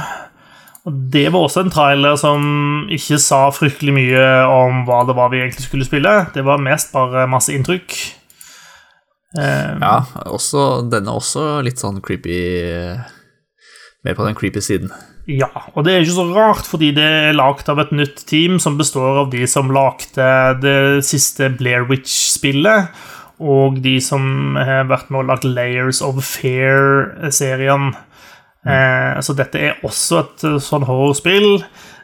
Og 0.88 0.96
Det 1.12 1.26
var 1.32 1.44
også 1.44 1.66
en 1.66 1.72
trailer 1.72 2.16
som 2.16 2.44
ikke 2.92 3.18
sa 3.20 3.42
fryktelig 3.52 3.92
mye 3.92 4.24
om 4.48 4.84
hva 4.88 5.02
det 5.08 5.16
var 5.18 5.28
vi 5.32 5.42
egentlig 5.42 5.66
skulle 5.66 5.88
spille. 5.88 6.14
Det 6.34 6.44
var 6.46 6.62
mest 6.62 6.94
bare 6.94 7.26
masse 7.28 7.52
inntrykk. 7.52 7.96
Um, 9.36 9.82
Ja, 9.84 9.96
også, 10.26 10.88
den 10.90 11.06
er 11.06 11.20
også 11.20 11.60
litt 11.62 11.78
sånn 11.78 12.00
creepy 12.02 12.40
Mer 14.00 14.16
på 14.16 14.24
den 14.24 14.34
creepy 14.34 14.62
siden. 14.64 14.88
Ja, 15.28 15.50
og 15.76 15.84
det 15.84 15.92
er 15.92 16.02
ikke 16.02 16.16
så 16.16 16.24
rart, 16.32 16.64
fordi 16.66 16.88
det 16.96 17.04
er 17.04 17.36
lagd 17.36 17.68
av 17.68 17.82
et 17.82 17.92
nytt 17.92 18.22
team 18.26 18.56
som 18.62 18.78
består 18.78 19.26
av 19.26 19.30
de 19.34 19.44
som 19.50 19.68
lagde 19.70 20.28
det 20.62 21.04
siste 21.06 21.50
Blair 21.58 21.84
Witch-spillet, 21.90 22.88
og 23.40 23.76
de 23.84 23.98
som 24.02 24.56
har 24.56 24.88
vært 24.88 25.12
med 25.12 25.22
og 25.22 25.28
lagd 25.28 25.44
Layers 25.44 26.00
of 26.04 26.22
Fair-serien. 26.24 27.92
Eh, 28.66 29.20
så 29.24 29.32
dette 29.36 29.60
er 29.60 29.84
også 29.86 30.18
et 30.20 30.42
eh, 30.44 30.58
sånn 30.60 30.84
horrorspill, 30.84 31.62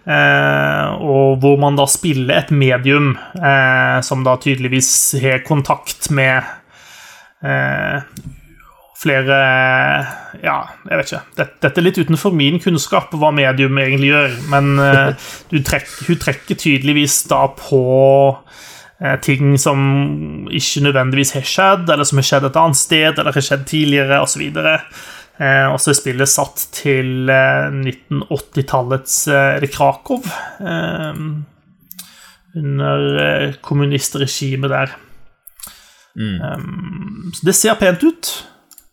eh, 0.09 0.95
og 1.05 1.43
hvor 1.43 1.59
man 1.61 1.77
da 1.77 1.85
spiller 1.91 2.39
et 2.41 2.53
medium 2.55 3.11
eh, 3.37 3.99
som 4.07 4.25
da 4.25 4.39
tydeligvis 4.41 4.89
har 5.21 5.45
kontakt 5.45 6.09
med 6.17 6.41
eh, 7.45 8.01
flere 8.97 9.41
Ja, 10.41 10.57
jeg 10.89 10.97
vet 10.97 11.11
ikke. 11.11 11.21
Dette, 11.37 11.59
dette 11.67 11.83
er 11.83 11.85
litt 11.85 12.01
utenfor 12.01 12.33
min 12.33 12.57
kunnskap 12.65 13.13
hva 13.13 13.35
medium 13.37 13.77
egentlig 13.83 14.15
gjør, 14.15 14.39
men 14.55 14.81
eh, 14.81 15.29
du 15.53 15.61
trekk, 15.61 15.93
hun 16.09 16.23
trekker 16.25 16.57
tydeligvis 16.65 17.27
da 17.29 17.45
på 17.53 17.85
ting 19.21 19.59
som 19.61 19.81
ikke 20.49 20.81
nødvendigvis 20.87 21.35
har 21.37 21.43
skjedd, 21.45 21.91
eller 21.93 22.09
som 22.09 22.17
har 22.17 22.25
skjedd 22.25 22.47
et 22.49 22.55
annet 22.57 22.79
sted, 22.81 23.19
eller 23.21 23.37
har 23.37 23.45
skjedd 23.45 23.67
tidligere, 23.69 24.23
osv. 24.25 24.47
Eh, 24.57 24.87
og 25.69 25.81
så 25.83 25.93
er 25.93 25.99
spillet 25.99 26.31
satt 26.33 26.63
til 26.73 27.29
eh, 27.29 27.69
1980-tallets 27.73 29.19
eh, 29.29 29.67
Krakow. 29.73 30.25
Eh, 30.61 31.23
under 32.57 33.09
eh, 33.21 33.57
kommunistregimet 33.61 34.73
der. 34.73 34.95
Um, 36.17 37.33
så 37.35 37.47
det 37.51 37.55
ser 37.55 37.77
pent 37.81 38.05
ut. 38.05 38.31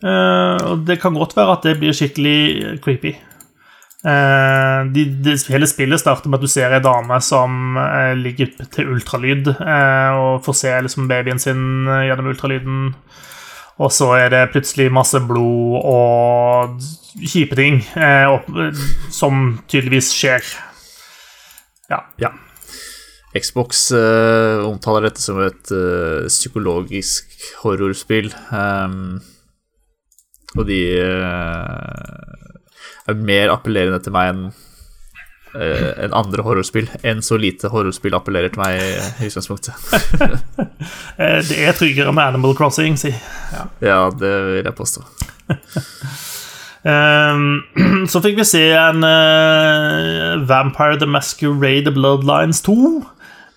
Eh, 0.04 0.58
og 0.68 0.84
det 0.88 1.00
kan 1.02 1.16
godt 1.16 1.38
være 1.38 1.56
at 1.58 1.68
det 1.68 1.78
blir 1.80 1.96
skikkelig 1.96 2.80
creepy. 2.84 3.14
Eh, 4.04 4.80
de, 4.92 5.06
de, 5.24 5.38
hele 5.48 5.68
spillet 5.70 6.02
starter 6.02 6.28
med 6.28 6.42
at 6.42 6.44
du 6.44 6.52
ser 6.52 6.76
ei 6.76 6.84
dame 6.84 7.20
som 7.24 7.78
eh, 7.80 8.12
ligger 8.20 8.52
til 8.74 8.92
ultralyd, 8.92 9.48
eh, 9.54 10.18
og 10.20 10.44
får 10.44 10.60
se 10.60 10.74
liksom, 10.88 11.08
babyen 11.08 11.40
sin 11.40 11.88
eh, 11.88 12.10
gjennom 12.10 12.28
ultralyden. 12.34 12.90
Og 13.82 13.90
så 13.94 14.12
er 14.20 14.30
det 14.30 14.52
plutselig 14.54 14.92
masse 14.94 15.18
blod 15.26 15.80
og 15.82 16.76
kjipe 17.26 17.58
ting 17.58 17.82
eh, 17.98 18.52
som 19.14 19.60
tydeligvis 19.68 20.12
skjer. 20.14 20.46
Ja. 21.90 22.04
Ja. 22.22 22.34
Xbox 23.34 23.88
eh, 23.98 24.62
omtaler 24.62 25.08
dette 25.08 25.24
som 25.24 25.40
et 25.42 25.72
eh, 25.74 26.30
psykologisk 26.30 27.34
horrorspill. 27.64 28.30
Um, 28.54 29.18
og 30.54 30.68
de 30.70 30.82
eh, 31.02 32.44
er 33.10 33.26
mer 33.26 33.56
appellerende 33.56 34.04
til 34.06 34.14
meg 34.14 34.36
enn 34.36 34.46
eh, 35.56 35.92
enn 36.06 36.16
andre 36.18 36.44
horrorspill. 36.46 36.90
Enn 37.04 37.22
så 37.26 37.38
lite 37.40 37.72
horrorspill 37.74 38.16
appellerer 38.18 38.54
til 38.54 38.64
meg 38.64 38.80
i 38.82 39.30
utgangspunktet. 39.30 39.74
Eh, 41.14 41.40
det 41.46 41.56
er 41.64 41.76
tryggere 41.78 42.12
med 42.12 42.34
Animal 42.34 42.56
Crossing, 42.58 42.96
si. 43.00 43.12
Ja. 43.54 43.62
ja, 43.86 43.98
det 44.20 44.32
vil 44.50 44.66
jeg 44.66 44.76
påstå. 44.76 45.04
Ehm, 46.84 47.62
så 48.12 48.20
fikk 48.20 48.42
vi 48.42 48.46
se 48.48 48.64
en 48.76 49.06
uh, 49.08 50.42
Vampire 50.50 50.98
the 51.00 51.08
Masquerade 51.08 51.94
Bloodlines 51.96 52.60
2. 52.66 52.76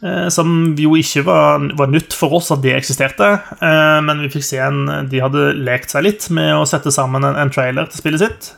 eh, 0.07 0.29
som 0.31 0.77
jo 0.79 0.93
ikke 1.01 1.25
var, 1.27 1.65
var 1.79 1.91
nytt 1.91 2.15
for 2.15 2.37
oss 2.39 2.53
at 2.55 2.63
det 2.63 2.77
eksisterte. 2.77 3.33
eh, 3.59 3.99
men 4.07 4.21
vi 4.23 4.31
fikk 4.37 4.45
se 4.47 4.61
en 4.63 5.09
De 5.11 5.23
hadde 5.25 5.55
lekt 5.67 5.91
seg 5.91 6.05
litt 6.07 6.29
med 6.31 6.53
å 6.55 6.67
sette 6.69 6.93
sammen 6.95 7.25
en, 7.27 7.35
en 7.41 7.51
trailer 7.51 7.89
til 7.91 8.05
spillet 8.05 8.23
sitt. 8.23 8.53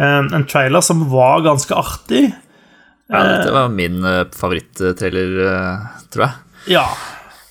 Eh, 0.00 0.22
en 0.26 0.48
trailer 0.50 0.82
som 0.82 1.04
var 1.12 1.44
ganske 1.46 1.76
artig. 1.78 2.32
Ja, 3.12 3.20
dette 3.28 3.52
var 3.52 3.68
min 3.68 3.98
uh, 4.04 4.24
favoritttrailer, 4.32 5.34
eh, 5.44 5.88
tror 6.14 6.24
jeg. 6.24 6.40
Ja. 6.78 6.86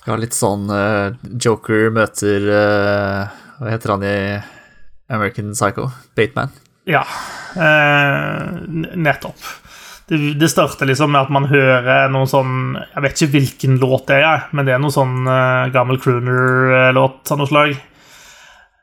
Det 0.04 0.10
var 0.12 0.20
litt 0.20 0.36
sånn 0.36 0.66
eh, 0.68 1.14
Joker 1.40 1.86
møter 1.94 2.44
eh, 2.52 3.36
Hva 3.56 3.70
heter 3.72 3.92
han 3.94 4.02
i 4.04 4.16
American 5.14 5.54
Psycho? 5.54 5.86
Bateman. 6.18 6.52
Ja, 6.84 7.04
eh, 7.56 8.50
nettopp. 9.00 9.46
Det, 10.10 10.18
det 10.36 10.50
starter 10.52 10.90
liksom 10.90 11.14
med 11.14 11.22
at 11.22 11.32
man 11.32 11.48
hører 11.48 12.10
noen 12.12 12.28
sånn 12.28 12.56
Jeg 12.76 13.04
vet 13.06 13.16
ikke 13.16 13.32
hvilken 13.38 13.78
låt 13.80 14.10
det 14.10 14.18
er, 14.20 14.44
men 14.52 14.68
det 14.68 14.74
er 14.74 14.82
noen 14.84 14.92
sånn 14.92 15.16
eh, 15.24 15.70
gammel 15.72 16.02
crooner-låt 16.02 17.32
av 17.32 17.40
noe 17.40 17.48
slag. 17.48 17.76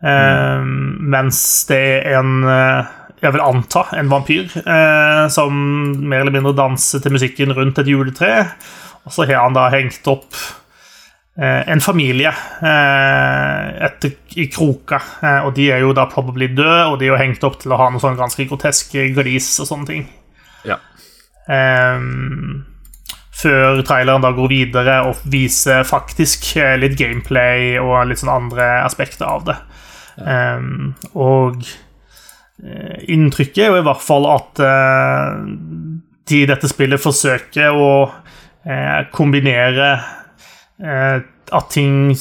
Mm. 0.01 0.69
Mens 1.13 1.37
det 1.69 1.77
er 1.99 2.15
en 2.17 2.39
eh, 2.49 2.87
jeg 3.21 3.35
vil 3.35 3.43
anta 3.45 3.85
en 3.97 4.09
vampyr 4.09 4.49
eh, 4.61 5.25
som 5.33 5.57
mer 6.01 6.23
eller 6.23 6.33
mindre 6.33 6.55
danser 6.57 7.03
til 7.03 7.13
musikken 7.13 7.53
rundt 7.53 7.81
et 7.81 7.91
juletre. 7.91 8.31
Og 9.05 9.13
så 9.13 9.27
har 9.29 9.43
han 9.43 9.57
da 9.57 9.67
hengt 9.73 10.07
opp 10.09 10.33
eh, 11.37 11.61
en 11.69 11.83
familie 11.83 12.31
eh, 12.31 13.67
etter, 13.87 14.15
i 14.41 14.47
kroka. 14.49 15.01
Eh, 15.21 15.45
og 15.45 15.53
de 15.57 15.69
er 15.73 15.83
jo 15.85 15.93
da 15.97 16.07
probably 16.09 16.49
døde, 16.49 16.87
og 16.89 16.97
de 16.99 17.09
er 17.09 17.13
jo 17.13 17.21
hengt 17.21 17.45
opp 17.45 17.59
til 17.61 17.73
å 17.73 17.79
ha 17.81 17.91
noe 17.91 18.01
sånn 18.01 18.19
ganske 18.19 18.47
groteske 18.49 19.11
glis 19.17 19.53
og 19.61 19.69
sånne 19.69 19.89
ting. 19.91 20.09
Ja. 20.65 20.79
Ehm, 21.49 22.65
før 23.41 23.81
traileren 23.85 24.25
da 24.25 24.33
går 24.37 24.49
videre 24.51 24.97
og 25.09 25.21
viser 25.29 25.85
faktisk 25.87 26.51
eh, 26.61 26.73
litt 26.81 26.97
gameplay 26.99 27.77
og 27.81 28.09
litt 28.09 28.21
sånn 28.21 28.33
andre 28.33 28.73
aspekter 28.81 29.29
av 29.29 29.47
det. 29.49 29.57
Ehm, 30.25 30.93
og 31.13 31.65
inntrykket 32.61 33.63
er 33.65 33.71
jo 33.71 33.79
i 33.81 33.85
hvert 33.87 34.03
fall 34.05 34.27
at 34.29 34.61
eh, 34.61 35.39
de 36.29 36.43
i 36.43 36.49
dette 36.49 36.69
spillet 36.69 37.01
forsøker 37.01 37.73
å 37.73 37.93
eh, 38.05 38.99
kombinere 39.13 39.89
eh, 40.81 41.17
at 41.51 41.73
ting 41.73 42.13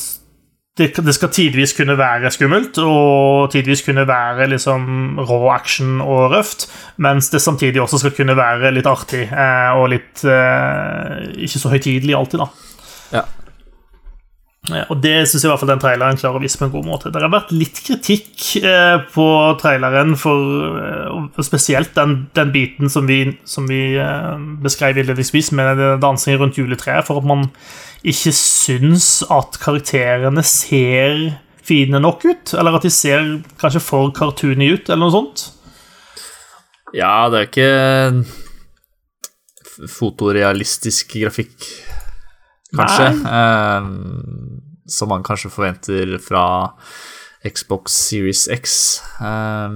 det, 0.80 1.12
skal 1.12 1.28
tidvis 1.34 1.74
kunne 1.76 1.96
være 1.98 2.30
skummelt, 2.32 2.78
og 2.80 3.50
tidvis 3.52 3.82
kunne 3.84 4.06
være 4.08 4.46
liksom 4.54 5.20
rå 5.28 5.40
action 5.52 6.00
og 6.00 6.30
røft, 6.32 6.68
mens 6.96 7.28
det 7.30 7.42
samtidig 7.44 7.82
også 7.82 8.00
skal 8.00 8.14
kunne 8.16 8.36
være 8.38 8.72
litt 8.72 8.88
artig 8.88 9.26
eh, 9.28 9.70
og 9.76 9.90
litt 9.92 10.24
eh, 10.24 11.28
ikke 11.44 11.60
så 11.60 11.74
høytidelig 11.74 12.16
alltid, 12.16 12.40
da. 12.40 12.48
Ja. 13.10 13.26
Eh, 14.76 14.86
Og 14.92 15.00
det 15.02 15.14
syns 15.28 15.42
jeg 15.42 15.48
i 15.48 15.52
hvert 15.52 15.62
fall 15.62 15.72
den 15.72 15.82
traileren 15.82 16.20
klarer 16.20 16.40
å 16.40 16.42
vise 16.42 16.60
på 16.60 16.66
en 16.68 16.72
god 16.74 16.86
måte. 16.88 17.12
Det 17.12 17.22
har 17.22 17.32
vært 17.32 17.52
litt 17.54 17.82
kritikk 17.86 18.62
eh, 18.62 18.96
på 19.14 19.26
traileren, 19.60 20.16
for, 20.20 20.80
eh, 20.80 21.06
og 21.14 21.44
spesielt 21.46 21.94
den, 21.98 22.16
den 22.36 22.52
biten 22.54 22.92
som 22.92 23.08
vi, 23.10 23.22
som 23.44 23.68
vi 23.70 23.82
beskrev 24.64 24.98
innledningsvis, 25.00 25.52
med 25.56 25.76
dansingen 25.76 26.00
dansing 26.04 26.40
rundt 26.40 26.58
juletreet, 26.58 27.06
for 27.06 27.20
at 27.20 27.28
man 27.28 27.46
ikke 28.06 28.32
syns 28.34 29.22
at 29.30 29.58
karakterene 29.62 30.42
ser 30.46 31.38
fine 31.62 32.00
nok 32.02 32.24
ut. 32.26 32.54
Eller 32.58 32.76
at 32.76 32.86
de 32.86 32.92
ser 32.92 33.40
kanskje 33.60 33.82
for 33.84 34.12
cartoony 34.16 34.72
ut, 34.74 34.88
eller 34.88 35.04
noe 35.06 35.14
sånt. 35.14 35.48
ja, 36.94 37.28
det 37.30 37.38
er 37.38 37.46
ikke 37.48 38.24
fotorealistisk 39.88 41.14
grafikk, 41.20 41.54
kanskje. 42.76 43.08
Eh, 43.30 43.88
som 44.90 45.10
man 45.12 45.24
kanskje 45.26 45.52
forventer 45.52 46.16
fra 46.22 46.44
Xbox 47.46 47.96
Series 48.08 48.48
X. 48.52 49.00
Eh, 49.20 49.68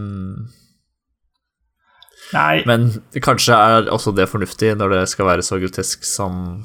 Nei, 2.35 2.63
men 2.67 2.89
kanskje 3.23 3.55
er 3.55 3.93
også 3.95 4.15
det 4.17 4.27
fornuftig 4.31 4.73
når 4.79 4.97
det 4.97 5.03
skal 5.13 5.29
være 5.29 5.45
så 5.47 5.61
grotesk 5.63 6.07
som 6.09 6.65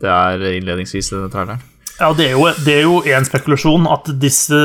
det 0.00 0.10
er 0.10 0.42
innledningsvis 0.56 1.12
i 1.12 1.16
denne 1.16 1.30
traileren. 1.32 1.62
Ja, 2.00 2.08
det 2.16 2.26
er 2.26 2.32
jo, 2.34 2.48
det 2.66 2.72
er 2.74 2.86
jo 2.88 2.96
en 3.06 3.26
spekulasjon 3.26 3.84
at 3.86 4.08
disse, 4.18 4.58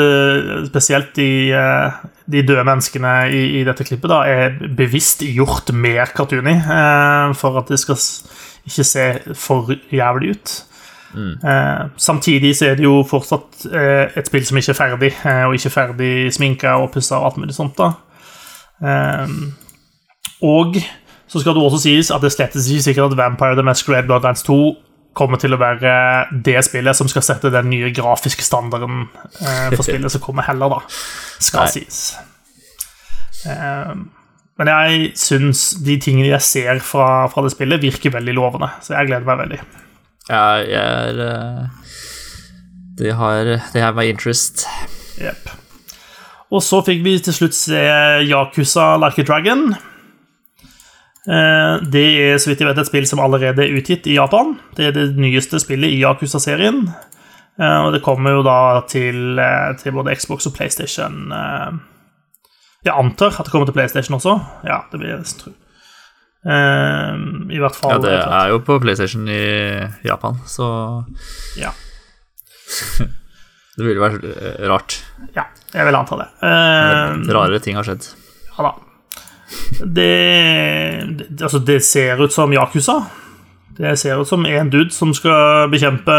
spesielt 0.66 1.12
de, 1.18 1.28
eh, 1.54 2.00
de 2.26 2.42
døde 2.48 2.64
menneskene 2.66 3.12
i, 3.30 3.44
i 3.60 3.66
dette 3.68 3.86
klippet, 3.86 4.10
da, 4.10 4.24
er 4.26 4.58
bevisst 4.78 5.22
gjort 5.28 5.70
mer 5.78 6.10
cartoony 6.16 6.56
eh, 6.58 7.36
for 7.38 7.62
at 7.62 7.70
det 7.70 7.78
skal 7.84 8.00
ikke 8.66 8.88
se 8.88 9.06
for 9.38 9.70
jævlig 9.94 10.34
ut. 10.40 10.56
Eh, 11.46 11.86
samtidig 11.98 12.56
så 12.58 12.72
er 12.72 12.82
det 12.82 12.86
jo 12.86 13.04
fortsatt 13.08 13.66
eh, 13.70 14.18
et 14.18 14.30
spill 14.30 14.46
som 14.46 14.58
ikke 14.58 14.74
er 14.74 14.82
ferdig, 14.82 15.14
eh, 15.22 15.46
og 15.46 15.56
ikke 15.58 15.74
ferdig 15.74 16.12
sminka 16.34 16.76
og 16.82 16.92
pussa 16.98 17.22
og 17.22 17.30
alt 17.30 17.42
mulig 17.46 17.58
sånt. 17.58 17.78
da. 17.78 17.94
Eh, 18.82 19.38
og 20.50 20.82
så 21.30 21.40
skal 21.42 21.54
det 21.54 21.62
også 21.62 21.86
sies 21.86 22.10
at 22.10 22.26
det 22.26 22.34
slettes 22.34 22.70
ikke 22.74 22.90
sikkert 22.90 23.12
at 23.14 23.18
Vampire 23.22 23.54
the 23.54 23.66
Masquerade 23.66 24.10
Bloodlines 24.10 24.42
2 24.50 24.60
kommer 25.18 25.42
til 25.42 25.56
å 25.56 25.60
være 25.60 25.94
det 26.46 26.60
spillet 26.68 26.98
som 26.98 27.10
skal 27.12 27.26
sette 27.26 27.52
den 27.54 27.70
nye 27.72 27.90
grafiske 27.96 28.46
standarden 28.46 29.08
eh, 29.42 29.68
for 29.74 29.86
spillet 29.90 30.14
som 30.14 30.24
kommer 30.24 30.48
heller, 30.48 30.78
da. 30.78 30.80
Skal 31.42 31.66
Nei. 31.66 31.74
sies. 31.76 32.02
Eh, 33.50 33.94
men 34.60 34.72
jeg 34.74 35.12
syns 35.20 35.70
de 35.86 35.96
tingene 36.04 36.34
jeg 36.34 36.46
ser 36.46 36.82
fra, 36.84 37.28
fra 37.32 37.46
det 37.46 37.54
spillet, 37.56 37.82
virker 37.84 38.14
veldig 38.16 38.36
lovende, 38.36 38.72
så 38.84 38.98
jeg 38.98 39.12
gleder 39.12 39.28
meg 39.30 39.44
veldig. 39.46 39.62
Ja, 40.30 40.44
jeg 40.62 40.80
er 40.80 41.22
eh, 41.26 41.94
Det 43.00 43.16
har 43.18 43.48
Det 43.74 43.82
har 43.82 43.96
my 43.98 44.06
interest. 44.12 44.68
Jepp. 45.20 45.50
Og 46.50 46.64
så 46.66 46.82
fikk 46.86 47.04
vi 47.06 47.16
til 47.22 47.34
slutt 47.36 47.56
se 47.56 47.80
Yakuza 48.26 48.96
Like 48.98 49.22
a 49.22 49.26
Dragon. 49.26 49.72
Eh, 51.28 51.76
Det 51.92 52.06
er 52.24 52.38
så 52.40 52.50
vidt 52.52 52.60
jeg 52.64 52.68
vet 52.70 52.78
et 52.80 52.88
spill 52.88 53.06
som 53.08 53.20
allerede 53.20 53.60
er 53.66 53.76
utgitt 53.78 54.08
i 54.08 54.16
Japan. 54.16 54.56
Det 54.76 54.88
er 54.88 54.92
det 54.96 55.18
nyeste 55.20 55.60
spillet 55.60 55.92
i 55.92 56.00
Yakuza-serien. 56.04 56.86
Eh, 57.60 57.80
Og 57.86 57.94
det 57.94 58.02
kommer 58.06 58.32
jo 58.38 58.44
da 58.44 58.82
til, 58.88 59.38
eh, 59.40 59.74
til 59.82 59.92
både 59.92 60.16
Xbox 60.16 60.48
og 60.48 60.54
PlayStation. 60.56 61.30
Jeg 62.86 62.94
antar 62.96 63.36
at 63.40 63.44
det 63.46 63.52
kommer 63.52 63.66
til 63.68 63.74
PlayStation 63.76 64.16
også. 64.16 64.38
Ja, 64.64 64.82
det 64.92 65.00
vil 65.02 65.10
jeg 65.10 65.26
tro. 65.26 65.52
I 66.46 67.58
hvert 67.60 67.76
fall 67.76 67.92
Ja, 67.92 67.98
det 68.00 68.14
er 68.16 68.48
jo 68.54 68.60
på 68.64 68.80
PlayStation 68.80 69.28
i 69.28 69.90
Japan, 70.06 70.38
så 70.48 71.04
ja. 71.60 71.72
det 73.78 73.84
ville 73.86 74.00
vært 74.00 74.24
rart. 74.70 74.96
ja, 75.36 75.44
jeg 75.74 75.86
vil 75.86 75.96
anta 76.00 76.16
det. 76.22 76.28
Rarere 77.28 77.60
ting 77.60 77.76
har 77.76 77.84
skjedd. 77.84 78.08
Ja 78.58 78.64
da. 78.70 78.72
Det, 79.80 80.12
det, 81.18 81.42
altså 81.42 81.62
det 81.66 81.80
ser 81.86 82.22
ut 82.22 82.34
som 82.34 82.54
Yakuza. 82.54 83.00
Det 83.80 83.96
ser 84.00 84.20
ut 84.20 84.28
som 84.28 84.46
en 84.46 84.70
dude 84.70 84.92
som 84.92 85.14
skal 85.16 85.70
bekjempe 85.72 86.16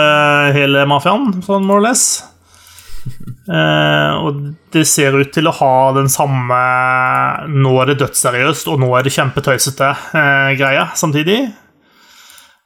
hele 0.56 0.86
mafiaen, 0.88 1.42
sånn 1.44 1.66
more 1.68 1.82
or 1.82 1.88
less. 1.90 2.08
Eh, 3.50 4.10
og 4.20 4.36
det 4.70 4.84
ser 4.86 5.16
ut 5.16 5.30
til 5.34 5.48
å 5.48 5.54
ha 5.56 5.70
den 5.96 6.06
samme 6.12 6.58
Nå 7.50 7.72
er 7.80 7.88
det 7.88 7.96
dødsseriøst, 8.02 8.68
og 8.70 8.78
nå 8.78 8.90
er 8.94 9.02
det 9.02 9.14
kjempetøysete 9.16 9.88
eh, 10.20 10.92
samtidig. 10.94 11.38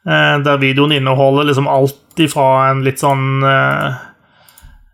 Eh, 0.05 0.39
der 0.45 0.61
videoen 0.61 0.93
inneholder 0.93 1.49
liksom 1.49 1.69
alt 1.71 2.21
ifra 2.21 2.49
en 2.69 2.83
litt 2.85 3.01
sånn 3.01 3.41
eh, 3.49 4.03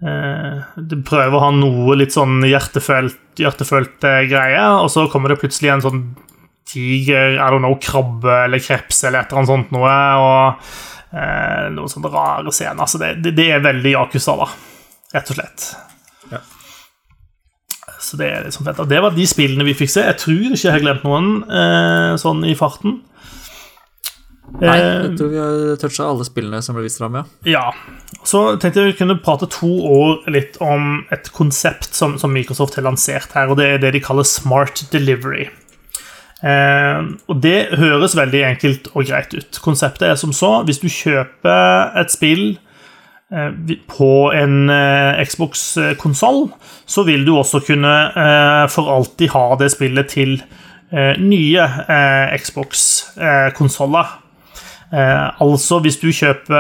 eh, 0.07 0.61
Det 0.79 1.01
prøver 1.09 1.35
å 1.35 1.43
ha 1.49 1.51
noe 1.57 1.97
litt 1.99 2.15
sånn 2.15 2.45
hjertefølt, 2.47 3.19
hjertefølt 3.43 4.05
greie, 4.31 4.65
og 4.81 4.91
så 4.93 5.07
kommer 5.13 5.33
det 5.33 5.41
plutselig 5.43 5.73
en 5.73 5.85
sånn 5.85 6.03
tiger, 6.71 7.35
I 7.35 7.51
don't 7.51 7.65
know, 7.65 7.77
krabbe 7.83 8.45
eller 8.45 8.63
kreps 8.63 9.05
eller 9.05 9.23
et 9.23 9.31
eller 9.33 9.43
annet 9.43 9.51
sånt 9.51 9.75
noe, 9.75 9.95
og 10.23 11.17
eh, 11.17 11.67
noen 11.75 11.91
sånne 11.91 12.13
rare 12.13 12.55
scener. 12.55 12.91
Så 12.91 13.01
det, 13.03 13.15
det, 13.25 13.35
det 13.39 13.49
er 13.57 13.65
veldig 13.65 13.95
Yakuza, 13.97 14.37
da, 14.39 14.49
rett 15.17 15.33
og 15.33 15.41
slett. 15.41 15.69
Ja. 16.31 16.43
Så 18.01 18.21
det 18.21 18.31
er 18.31 18.47
liksom 18.47 18.67
fett. 18.69 18.81
Og 18.83 18.91
det 18.91 19.03
var 19.03 19.15
de 19.17 19.27
spillene 19.29 19.67
vi 19.67 19.77
fikk 19.77 19.93
se. 19.93 20.07
Jeg 20.07 20.21
tror 20.23 20.47
ikke 20.47 20.63
jeg 20.63 20.77
har 20.77 20.85
glemt 20.85 21.07
noen 21.07 21.33
eh, 21.47 22.13
sånn 22.21 22.45
i 22.49 22.57
farten. 22.59 23.01
Nei, 24.59 24.77
Eh, 24.81 25.05
jeg 25.07 25.17
tror 25.19 25.31
vi 25.31 25.39
har 25.41 25.77
toucha 25.81 26.09
alle 26.11 26.27
spillene 26.27 26.61
som 26.65 26.75
ble 26.77 26.85
vist 26.85 26.99
fram, 27.01 27.21
ja. 27.21 27.25
ja. 27.47 27.65
Så 28.27 28.57
tenkte 28.61 28.83
jeg 28.83 28.93
vi 28.93 28.99
kunne 28.99 29.21
prate 29.23 29.47
to 29.53 29.71
år 29.87 30.27
litt 30.33 30.59
om 30.61 31.05
et 31.15 31.31
konsept 31.37 31.95
som, 31.95 32.19
som 32.21 32.33
Microsoft 32.35 32.77
har 32.77 32.85
lansert 32.85 33.33
her, 33.37 33.49
og 33.53 33.61
det 33.61 33.69
er 33.75 33.83
det 33.83 33.95
de 33.97 34.03
kaller 34.05 34.27
Smart 34.29 34.83
Delivery. 34.93 35.49
Eh, 36.41 37.01
og 37.29 37.41
det 37.45 37.77
høres 37.77 38.17
veldig 38.17 38.43
enkelt 38.49 38.91
og 38.95 39.05
greit 39.09 39.35
ut. 39.37 39.61
Konseptet 39.65 40.09
er 40.09 40.19
som 40.21 40.33
så 40.37 40.63
hvis 40.65 40.81
du 40.81 40.89
kjøper 40.89 41.93
et 42.01 42.13
spill 42.13 42.45
eh, 43.33 43.77
på 43.93 44.13
en 44.37 44.73
eh, 44.73 45.21
Xbox-konsoll, 45.29 46.49
så 46.89 47.05
vil 47.09 47.27
du 47.29 47.35
også 47.37 47.61
kunne 47.67 47.93
eh, 48.09 48.65
for 48.73 48.89
alltid 48.93 49.35
ha 49.37 49.45
det 49.61 49.71
spillet 49.77 50.13
til 50.17 50.39
eh, 50.93 51.15
nye 51.21 51.69
eh, 51.87 52.41
Xbox-konsoller. 52.41 54.17
Eh, 54.91 55.43
altså 55.43 55.79
hvis 55.85 56.01
du 56.03 56.09
kjøper 56.11 56.57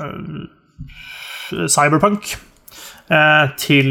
eh, 0.00 1.66
Cyberpunk 1.68 2.32
eh, 3.12 3.50
til 3.60 3.90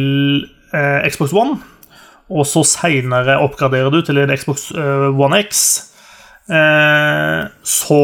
Xbox 1.10 1.34
One, 1.34 1.60
og 2.30 2.46
så 2.46 2.62
seinere 2.66 3.40
oppgraderer 3.42 3.90
du 3.94 4.02
til 4.06 4.20
en 4.22 4.34
Xbox 4.38 4.68
One 4.78 5.40
X, 5.48 5.64
så 7.66 8.04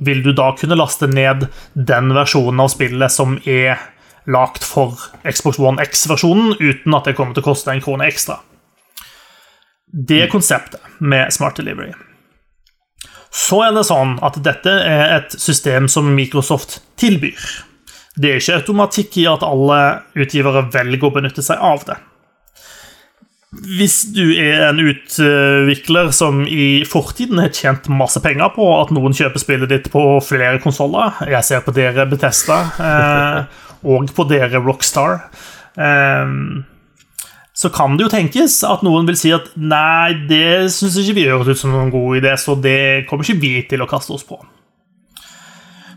vil 0.00 0.20
du 0.24 0.30
da 0.36 0.50
kunne 0.56 0.76
laste 0.76 1.08
ned 1.08 1.46
den 1.72 2.12
versjonen 2.12 2.60
av 2.60 2.68
spillet 2.72 3.12
som 3.12 3.38
er 3.48 3.80
lagt 4.28 4.64
for 4.64 5.00
Xbox 5.24 5.56
One 5.60 5.80
X-versjonen, 5.88 6.54
uten 6.60 6.96
at 7.00 7.08
det 7.08 7.16
kommer 7.16 7.32
til 7.32 7.44
å 7.44 7.48
koste 7.48 7.72
en 7.72 7.80
krone 7.84 8.08
ekstra. 8.12 8.42
Det 9.88 10.20
er 10.20 10.32
konseptet 10.32 10.80
med 11.00 11.32
Smart 11.32 11.56
Delivery. 11.56 11.96
Så 13.32 13.62
er 13.64 13.72
det 13.72 13.86
sånn 13.88 14.18
at 14.24 14.36
dette 14.44 14.72
er 14.84 15.16
et 15.16 15.34
system 15.40 15.88
som 15.88 16.10
Microsoft 16.12 16.82
tilbyr. 17.00 17.40
Det 18.12 18.28
er 18.28 18.40
ikke 18.42 18.58
automatikk 18.60 19.16
i 19.22 19.28
at 19.30 19.44
alle 19.46 19.78
utgivere 20.20 20.66
velger 20.72 21.08
å 21.08 21.14
benytte 21.14 21.44
seg 21.44 21.62
av 21.64 21.86
det. 21.88 21.96
Hvis 23.52 23.98
du 24.16 24.32
er 24.40 24.66
en 24.70 24.80
utvikler 24.80 26.12
som 26.16 26.42
i 26.48 26.84
fortiden 26.88 27.40
har 27.40 27.52
tjent 27.52 27.88
masse 27.92 28.20
penger 28.24 28.52
på 28.54 28.68
at 28.78 28.92
noen 28.96 29.16
kjøper 29.16 29.40
spillet 29.40 29.68
ditt 29.68 29.90
på 29.92 30.04
flere 30.24 30.56
konsoller 30.62 31.18
Jeg 31.28 31.44
ser 31.44 31.60
på 31.64 31.74
dere 31.76 32.06
Betesta, 32.08 32.58
eh, 32.80 33.64
og 33.84 34.08
på 34.16 34.24
dere 34.28 34.60
Rockstar. 34.60 35.26
Eh, 35.76 36.36
så 37.52 37.68
kan 37.72 37.98
det 37.98 38.06
jo 38.06 38.12
tenkes 38.12 38.62
at 38.64 38.82
noen 38.86 39.06
vil 39.08 39.18
si 39.18 39.32
at 39.34 39.50
nei, 39.60 40.14
det 40.28 40.72
syns 40.72 40.96
ikke 41.02 41.18
vi 41.18 41.28
høres 41.28 41.52
ut 41.52 41.60
som 41.60 41.74
noen 41.74 41.92
god 41.92 42.22
idé, 42.22 42.32
så 42.40 42.56
det 42.56 43.04
kommer 43.10 43.28
ikke 43.28 43.42
vi 43.42 43.54
til 43.68 43.84
å 43.84 43.88
kaste 43.90 44.14
oss 44.16 44.24
på. 44.24 44.40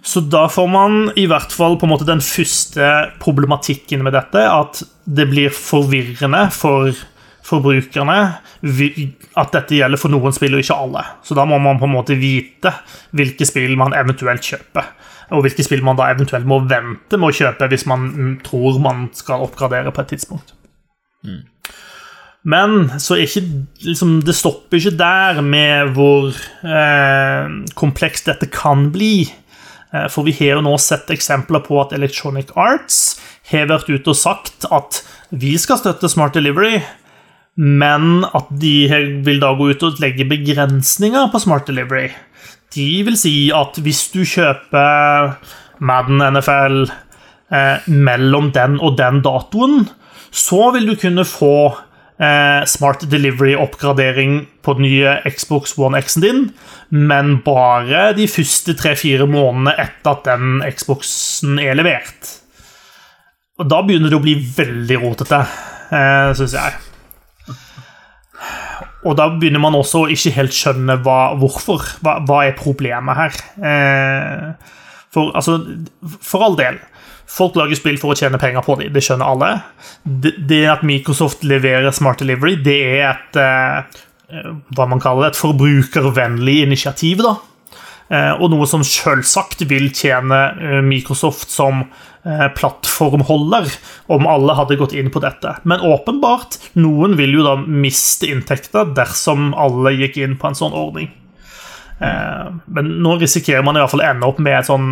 Så 0.06 0.22
da 0.22 0.43
får 0.51 0.68
man 0.70 0.97
i 1.18 1.26
hvert 1.26 1.53
fall 1.56 1.80
på 1.82 1.88
en 1.88 1.93
måte 1.95 2.06
den 2.06 2.22
første 2.22 2.89
problematikken 3.24 4.03
med 4.06 4.14
dette, 4.14 4.43
at 4.43 4.84
det 5.06 5.26
blir 5.32 5.53
forvirrende 5.56 6.43
for 6.53 6.91
forbrukerne 7.45 8.18
at 9.38 9.53
dette 9.53 9.78
gjelder 9.78 10.01
for 10.01 10.14
noen 10.14 10.34
spill 10.36 10.58
og 10.58 10.62
ikke 10.62 10.78
alle. 10.78 11.01
Så 11.26 11.38
da 11.38 11.45
må 11.49 11.58
man 11.62 11.80
på 11.82 11.88
en 11.89 11.95
måte 11.95 12.18
vite 12.20 12.74
hvilke 13.18 13.47
spill 13.49 13.74
man 13.80 13.97
eventuelt 13.97 14.45
kjøper. 14.45 14.91
Og 15.34 15.45
hvilke 15.45 15.66
spill 15.66 15.82
man 15.86 15.97
da 15.97 16.12
eventuelt 16.14 16.45
må 16.45 16.60
vente 16.70 17.18
med 17.18 17.32
å 17.32 17.38
kjøpe 17.39 17.70
hvis 17.72 17.88
man 17.89 18.38
tror 18.45 18.78
man 18.82 19.08
skal 19.18 19.45
oppgradere 19.45 19.93
på 19.93 20.06
et 20.06 20.14
tidspunkt. 20.14 20.53
Men 22.45 22.91
så 23.01 23.15
er 23.15 23.26
ikke 23.26 23.41
liksom, 23.88 24.19
Det 24.26 24.36
stopper 24.38 24.78
ikke 24.78 24.97
der 24.99 25.41
med 25.41 25.95
hvor 25.95 26.30
eh, 26.30 27.55
komplekst 27.78 28.30
dette 28.30 28.51
kan 28.53 28.91
bli. 28.93 29.26
Eh, 29.93 30.05
for 30.13 30.28
vi 30.28 30.36
har 30.38 30.59
jo 30.59 30.65
nå 30.67 30.76
sett 30.82 31.09
eksempler 31.13 31.63
på 31.65 31.80
at 31.82 31.95
Electronic 31.97 32.53
Arts 32.53 33.17
har 33.49 33.69
vært 33.69 33.89
ute 33.89 34.13
og 34.13 34.19
sagt 34.19 34.67
at 34.73 35.01
vi 35.34 35.55
skal 35.61 35.82
støtte 35.82 36.09
Smart 36.09 36.38
Delivery, 36.38 36.80
men 37.55 38.26
at 38.26 38.49
de 38.61 38.76
vil 39.26 39.41
da 39.41 39.53
gå 39.57 39.71
ut 39.71 39.84
og 39.86 40.01
legge 40.03 40.28
begrensninger 40.30 41.30
på 41.32 41.41
Smart 41.41 41.69
Delivery. 41.69 42.09
De 42.76 42.89
vil 43.07 43.17
si 43.19 43.36
at 43.55 43.78
hvis 43.82 44.07
du 44.13 44.21
kjøper 44.28 45.36
Madden 45.86 46.23
NFL 46.34 46.82
eh, 47.53 47.86
mellom 47.89 48.51
den 48.55 48.80
og 48.82 48.97
den 48.99 49.21
datoen, 49.26 49.86
så 50.36 50.70
vil 50.76 50.90
du 50.90 50.96
kunne 51.00 51.24
få 51.28 51.56
eh, 52.20 52.64
Smart 52.68 53.06
Delivery-oppgradering 53.12 54.42
på 54.66 54.76
den 54.78 54.88
nye 54.88 55.18
Xbox 55.32 55.78
One 55.80 56.02
X-en 56.04 56.26
din, 56.26 56.42
men 56.90 57.38
bare 57.46 58.10
de 58.18 58.28
første 58.32 58.76
tre-fire 58.78 59.28
månedene 59.30 59.76
etter 59.86 60.12
at 60.12 60.26
den 60.28 60.60
Xboxen 60.76 61.60
er 61.64 61.78
levert. 61.80 62.34
Og 63.56 63.70
da 63.72 63.80
begynner 63.88 64.12
det 64.12 64.20
å 64.20 64.26
bli 64.26 64.36
veldig 64.58 65.00
rotete, 65.06 65.40
eh, 65.96 66.34
syns 66.36 66.58
jeg. 66.58 66.76
Og 69.06 69.16
da 69.16 69.30
begynner 69.32 69.62
man 69.62 69.78
også 69.78 70.04
å 70.04 70.10
ikke 70.12 70.34
helt 70.36 70.56
skjønne 70.56 70.98
hva, 71.06 71.36
hvorfor. 71.40 71.84
Hva, 72.04 72.18
hva 72.26 72.42
er 72.48 72.58
problemet 72.58 73.20
her? 73.20 73.38
Eh, 73.72 74.74
for, 75.14 75.32
altså, 75.38 75.60
for 76.20 76.44
all 76.44 76.58
del. 76.60 76.82
Folk 77.28 77.57
lager 77.57 77.78
spill 77.78 77.97
for 78.01 78.13
å 78.13 78.17
tjene 78.17 78.39
penger 78.41 78.63
på 78.65 78.78
dem, 78.80 78.93
det 78.93 79.03
skjønner 79.05 79.32
alle. 79.32 79.51
Det, 80.03 80.61
at 80.69 80.86
Microsoft 80.86 81.43
leverer 81.47 81.93
Smart 81.95 82.21
Delivery, 82.21 82.55
det 82.61 82.78
er 82.86 83.07
et 83.09 83.39
eh, 83.41 84.03
hva 84.76 84.88
man 84.89 85.01
kaller 85.01 85.32
et 85.32 85.39
forbrukervennlig 85.39 86.61
initiativ. 86.67 87.23
da. 87.26 87.36
Eh, 88.13 88.34
og 88.38 88.51
noe 88.53 88.67
som 88.69 88.84
selvsagt 88.86 89.65
vil 89.69 89.89
tjene 89.89 90.41
eh, 90.53 90.82
Microsoft 90.86 91.49
som 91.49 91.82
eh, 91.82 92.47
plattformholder, 92.53 93.71
om 94.13 94.30
alle 94.30 94.57
hadde 94.59 94.78
gått 94.78 94.93
inn 94.93 95.09
på 95.13 95.23
dette. 95.23 95.57
Men 95.65 95.82
åpenbart, 95.82 96.59
noen 96.78 97.17
vil 97.17 97.39
jo 97.39 97.47
da 97.47 97.57
miste 97.65 98.30
inntekter 98.30 98.93
dersom 98.93 99.53
alle 99.57 99.95
gikk 99.97 100.21
inn 100.21 100.38
på 100.38 100.51
en 100.51 100.61
sånn 100.61 100.78
ordning. 100.78 101.09
Eh, 101.99 102.47
men 102.65 102.95
nå 103.01 103.17
risikerer 103.21 103.65
man 103.65 103.78
i 103.78 103.84
hvert 103.84 103.93
fall 103.93 104.05
å 104.05 104.09
ende 104.13 104.30
opp 104.30 104.41
med 104.43 104.59
et 104.59 104.69
sånn 104.69 104.89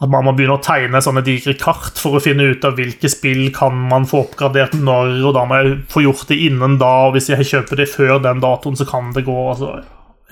at 0.00 0.08
man 0.08 0.24
må 0.24 0.32
begynne 0.32 0.56
å 0.56 0.64
tegne 0.64 1.02
sånne 1.04 1.22
digre 1.24 1.52
kart 1.60 1.98
for 2.00 2.16
å 2.16 2.22
finne 2.24 2.46
ut 2.54 2.64
av 2.64 2.78
hvilke 2.78 3.08
spill 3.12 3.50
kan 3.52 3.76
man 3.90 4.06
få 4.08 4.22
oppgradert 4.24 4.78
når, 4.80 5.18
og 5.28 5.34
da 5.36 5.44
må 5.44 5.58
jeg 5.60 5.74
få 5.92 6.04
gjort 6.06 6.30
det 6.30 6.38
innen 6.46 6.78
da, 6.80 6.92
og 7.08 7.16
hvis 7.16 7.28
jeg 7.32 7.48
kjøper 7.50 7.82
det 7.82 7.90
før 7.92 8.16
den 8.24 8.40
datoen, 8.40 8.78
så 8.80 8.88
kan 8.88 9.12
det 9.16 9.26
gå. 9.28 9.36
Altså, 9.52 9.82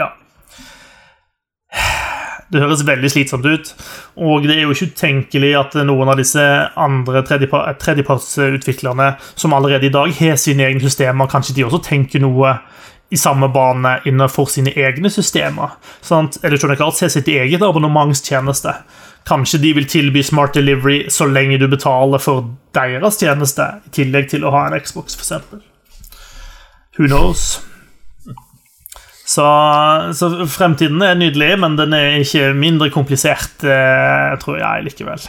ja. 0.01 0.15
Det 2.49 2.63
høres 2.65 2.87
veldig 2.89 3.11
slitsomt 3.13 3.45
ut, 3.45 3.75
og 4.17 4.49
det 4.49 4.57
er 4.57 4.65
jo 4.65 4.73
ikke 4.73 4.89
utenkelig 4.95 5.53
at 5.61 5.77
noen 5.85 6.15
av 6.15 6.17
disse 6.17 6.45
andre 6.81 7.21
tredjepartsutviklerne 7.29 9.11
som 9.35 9.53
allerede 9.53 9.91
i 9.91 9.93
dag 9.93 10.15
har 10.23 10.41
sine 10.41 10.65
egne 10.65 10.81
systemer, 10.81 11.29
kanskje 11.29 11.59
de 11.59 11.69
også 11.69 11.83
tenker 11.91 12.25
noe 12.25 12.57
i 13.13 13.17
samme 13.17 13.49
bane 13.53 13.99
innenfor 14.09 14.49
sine 14.53 14.73
egne 14.77 15.13
systemer. 15.13 15.77
Sant? 16.05 16.41
Electronic 16.45 16.81
Arts 16.85 17.05
har 17.05 17.13
sitt 17.13 17.29
eget 17.33 17.65
abonnementstjeneste. 17.65 18.75
Kanskje 19.29 19.59
de 19.63 19.73
vil 19.77 19.89
tilby 19.89 20.23
Smart 20.25 20.55
Delivery 20.55 21.09
så 21.13 21.27
lenge 21.29 21.59
du 21.59 21.67
betaler 21.69 22.23
for 22.23 22.47
deres 22.77 23.19
tjeneste, 23.21 23.67
i 23.87 23.95
tillegg 23.99 24.31
til 24.31 24.47
å 24.47 24.53
ha 24.55 24.69
en 24.69 24.79
Xbox, 24.81 25.19
f.eks. 25.19 25.33
Who 26.99 27.09
knows? 27.09 27.59
Så, 29.29 29.45
så 30.17 30.31
fremtiden 30.49 31.03
er 31.05 31.19
nydelig, 31.19 31.51
men 31.61 31.77
den 31.77 31.93
er 31.93 32.23
ikke 32.23 32.55
mindre 32.57 32.89
komplisert, 32.91 33.61
eh, 33.61 34.39
tror 34.41 34.57
jeg 34.63 34.87
likevel. 34.87 35.27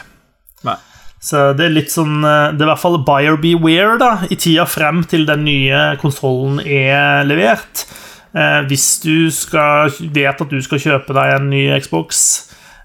Nei. 0.64 0.78
Så 1.20 1.50
det 1.52 1.66
er 1.66 1.74
litt 1.74 1.92
sånn 1.92 2.22
eh, 2.24 2.54
Det 2.56 2.64
er 2.64 2.66
i 2.66 2.70
hvert 2.70 2.80
fall 2.80 2.96
buyer 3.04 3.36
beware 3.40 3.98
da, 4.00 4.10
i 4.32 4.38
tida 4.40 4.64
frem 4.64 5.02
til 5.08 5.26
den 5.28 5.44
nye 5.44 5.82
konsollen 6.00 6.62
er 6.64 7.28
levert. 7.28 7.84
Eh, 8.32 8.62
hvis 8.70 8.86
du 9.04 9.28
skal, 9.34 9.92
vet 10.00 10.40
at 10.40 10.48
du 10.48 10.60
skal 10.64 10.80
kjøpe 10.80 11.16
deg 11.16 11.34
en 11.36 11.50
ny 11.52 11.66
Xbox, 11.82 12.22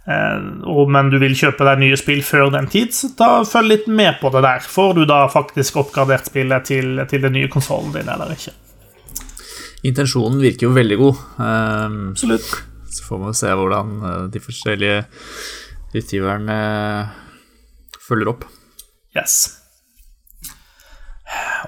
men 0.05 1.09
du 1.09 1.17
vil 1.17 1.33
kjøpe 1.37 1.65
deg 1.65 1.79
nye 1.81 1.97
spill 1.97 2.21
før 2.25 2.51
den 2.53 2.67
tid, 2.69 2.93
så 2.93 3.09
da 3.17 3.29
følg 3.49 3.71
litt 3.71 3.87
med 3.89 4.19
på 4.21 4.29
det 4.35 4.43
der. 4.45 4.61
Får 4.61 4.93
du 4.99 5.03
da 5.09 5.23
faktisk 5.33 5.79
oppgradert 5.81 6.29
spillet 6.29 6.67
til, 6.69 7.01
til 7.09 7.25
den 7.25 7.33
nye 7.33 7.49
konsollen 7.49 7.93
din 7.95 8.11
eller 8.13 8.35
ikke? 8.35 8.53
Intensjonen 9.85 10.39
virker 10.41 10.69
jo 10.69 10.75
veldig 10.77 10.97
god. 11.01 11.25
Um, 11.37 11.99
Absolutt. 12.13 12.53
Så 12.95 13.05
får 13.09 13.21
man 13.21 13.37
se 13.37 13.51
hvordan 13.51 13.95
de 14.33 14.41
forskjellige 14.41 15.01
utgiverne 15.95 16.59
følger 18.05 18.31
opp. 18.31 18.45
Yes. 19.15 19.64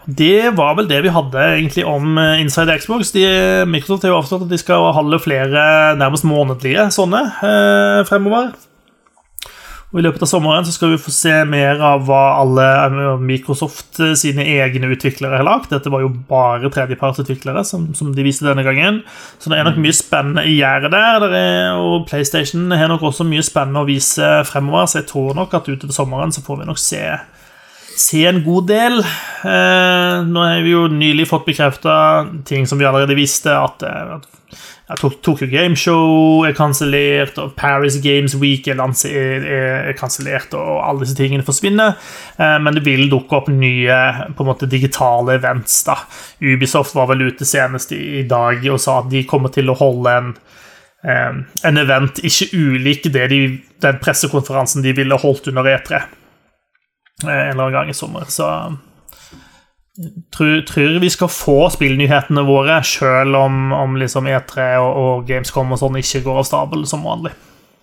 Det 0.07 0.53
var 0.55 0.77
vel 0.77 0.87
det 0.87 1.01
vi 1.03 1.11
hadde 1.11 1.41
egentlig 1.57 1.83
om 1.87 2.17
eh, 2.21 2.41
Inside 2.43 2.77
Xbox. 2.79 3.11
De, 3.15 3.25
Microsoft 3.67 4.05
har 4.05 4.13
jo 4.13 4.21
avslått 4.21 4.45
at 4.45 4.53
de 4.53 4.61
skal 4.61 4.91
holde 4.95 5.19
flere 5.19 5.67
nærmest 5.99 6.27
månedlige 6.27 6.87
sånne 6.95 7.25
eh, 7.43 8.01
fremover. 8.07 8.53
Og 9.87 10.01
I 10.01 10.03
løpet 10.03 10.23
av 10.25 10.27
sommeren 10.27 10.65
så 10.67 10.73
skal 10.75 10.91
vi 10.91 10.99
få 10.99 11.13
se 11.15 11.31
mer 11.47 11.79
av 11.79 12.01
hva 12.09 12.23
alle 12.41 12.65
eh, 12.83 13.21
Microsoft 13.23 14.01
eh, 14.03 14.11
sine 14.19 14.43
egne 14.43 14.89
utviklere 14.91 15.39
har 15.39 15.47
lagt. 15.47 15.71
Dette 15.71 15.91
var 15.93 16.03
jo 16.03 16.09
bare 16.27 16.71
tredjepartsutviklere, 16.73 17.63
som, 17.67 17.85
som 17.95 18.11
de 18.15 18.25
viste 18.25 18.43
denne 18.47 18.65
gangen. 18.67 18.99
Så 19.39 19.51
det 19.51 19.61
er 19.61 19.67
nok 19.67 19.79
mye 19.83 19.95
spennende 19.95 20.43
i 20.43 20.57
gjerdet 20.57 20.91
der. 20.91 21.23
der 21.23 21.37
er, 21.39 21.79
og 21.79 22.03
PlayStation 22.09 22.67
har 22.75 22.91
nok 22.91 23.07
også 23.07 23.27
mye 23.27 23.45
spennende 23.47 23.85
å 23.85 23.87
vise 23.87 24.27
fremover, 24.49 24.91
så 24.91 24.99
jeg 24.99 25.07
tror 25.13 25.39
nok 25.39 25.55
at 25.55 25.71
utover 25.71 25.95
sommeren 25.95 26.35
så 26.35 26.43
får 26.43 26.61
vi 26.61 26.67
nok 26.67 26.83
se 26.83 27.03
se 27.99 28.23
en 28.29 28.43
god 28.45 28.67
del. 28.69 28.99
Eh, 29.01 30.15
nå 30.27 30.45
har 30.45 30.63
vi 30.65 30.73
jo 30.73 30.87
nylig 30.91 31.27
fått 31.29 31.47
bekrefta 31.47 31.93
ting 32.47 32.67
som 32.69 32.79
vi 32.79 32.87
allerede 32.87 33.17
visste, 33.17 33.53
at, 33.53 33.83
eh, 33.83 34.17
at 34.87 35.01
Tokyo 35.01 35.47
Game 35.51 35.75
Show 35.75 36.45
er 36.47 36.55
kansellert, 36.55 37.37
og 37.41 37.55
Paris 37.55 37.97
Games 38.03 38.35
Week 38.39 38.67
er, 38.67 38.79
er, 38.79 39.47
er 39.89 39.97
kansellert, 39.99 40.53
og 40.53 40.83
alle 40.85 41.03
disse 41.03 41.17
tingene 41.17 41.45
forsvinner. 41.47 41.97
Eh, 42.37 42.57
men 42.63 42.77
det 42.77 42.85
vil 42.85 43.09
dukke 43.11 43.41
opp 43.41 43.49
nye 43.51 43.97
på 44.35 44.45
en 44.45 44.51
måte 44.51 44.69
digitale 44.69 45.35
events. 45.41 45.81
da. 45.87 45.97
Ubisoft 46.41 46.95
var 46.95 47.09
vel 47.11 47.27
ute 47.27 47.45
senest 47.45 47.91
i, 47.91 48.23
dag 48.27 48.63
og 48.71 48.79
sa 48.81 49.01
at 49.01 49.11
de 49.11 49.25
kommer 49.27 49.53
til 49.53 49.69
å 49.69 49.77
holde 49.77 50.13
en 50.21 50.31
eh, 51.03 51.41
en 51.63 51.77
event 51.77 52.21
ikke 52.25 52.49
ulik 52.53 53.09
de, 53.13 53.41
den 53.83 53.99
pressekonferansen 54.01 54.85
de 54.85 54.95
ville 54.97 55.19
holdt 55.21 55.51
under 55.51 55.67
E3. 55.75 56.01
Eh, 57.23 57.29
en 57.29 57.49
eller 57.49 57.63
annen 57.63 57.73
gang 57.73 57.89
i 57.89 57.93
sommer. 57.93 58.25
Så 58.29 58.45
tror, 60.37 60.61
tror 60.61 60.99
vi 60.99 61.09
skal 61.09 61.31
få 61.33 61.57
spillnyhetene 61.73 62.43
våre, 62.45 62.77
sjøl 62.85 63.35
om, 63.35 63.71
om 63.73 63.97
liksom 63.97 64.29
E3 64.29 64.69
og, 64.83 64.91
og, 65.01 65.25
Gamescom 65.29 65.73
og 65.73 65.81
sånn 65.81 65.97
ikke 66.01 66.21
går 66.27 66.43
av 66.43 66.47
stabel 66.49 66.85
som 66.89 67.05
vanlig. 67.07 67.33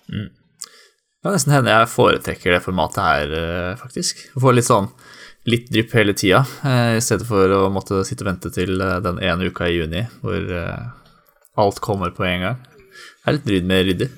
Mm. 0.07 0.29
Det 0.31 1.27
kan 1.27 1.35
nesten 1.35 1.55
hende 1.55 1.73
jeg 1.73 1.91
foretrekker 1.91 2.55
det 2.55 2.63
formatet 2.63 3.01
her, 3.03 3.35
eh, 3.41 3.71
faktisk. 3.81 4.27
Få 4.39 4.55
litt 4.55 4.69
sånn 4.69 4.91
litt 5.45 5.67
drypp 5.69 5.91
hele 5.93 6.13
tida, 6.17 6.45
eh, 6.65 6.95
i 6.97 7.03
stedet 7.03 7.27
for 7.27 7.51
å 7.53 7.65
måtte 7.73 8.05
sitte 8.07 8.23
og 8.23 8.31
vente 8.31 8.49
til 8.53 8.79
den 8.79 9.19
ene 9.21 9.51
uka 9.51 9.67
i 9.67 9.75
juni 9.75 10.07
hvor 10.23 10.47
alt 11.55 11.81
kommer 11.83 12.13
på 12.15 12.25
en 12.25 12.47
gang. 12.47 12.63
Det 13.25 13.33
er 13.33 13.57
litt 13.57 13.67
med 13.67 13.85
ryddig. 13.89 14.09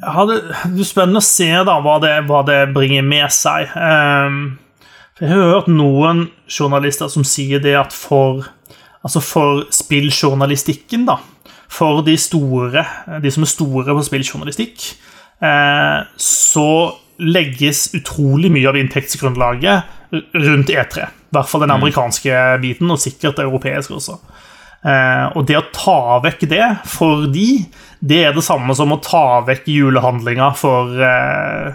Ja, 0.00 0.24
det, 0.24 0.38
er 0.48 0.88
spennende 0.88 1.20
å 1.20 1.24
se 1.24 1.50
da 1.66 1.76
hva 1.84 1.98
det, 2.00 2.14
hva 2.28 2.40
det 2.48 2.60
bringer 2.74 3.04
med 3.04 3.28
seg. 3.34 3.68
Um, 3.76 4.40
jeg 5.20 5.28
har 5.28 5.50
hørt 5.52 5.68
noen 5.68 6.28
journalister 6.48 7.10
som 7.12 7.26
sier 7.28 7.60
det 7.60 7.74
at 7.76 7.92
for, 7.92 8.46
altså 9.04 9.20
for 9.24 9.66
spilljournalistikken, 9.74 11.04
da 11.08 11.20
For 11.70 12.00
de 12.02 12.16
store, 12.18 12.82
de 13.22 13.30
som 13.30 13.44
er 13.44 13.52
store 13.52 13.94
på 13.94 14.06
spilljournalistikk, 14.08 14.88
uh, 15.44 16.08
så 16.16 16.70
legges 17.20 17.90
utrolig 17.94 18.48
mye 18.50 18.68
av 18.70 18.78
inntektsgrunnlaget 18.80 20.16
rundt 20.40 20.72
E3. 20.72 21.04
I 21.04 21.36
hvert 21.36 21.50
fall 21.50 21.62
den 21.62 21.70
mm. 21.70 21.76
amerikanske 21.76 22.38
biten, 22.64 22.90
og 22.90 22.98
sikkert 22.98 23.38
europeisk 23.44 23.92
også. 24.00 24.16
Uh, 24.80 25.28
og 25.36 25.44
det 25.44 25.58
å 25.58 25.66
ta 25.76 26.20
vekk 26.24 26.46
det 26.48 26.64
for 26.88 27.26
de, 27.28 27.66
det 28.00 28.20
er 28.24 28.32
det 28.32 28.44
samme 28.46 28.72
som 28.76 28.94
å 28.94 29.00
ta 29.04 29.42
vekk 29.44 29.66
julehandlinga 29.68 30.46
for 30.56 30.94
uh, 30.96 31.74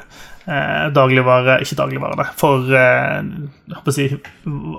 uh, 0.50 0.86
dagligvare 0.90 1.60
Ikke 1.62 1.78
dagligvare, 1.78 2.26
for 2.40 2.66
uh, 2.66 3.92
si, 3.94 4.08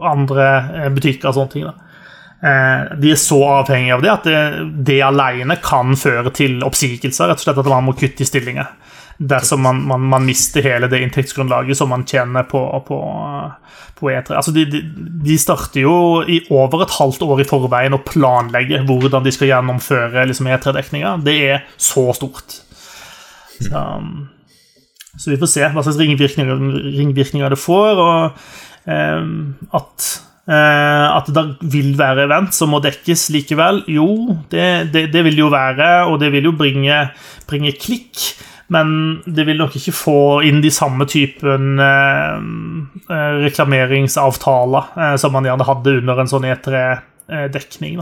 andre 0.02 0.48
butikker 0.96 1.30
og 1.30 1.38
sånne 1.38 1.54
ting. 1.54 1.68
da. 1.68 1.82
De 3.00 3.10
er 3.10 3.18
så 3.18 3.38
avhengige 3.48 3.94
av 3.96 4.02
det 4.04 4.10
at 4.12 4.26
det, 4.28 4.40
det 4.90 4.98
alene 5.02 5.56
kan 5.62 5.94
føre 5.96 6.30
til 6.36 6.60
oppsigelser. 6.66 7.30
rett 7.30 7.40
og 7.40 7.46
slett 7.46 7.62
At 7.62 7.70
man 7.70 7.86
må 7.86 7.94
kutte 7.96 8.22
i 8.22 8.28
stillinger 8.28 8.68
dersom 9.18 9.62
man, 9.64 9.80
man, 9.88 10.00
man, 10.00 10.26
mister 10.26 10.64
hele 10.64 10.88
det 10.92 11.00
inntektsgrunnlaget 11.04 11.78
som 11.78 11.88
man 11.92 12.04
tjener 12.08 12.44
på, 12.48 12.60
på, 12.88 12.98
på 13.96 14.10
E3. 14.12 14.36
Altså 14.36 14.52
de, 14.52 14.66
de, 14.70 14.82
de, 15.24 15.38
starter 15.40 15.86
jo 15.86 15.96
i 16.22 16.42
over 16.52 16.84
et 16.84 16.94
halvt 16.98 17.24
år 17.26 17.40
i 17.42 17.48
forveien 17.48 17.96
å 17.96 18.02
planlegge 18.04 18.82
hvordan 18.88 19.24
de 19.24 19.32
skal 19.34 19.52
gjennomføre 19.54 20.26
liksom, 20.28 20.50
E3-dekninga. 20.52 21.16
Det 21.24 21.36
er 21.48 21.66
så 21.76 22.10
stort. 22.16 22.60
Så, 23.56 23.72
um, 23.72 24.28
så, 25.16 25.32
vi 25.32 25.40
får 25.40 25.52
se 25.54 25.66
hva 25.72 25.84
slags 25.84 26.00
ringvirkninger, 26.02 26.62
ringvirkninger 26.98 27.52
det 27.52 27.60
får, 27.60 28.04
og 28.04 28.90
eh, 28.92 29.28
at 29.80 30.14
Uh, 30.46 31.10
at 31.10 31.26
det 31.34 31.42
vil 31.72 31.96
være 31.98 32.28
event 32.28 32.54
som 32.54 32.70
må 32.70 32.78
dekkes 32.78 33.24
likevel. 33.34 33.80
Jo, 33.90 34.36
det, 34.52 34.92
det, 34.94 35.08
det, 35.10 35.24
vil 35.26 35.34
det 35.34 35.42
jo 35.42 35.48
være, 35.50 35.88
og 36.06 36.20
det 36.22 36.28
vil 36.30 36.46
jo 36.46 36.52
bringe, 36.54 37.00
bringe 37.50 37.72
klikk. 37.74 38.20
Men 38.72 38.88
det 39.26 39.44
vil 39.46 39.60
nok 39.60 39.76
ikke 39.78 39.94
få 39.94 40.20
inn 40.46 40.58
de 40.64 40.72
samme 40.74 41.06
typen 41.10 41.78
eh, 41.78 42.38
eh 43.14 43.36
reklameringsavtaler 43.44 44.88
eh, 44.96 45.14
som 45.22 45.34
man 45.36 45.46
gjerne 45.46 45.68
hadde 45.68 45.98
under 46.00 46.22
en 46.22 46.30
sånn 46.30 46.48
E3-dekning. 46.50 48.00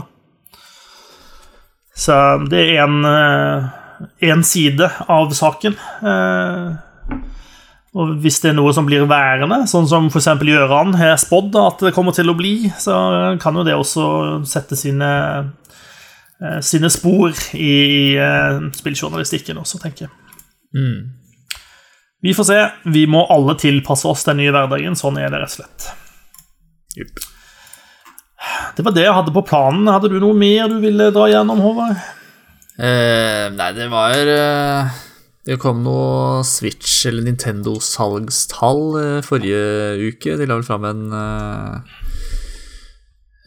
Så 1.95 2.15
det 2.49 2.63
er 2.73 2.81
en, 2.83 3.05
eh, 3.05 4.41
side 4.41 4.89
av 5.07 5.29
saken. 5.31 5.77
Eh, 6.01 6.73
og 7.95 8.17
hvis 8.19 8.41
det 8.41 8.49
er 8.49 8.57
noe 8.57 8.73
som 8.73 8.85
blir 8.89 9.05
værende, 9.07 9.61
sånn 9.71 9.87
som 9.87 10.09
f.eks. 10.09 10.27
Gjøran 10.43 10.97
har 10.99 11.15
spådd 11.15 11.55
at 11.61 11.85
det 11.85 11.93
kommer 11.95 12.11
til 12.11 12.27
å 12.27 12.35
bli, 12.35 12.73
så 12.77 13.37
kan 13.39 13.55
jo 13.55 13.63
det 13.63 13.77
også 13.77 14.43
sette 14.49 14.75
sine, 14.75 15.13
eh, 16.41 16.59
sine 16.59 16.89
spor 16.89 17.31
i 17.53 18.17
spilljournalistikken 18.75 19.61
også, 19.61 19.79
tenker 19.79 20.09
jeg. 20.09 20.15
Mm. 20.75 21.13
Vi 22.25 22.33
får 22.33 22.47
se. 22.47 22.59
Vi 22.89 23.05
må 23.07 23.21
alle 23.29 23.53
tilpasse 23.61 24.07
oss 24.09 24.25
den 24.27 24.39
nye 24.41 24.53
hverdagen. 24.53 24.97
Sånn 24.97 25.19
er 25.21 25.29
det 25.29 25.43
rett 25.43 25.53
og 25.53 25.59
slett. 25.59 25.87
Yep. 26.97 27.25
Det 28.75 28.85
var 28.85 28.95
det 28.95 29.05
jeg 29.05 29.15
hadde 29.15 29.33
på 29.35 29.43
planen. 29.45 29.87
Hadde 29.91 30.09
du 30.11 30.19
noe 30.21 30.37
mer 30.37 30.69
du 30.71 30.79
ville 30.83 31.11
dra 31.15 31.27
gjennom, 31.31 31.61
Håvard? 31.63 31.99
Eh, 32.75 33.45
nei, 33.55 33.69
det 33.71 33.85
var 33.87 34.11
eh, 34.27 34.95
Det 35.47 35.55
kom 35.61 35.79
noe 35.85 36.41
Switch- 36.43 37.05
eller 37.07 37.23
Nintendo-salgstall 37.23 38.81
eh, 38.99 39.21
forrige 39.23 39.61
uke. 40.09 40.35
De 40.35 40.47
la 40.49 40.57
vel 40.57 40.67
fram 40.67 40.87
en 40.89 41.05
eh, 41.15 41.93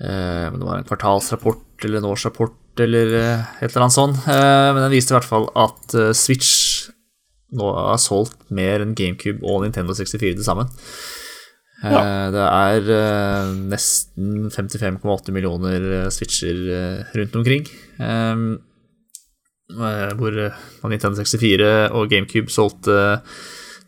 eh, 0.06 0.46
Det 0.54 0.62
var 0.64 0.78
en 0.78 0.88
kvartalsrapport 0.88 1.84
eller 1.84 2.00
en 2.00 2.08
årsrapport 2.08 2.56
eller 2.80 3.12
et 3.18 3.68
eller 3.68 3.84
annet 3.84 3.96
sånt. 3.96 4.18
men 4.28 4.76
den 4.78 4.92
viste 4.92 5.10
i 5.10 5.16
hvert 5.16 5.26
fall 5.26 5.48
at 5.58 5.94
Switch 6.14 6.50
nå 7.56 7.70
har 7.72 8.00
solgt 8.02 8.50
mer 8.52 8.84
enn 8.84 8.96
GameCube 8.98 9.40
og 9.46 9.62
Nintendo 9.64 9.96
64 9.96 10.36
til 10.36 10.44
sammen. 10.44 10.68
Eh, 11.84 11.92
ja. 11.94 12.30
Det 12.34 12.44
er 12.44 12.88
eh, 12.90 13.50
nesten 13.70 14.48
55,8 14.50 15.34
millioner 15.34 15.84
eh, 16.00 16.08
switcher 16.10 16.58
rundt 17.14 17.38
omkring. 17.38 17.68
Hvor 19.68 20.88
Nintendo 20.88 21.16
64 21.20 21.90
og 21.92 22.10
GameCube 22.10 22.50
solgte 22.50 23.20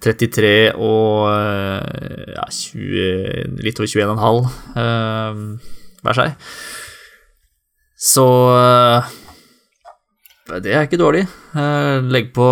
33 0.00 0.72
og 0.80 1.28
ja, 1.28 2.44
20, 2.48 3.56
litt 3.64 3.80
over 3.80 3.88
21,5 3.88 5.40
hver 6.00 6.16
seg. 6.16 6.36
Så 8.00 8.26
det 10.64 10.72
er 10.72 10.86
ikke 10.86 11.00
dårlig. 11.00 11.26
Legg 12.12 12.32
på 12.36 12.48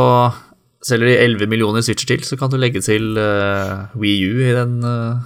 Selger 0.88 1.10
de 1.10 1.18
11 1.20 1.50
millioner 1.52 1.84
switcher 1.84 2.14
til, 2.14 2.24
så 2.24 2.38
kan 2.40 2.52
du 2.52 2.56
legge 2.60 2.80
til 2.84 3.18
uh, 3.20 3.88
Wii 3.98 4.30
U 4.30 4.42
i 4.46 4.54
den, 4.56 4.78
uh, 4.80 5.18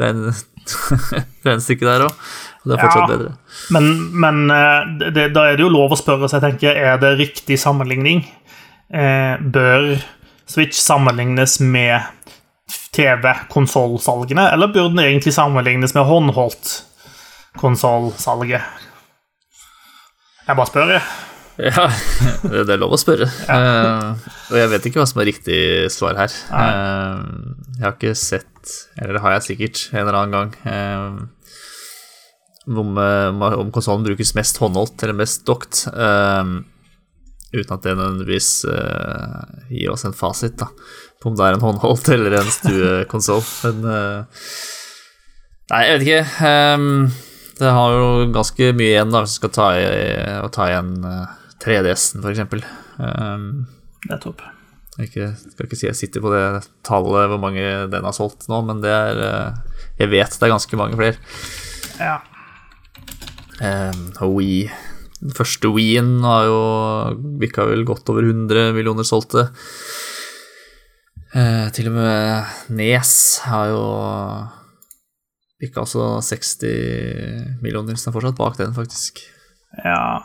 den 1.46 1.62
stykket 1.64 1.88
der 1.88 2.06
òg. 2.06 2.30
Det 2.60 2.76
er 2.76 2.82
fortsatt 2.82 3.06
ja, 3.06 3.14
bedre. 3.14 3.30
Men, 3.72 3.86
men 4.20 4.42
uh, 4.52 5.10
det, 5.10 5.30
da 5.34 5.48
er 5.48 5.56
det 5.58 5.64
jo 5.64 5.72
lov 5.72 5.96
å 5.96 5.98
spørre 5.98 6.28
seg, 6.30 6.44
tenker 6.44 6.76
er 6.76 7.00
det 7.00 7.16
riktig 7.20 7.58
sammenligning? 7.60 8.22
Eh, 8.90 9.38
bør 9.40 10.00
Switch 10.50 10.78
sammenlignes 10.82 11.60
med 11.60 12.00
TV-konsollsalgene, 12.92 14.48
eller 14.50 14.66
burde 14.66 14.96
den 14.96 15.04
egentlig 15.04 15.34
sammenlignes 15.34 15.94
med 15.94 16.08
håndholdt 16.08 16.72
konsollsalget? 17.62 18.62
Jeg 20.46 20.56
bare 20.56 20.66
spør, 20.66 20.96
jeg. 20.96 21.02
Ja, 21.60 21.86
det 22.46 22.72
er 22.72 22.80
lov 22.80 22.94
å 22.96 23.00
spørre. 23.00 23.26
Ja. 23.44 23.56
Uh, 23.58 24.28
og 24.50 24.56
jeg 24.56 24.70
vet 24.72 24.86
ikke 24.88 25.02
hva 25.02 25.08
som 25.08 25.20
er 25.20 25.28
riktig 25.28 25.60
svar 25.92 26.16
her. 26.16 26.32
Uh, 26.48 27.20
jeg 27.76 27.84
har 27.84 27.96
ikke 27.96 28.14
sett, 28.18 28.72
eller 28.96 29.18
det 29.18 29.22
har 29.24 29.36
jeg 29.36 29.46
sikkert 29.50 29.82
en 29.92 30.02
eller 30.02 30.18
annen 30.20 30.36
gang, 30.36 30.50
uh, 30.64 31.10
om, 32.70 32.96
om 32.96 33.72
konsollen 33.74 34.06
brukes 34.06 34.32
mest 34.38 34.60
håndholdt 34.62 35.02
eller 35.02 35.16
mest 35.18 35.42
dokt. 35.48 35.86
uten 37.50 37.72
at 37.74 37.82
det 37.82 37.96
nødvendigvis 37.96 38.50
gir 39.72 39.90
oss 39.90 40.04
en 40.06 40.14
fasit 40.14 40.54
da, 40.60 40.68
på 41.18 41.32
om 41.32 41.38
det 41.38 41.48
er 41.48 41.56
en 41.56 41.64
håndholdt 41.64 42.12
eller 42.14 42.36
en 42.38 42.52
stuekonsoll. 42.54 43.42
Men 43.64 43.82
Nei, 45.70 45.82
jeg 45.86 45.96
vet 45.96 46.06
ikke. 46.06 46.54
Det 47.58 47.74
har 47.74 47.96
jo 47.96 48.30
ganske 48.36 48.70
mye 48.76 48.92
igjen 48.92 49.10
da, 49.10 49.24
hvis 49.24 49.34
vi 49.34 49.40
skal 49.40 49.54
ta, 49.56 49.66
i, 49.80 49.90
ta 50.54 50.70
igjen 50.70 50.94
3DS-en, 51.60 52.24
f.eks. 52.24 52.64
Um, 52.98 53.44
Nettopp. 54.08 54.42
Jeg 54.98 55.08
ikke, 55.08 55.26
skal 55.38 55.66
ikke 55.66 55.78
si 55.78 55.86
jeg 55.86 55.96
sitter 55.96 56.22
på 56.24 56.32
det 56.32 56.44
tallet 56.84 57.30
hvor 57.30 57.40
mange 57.40 57.62
den 57.92 58.06
har 58.06 58.16
solgt 58.16 58.48
nå, 58.50 58.58
men 58.66 58.82
det 58.82 58.90
er 58.90 59.20
eh, 59.22 59.78
Jeg 60.02 60.10
vet 60.12 60.34
det 60.34 60.46
er 60.46 60.52
ganske 60.52 60.80
mange 60.80 60.98
flere. 60.98 61.16
Ja. 62.00 62.18
Um, 63.60 64.06
og 64.24 64.34
Wii 64.38 64.70
Den 65.20 65.34
første 65.36 65.68
Wii-en 65.68 66.24
har 66.24 66.46
jo 66.48 66.60
bikka 67.40 67.66
vel 67.68 67.84
godt 67.88 68.08
over 68.12 68.24
100 68.24 68.72
millioner 68.76 69.06
solgte. 69.06 69.50
Uh, 71.30 71.68
til 71.76 71.88
og 71.92 71.96
med 71.96 72.72
Nes 72.74 73.12
har 73.46 73.70
jo 73.70 73.82
bikka 75.60 75.84
også 75.84 76.18
60 76.24 77.60
millioner, 77.62 77.96
så 78.00 78.08
er 78.08 78.16
fortsatt 78.16 78.40
bak 78.40 78.56
den, 78.58 78.72
faktisk. 78.74 79.20
Ja 79.84 80.24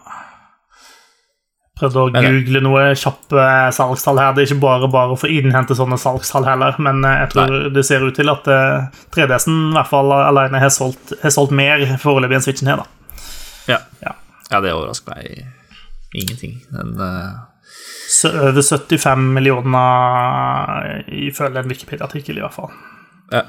Prøvde 1.76 2.04
å 2.06 2.12
google 2.14 2.62
noe 2.64 2.84
kjappe 2.96 3.46
salgstall 3.76 4.20
her. 4.22 4.36
Det 4.36 4.46
er 4.46 4.48
ikke 4.48 4.64
bare 4.64 4.88
bare 4.92 5.18
for 5.20 5.28
å 5.28 5.40
innhente 5.42 5.76
sånne 5.76 5.98
salgstall 6.00 6.48
heller, 6.48 6.78
men 6.80 7.04
eh, 7.04 7.18
jeg 7.26 7.34
tror 7.34 7.52
Nei. 7.52 7.74
det 7.76 7.84
ser 7.88 8.06
ut 8.06 8.16
til 8.16 8.32
at 8.32 8.48
3DS-en 8.48 9.58
eh, 9.58 9.74
i 9.74 9.76
hvert 9.76 9.92
fall 9.92 10.14
alene 10.16 10.62
har 10.64 10.72
solgt, 10.72 11.12
har 11.20 11.36
solgt 11.36 11.56
mer 11.56 11.84
foreløpig 12.00 12.40
enn 12.40 12.46
Switchen 12.46 12.72
her, 12.72 12.86
da. 12.86 13.20
Ja. 13.68 13.82
ja. 14.06 14.16
ja 14.54 14.64
det 14.64 14.72
overrasker 14.72 15.18
meg 15.18 15.52
ingenting. 16.16 16.62
Den 16.72 16.96
uh... 17.02 17.44
Over 18.26 18.62
75 18.62 19.24
millioner 19.36 21.02
ifølge 21.12 21.60
en 21.60 21.70
Wikipedia-artikkel, 21.70 22.38
i 22.40 22.44
hvert 22.46 22.56
fall. 22.56 22.72
Ja. 23.34 23.42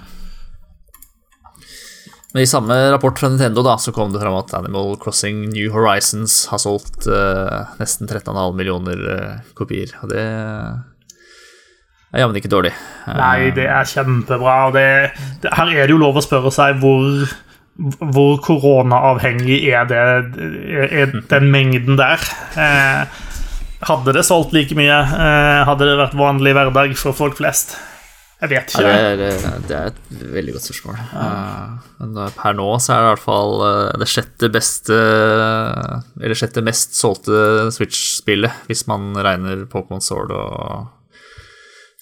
Men 2.37 2.43
i 2.43 2.47
samme 2.47 2.75
rapport 2.93 3.19
fra 3.19 3.31
Nintendo 3.33 3.63
da, 3.65 3.79
så 3.81 3.95
kom 3.97 4.11
det 4.13 4.21
fram 4.21 4.35
at 4.37 4.51
Animal 4.59 4.99
Crossing 5.01 5.39
New 5.55 5.71
Horizons 5.73 6.35
har 6.51 6.61
solgt 6.61 7.07
uh, 7.09 7.71
nesten 7.79 8.05
13,5 8.05 8.59
millioner 8.59 9.05
uh, 9.09 9.39
kopier. 9.57 9.95
Og 10.05 10.13
det 10.13 10.21
er 10.21 12.21
jammen 12.21 12.37
ikke 12.37 12.53
dårlig. 12.53 12.75
Nei, 13.09 13.49
det 13.57 13.65
er 13.73 13.89
kjempebra. 13.89 14.59
Og 14.69 14.77
det, 14.77 14.85
det, 15.41 15.55
her 15.57 15.73
er 15.73 15.89
det 15.89 15.97
jo 15.97 16.03
lov 16.05 16.21
å 16.21 16.27
spørre 16.27 16.53
seg 16.53 16.77
hvor, 16.85 17.25
hvor 18.05 18.37
koronaavhengig 18.45 19.63
er, 19.73 19.89
det, 19.89 20.05
er 20.93 21.19
den 21.33 21.49
mengden 21.57 21.97
der. 21.97 22.21
Eh, 22.53 23.21
hadde 23.89 24.13
det 24.13 24.29
solgt 24.29 24.53
like 24.53 24.77
mye? 24.77 25.05
Eh, 25.09 25.67
hadde 25.73 25.89
det 25.89 26.01
vært 26.05 26.21
vanlig 26.21 26.53
hverdag 26.61 26.99
for 27.01 27.17
folk 27.17 27.41
flest? 27.41 27.79
Jeg 28.37 28.51
vet 28.53 28.73
ikke. 28.75 28.83
Ja, 28.85 29.13
det, 29.17 29.29
er, 29.33 29.61
det, 29.65 29.77
er, 29.77 29.93
et 29.95 30.25
veldig 30.35 30.55
godt 30.57 30.67
spørsmål. 30.67 30.99
Ja. 31.01 31.27
Uh, 31.27 31.93
men 32.03 32.33
per 32.37 32.57
nå 32.59 32.67
så 32.85 32.93
er 32.93 32.99
det 32.99 33.07
i 33.07 33.13
hvert 33.15 33.25
fall 33.25 33.55
det 34.03 34.09
sjette 34.13 34.51
beste 34.53 34.97
Eller 36.21 36.37
sjette 36.37 36.65
mest 36.65 36.99
solgte 36.99 37.71
Switch-spillet, 37.73 38.67
hvis 38.69 38.85
man 38.91 39.15
regner 39.17 39.65
Pokémon 39.73 40.05
Sword 40.05 40.35
og 40.37 40.91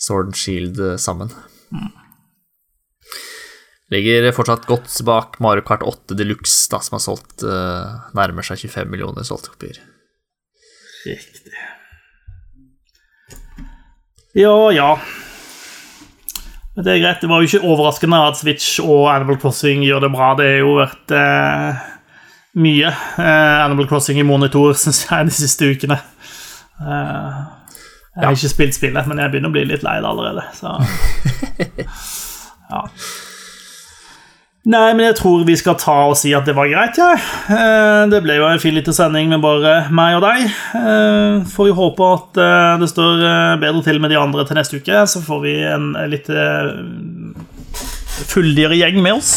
Sword 0.02 0.32
and 0.32 0.38
Shield 0.38 0.80
sammen. 0.98 1.30
Mm. 1.70 1.92
Ligger 3.94 4.26
fortsatt 4.34 4.66
godt 4.66 4.90
bak 5.06 5.38
Mario 5.44 5.62
Kart 5.68 5.84
8 5.86 6.16
Deluxe, 6.18 6.64
da, 6.72 6.80
som 6.82 6.98
har 6.98 7.04
solgt 7.04 7.44
nærmer 8.16 8.46
seg 8.46 8.64
25 8.64 8.90
millioner 8.90 9.28
solgte 9.28 9.54
kopier. 9.54 9.78
Riktig. 11.06 11.54
Ja, 14.34 14.56
ja. 14.74 14.96
Men 16.74 16.86
det 16.86 16.92
er 16.92 17.02
greit. 17.04 17.20
Det 17.22 17.30
var 17.30 17.42
jo 17.42 17.48
ikke 17.48 17.66
overraskende 17.70 18.20
at 18.28 18.38
Switch 18.38 18.78
og 18.82 19.08
Animal 19.12 19.38
Crossing 19.42 19.84
gjør 19.86 20.06
det 20.06 20.12
bra. 20.14 20.32
Det 20.38 20.48
har 20.48 20.62
jo 20.62 20.76
vært 20.80 21.14
eh, 21.14 21.84
mye 22.64 22.90
eh, 22.90 23.58
Animal 23.64 23.88
Crossing 23.90 24.18
i 24.18 24.26
monitor, 24.26 24.74
syns 24.82 25.04
jeg, 25.06 25.28
de 25.28 25.36
siste 25.36 25.70
ukene. 25.70 26.00
Eh, 26.80 27.44
jeg 28.14 28.26
har 28.26 28.34
ikke 28.38 28.50
spilt 28.52 28.76
spillet, 28.76 29.06
men 29.10 29.22
jeg 29.22 29.30
begynner 29.32 29.50
å 29.50 29.54
bli 29.54 29.64
litt 29.70 29.86
lei 29.86 29.96
det 30.02 30.10
allerede. 30.10 30.42
Så 30.54 30.74
ja. 32.74 32.82
Nei, 34.64 34.94
men 34.96 35.04
jeg 35.04 35.18
tror 35.18 35.42
vi 35.44 35.58
skal 35.60 35.74
ta 35.76 35.94
og 36.08 36.14
si 36.16 36.30
at 36.32 36.46
det 36.48 36.54
var 36.56 36.70
greit, 36.70 36.96
ja. 36.96 37.10
Eh, 37.52 38.04
det 38.08 38.22
ble 38.24 38.38
jo 38.38 38.46
en 38.48 38.60
fin 38.62 38.72
liten 38.72 38.96
sending 38.96 39.28
med 39.28 39.42
bare 39.44 39.90
meg 39.92 40.16
og 40.16 40.22
deg. 40.24 40.46
Eh, 40.80 41.42
får 41.52 41.68
vi 41.68 41.74
håpe 41.76 42.06
at 42.08 42.40
eh, 42.40 42.70
det 42.80 42.88
står 42.88 43.26
bedre 43.60 43.82
til 43.84 44.00
med 44.00 44.14
de 44.14 44.16
andre 44.16 44.46
til 44.48 44.56
neste 44.56 44.80
uke, 44.80 45.02
så 45.04 45.20
får 45.20 45.42
vi 45.44 45.52
en 45.68 45.90
litt 46.08 46.30
fyldigere 48.30 48.78
gjeng 48.80 49.02
med 49.04 49.18
oss. 49.18 49.34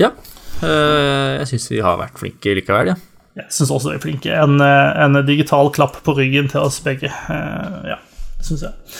Ja. 0.00 0.14
Jeg 0.62 1.44
syns 1.50 1.68
vi 1.74 1.82
har 1.84 2.00
vært 2.00 2.22
flinke 2.22 2.56
likevel, 2.56 2.94
ja. 2.94 3.00
Jeg 3.36 3.52
syns 3.52 3.74
også 3.74 3.92
vi 3.92 3.98
er 3.98 4.06
flinke. 4.06 4.32
En, 4.32 4.64
en, 4.64 5.20
digital 5.28 5.68
klapp 5.76 6.00
på 6.06 6.16
ryggen 6.16 6.48
til 6.48 6.64
oss 6.64 6.80
begge. 6.84 7.12
Ja, 7.28 8.00
syns 8.40 8.64
jeg. 8.64 8.96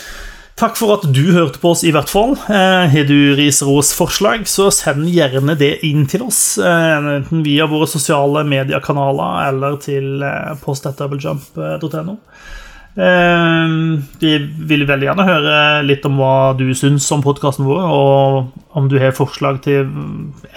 Takk 0.63 0.77
for 0.79 0.93
at 0.95 1.09
du 1.11 1.25
hørte 1.35 1.59
på 1.59 1.73
oss, 1.75 1.81
i 1.83 1.91
hvert 1.91 2.07
fall. 2.07 2.37
Eh, 2.47 2.85
har 2.93 3.07
du 3.09 3.35
ris, 3.35 3.59
ros, 3.67 3.89
forslag, 3.99 4.45
så 4.47 4.69
send 4.71 5.09
gjerne 5.11 5.57
det 5.59 5.81
inn 5.89 6.05
til 6.07 6.23
oss. 6.29 6.55
Eh, 6.55 7.09
enten 7.17 7.43
via 7.43 7.67
våre 7.67 7.89
sosiale 7.91 8.45
mediekanaler 8.47 9.49
eller 9.49 9.81
til 9.83 10.23
eh, 10.23 10.53
post.doublejump.no. 10.63 12.15
Vi 14.23 14.33
vil 14.71 14.87
veldig 14.87 15.09
gjerne 15.09 15.27
høre 15.27 15.59
litt 15.89 16.07
om 16.07 16.19
hva 16.21 16.53
du 16.55 16.67
syns 16.79 17.11
om 17.11 17.25
podkasten 17.25 17.67
vår, 17.67 17.83
og 17.83 18.79
om 18.79 18.91
du 18.93 18.99
har 19.03 19.17
forslag 19.19 19.63
til 19.65 19.89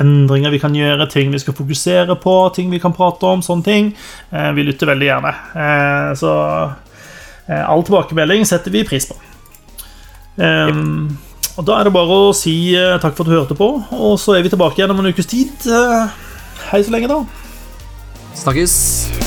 endringer 0.04 0.54
vi 0.54 0.62
kan 0.62 0.76
gjøre, 0.76 1.10
ting 1.10 1.34
vi 1.34 1.42
skal 1.42 1.58
fokusere 1.58 2.20
på, 2.22 2.40
ting 2.54 2.70
vi 2.70 2.82
kan 2.84 2.94
prate 2.94 3.32
om, 3.32 3.42
sånne 3.42 3.66
ting. 3.66 3.94
Vi 4.30 4.68
lytter 4.68 4.92
veldig 4.92 5.08
gjerne. 5.14 5.38
Så 6.20 6.36
all 7.56 7.88
tilbakemelding 7.88 8.44
setter 8.46 8.76
vi 8.76 8.84
pris 8.86 9.08
på. 9.10 9.18
Um, 10.38 11.18
og 11.56 11.64
Da 11.68 11.80
er 11.80 11.88
det 11.88 11.94
bare 11.96 12.18
å 12.28 12.34
si 12.36 12.76
uh, 12.76 12.98
takk 13.00 13.16
for 13.16 13.24
at 13.24 13.32
du 13.32 13.38
hørte 13.38 13.58
på, 13.58 13.70
og 13.96 14.18
så 14.20 14.36
er 14.36 14.44
vi 14.44 14.52
tilbake 14.52 14.82
igjen 14.82 14.92
om 14.92 15.00
en 15.04 15.12
ukes 15.14 15.32
tid. 15.32 15.54
Uh, 15.64 16.12
hei 16.72 16.84
så 16.84 16.96
lenge, 16.96 17.12
da. 17.12 17.24
Snakkes. 18.36 19.25